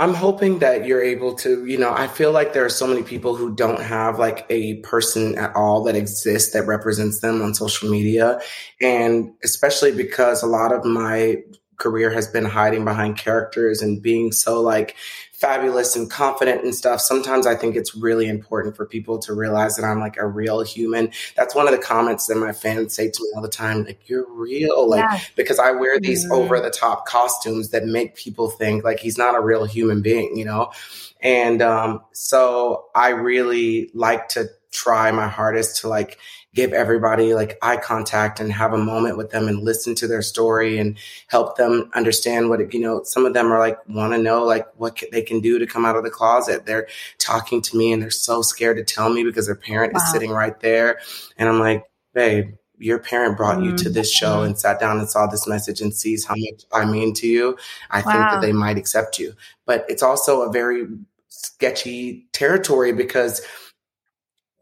[0.00, 3.02] I'm hoping that you're able to, you know, I feel like there are so many
[3.02, 7.52] people who don't have like a person at all that exists that represents them on
[7.54, 8.40] social media.
[8.80, 11.38] And especially because a lot of my
[11.78, 14.94] career has been hiding behind characters and being so like
[15.38, 17.00] fabulous and confident and stuff.
[17.00, 20.62] Sometimes I think it's really important for people to realize that I'm like a real
[20.62, 21.12] human.
[21.36, 24.08] That's one of the comments that my fans say to me all the time, like,
[24.08, 24.88] you're real.
[24.88, 25.20] Like, yeah.
[25.36, 26.32] because I wear these mm-hmm.
[26.32, 30.36] over the top costumes that make people think like he's not a real human being,
[30.36, 30.72] you know?
[31.20, 36.18] And um, so I really like to try my hardest to like
[36.54, 40.22] give everybody like eye contact and have a moment with them and listen to their
[40.22, 40.98] story and
[41.28, 44.42] help them understand what it, you know some of them are like want to know
[44.44, 46.88] like what they can do to come out of the closet they're
[47.18, 50.00] talking to me and they're so scared to tell me because their parent wow.
[50.00, 50.98] is sitting right there
[51.36, 51.84] and i'm like
[52.14, 53.94] babe your parent brought you to mm.
[53.94, 57.12] this show and sat down and saw this message and sees how much I mean
[57.14, 57.58] to you,
[57.90, 58.12] I wow.
[58.12, 59.34] think that they might accept you.
[59.66, 60.86] But it's also a very
[61.28, 63.40] sketchy territory because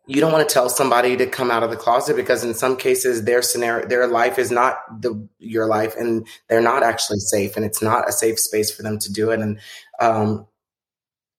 [0.07, 2.77] you don't want to tell somebody to come out of the closet because in some
[2.77, 7.57] cases their scenario their life is not the your life and they're not actually safe
[7.57, 9.41] and it's not a safe space for them to do it.
[9.41, 9.59] And
[10.01, 10.47] um,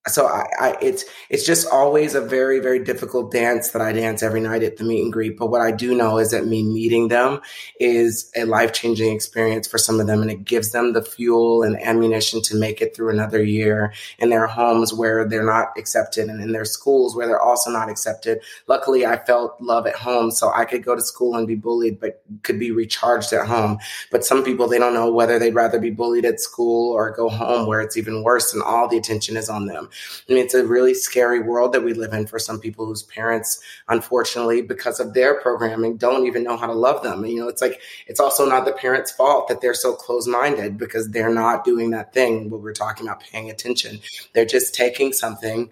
[0.08, 4.22] so I, I, it's it's just always a very very difficult dance that I dance
[4.22, 5.38] every night at the meet and greet.
[5.38, 7.40] But what I do know is that me meeting them
[7.78, 11.62] is a life changing experience for some of them, and it gives them the fuel
[11.62, 16.28] and ammunition to make it through another year in their homes where they're not accepted,
[16.28, 18.40] and in their schools where they're also not accepted.
[18.66, 22.00] Luckily, I felt love at home, so I could go to school and be bullied,
[22.00, 23.78] but could be recharged at home.
[24.10, 27.28] But some people they don't know whether they'd rather be bullied at school or go
[27.28, 29.88] home where it's even worse, and all the attention is on them.
[30.28, 33.02] I mean, it's a really scary world that we live in for some people whose
[33.02, 37.24] parents, unfortunately, because of their programming, don't even know how to love them.
[37.24, 40.78] You know, it's like, it's also not the parents' fault that they're so closed minded
[40.78, 44.00] because they're not doing that thing, what we're talking about, paying attention.
[44.32, 45.70] They're just taking something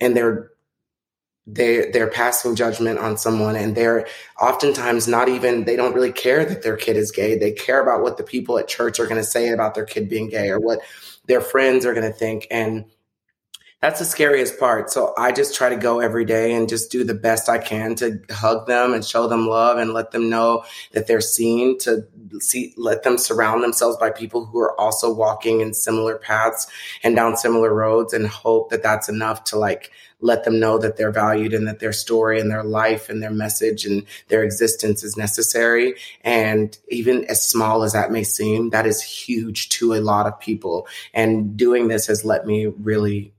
[0.00, 0.52] and they're
[1.46, 4.06] they they're passing judgment on someone and they're
[4.40, 8.02] oftentimes not even they don't really care that their kid is gay they care about
[8.02, 10.60] what the people at church are going to say about their kid being gay or
[10.60, 10.80] what
[11.26, 12.84] their friends are going to think and
[13.82, 14.90] that's the scariest part.
[14.90, 17.96] So I just try to go every day and just do the best I can
[17.96, 22.06] to hug them and show them love and let them know that they're seen to
[22.38, 26.68] see, let them surround themselves by people who are also walking in similar paths
[27.02, 29.90] and down similar roads and hope that that's enough to like
[30.20, 33.32] let them know that they're valued and that their story and their life and their
[33.32, 35.96] message and their existence is necessary.
[36.20, 40.38] And even as small as that may seem, that is huge to a lot of
[40.38, 40.86] people.
[41.12, 43.34] And doing this has let me really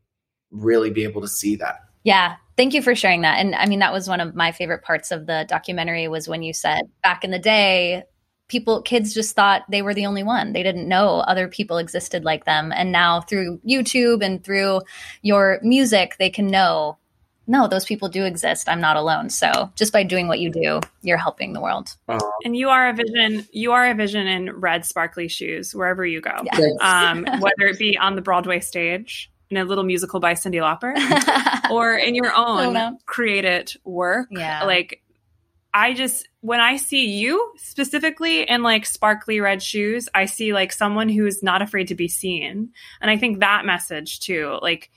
[0.54, 1.80] really be able to see that.
[2.04, 2.36] Yeah.
[2.56, 3.40] Thank you for sharing that.
[3.40, 6.44] And I mean, that was one of my favorite parts of the documentary was when
[6.44, 8.04] you said back in the day,
[8.48, 10.54] people, kids just thought they were the only one.
[10.54, 12.72] They didn't know other people existed like them.
[12.76, 14.82] And now through YouTube and through
[15.24, 16.98] your music, they can know,
[17.48, 18.70] no, those people do exist.
[18.70, 19.30] I'm not alone.
[19.30, 21.96] So just by doing what you do, you're helping the world.
[22.46, 26.22] And you are a vision, you are a vision in red sparkly shoes wherever you
[26.22, 26.44] go.
[26.44, 26.72] Yes.
[26.82, 30.94] Um, whether it be on the Broadway stage in a little musical by Cyndi Lauper
[31.72, 34.28] or in your own created work.
[34.32, 34.64] Yeah.
[34.64, 35.02] Like
[35.74, 40.72] I just when I see you specifically in like sparkly red shoes, I see like
[40.72, 42.72] someone who's not afraid to be seen.
[43.02, 44.92] And I think that message too, like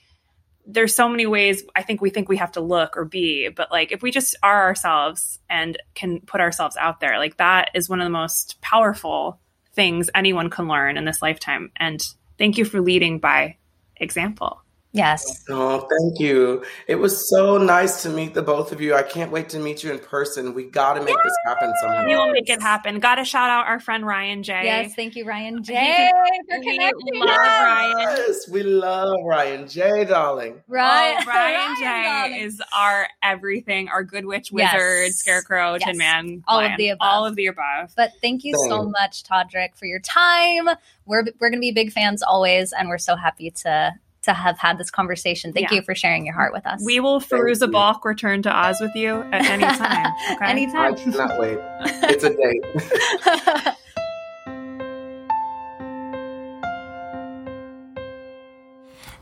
[0.65, 3.71] there's so many ways I think we think we have to look or be, but
[3.71, 7.89] like if we just are ourselves and can put ourselves out there, like that is
[7.89, 9.39] one of the most powerful
[9.73, 11.71] things anyone can learn in this lifetime.
[11.77, 12.05] And
[12.37, 13.57] thank you for leading by
[13.99, 14.61] example.
[14.97, 15.43] Yes.
[15.49, 16.63] Oh, thank you.
[16.87, 18.95] It was so nice to meet the both of you.
[18.95, 20.53] I can't wait to meet you in person.
[20.53, 21.23] We got to make yes.
[21.23, 22.05] this happen somehow.
[22.05, 22.99] We will make it happen.
[22.99, 24.61] Got to shout out our friend Ryan J.
[24.63, 26.11] Yes, thank you, Ryan J.
[26.49, 27.99] we love Ryan.
[27.99, 30.61] Yes, we love Ryan J, darling.
[30.67, 31.17] Right.
[31.19, 35.15] Oh, Ryan, Ryan J is our everything, our good witch, wizard, yes.
[35.15, 35.83] scarecrow, yes.
[35.83, 37.07] tin man, all lion, of the above.
[37.07, 37.93] All of the above.
[37.95, 38.69] But thank you Thanks.
[38.69, 40.69] so much, Todrick, for your time.
[41.05, 44.77] We're we're gonna be big fans always, and we're so happy to to have had
[44.77, 45.53] this conversation.
[45.53, 45.77] Thank yeah.
[45.77, 46.81] you for sharing your heart with us.
[46.83, 50.13] We will Fairuza Balk return to Oz with you at any time.
[50.33, 50.45] Okay?
[50.45, 50.93] Anytime.
[50.93, 51.57] I cannot wait.
[52.09, 53.73] It's a date.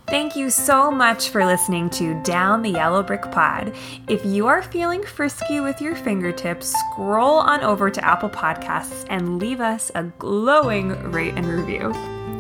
[0.08, 3.74] Thank you so much for listening to Down the Yellow Brick Pod.
[4.08, 9.40] If you are feeling frisky with your fingertips, scroll on over to Apple Podcasts and
[9.40, 11.92] leave us a glowing rate and review.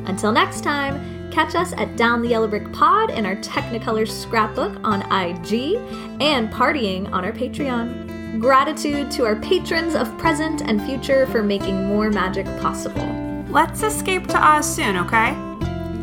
[0.06, 4.80] Until next time, Catch us at Down the Yellow Brick Pod in our Technicolor scrapbook
[4.86, 5.76] on IG
[6.22, 8.40] and partying on our Patreon.
[8.40, 13.06] Gratitude to our patrons of present and future for making more magic possible.
[13.50, 15.32] Let's escape to Oz soon, okay?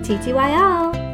[0.03, 1.12] TTYL.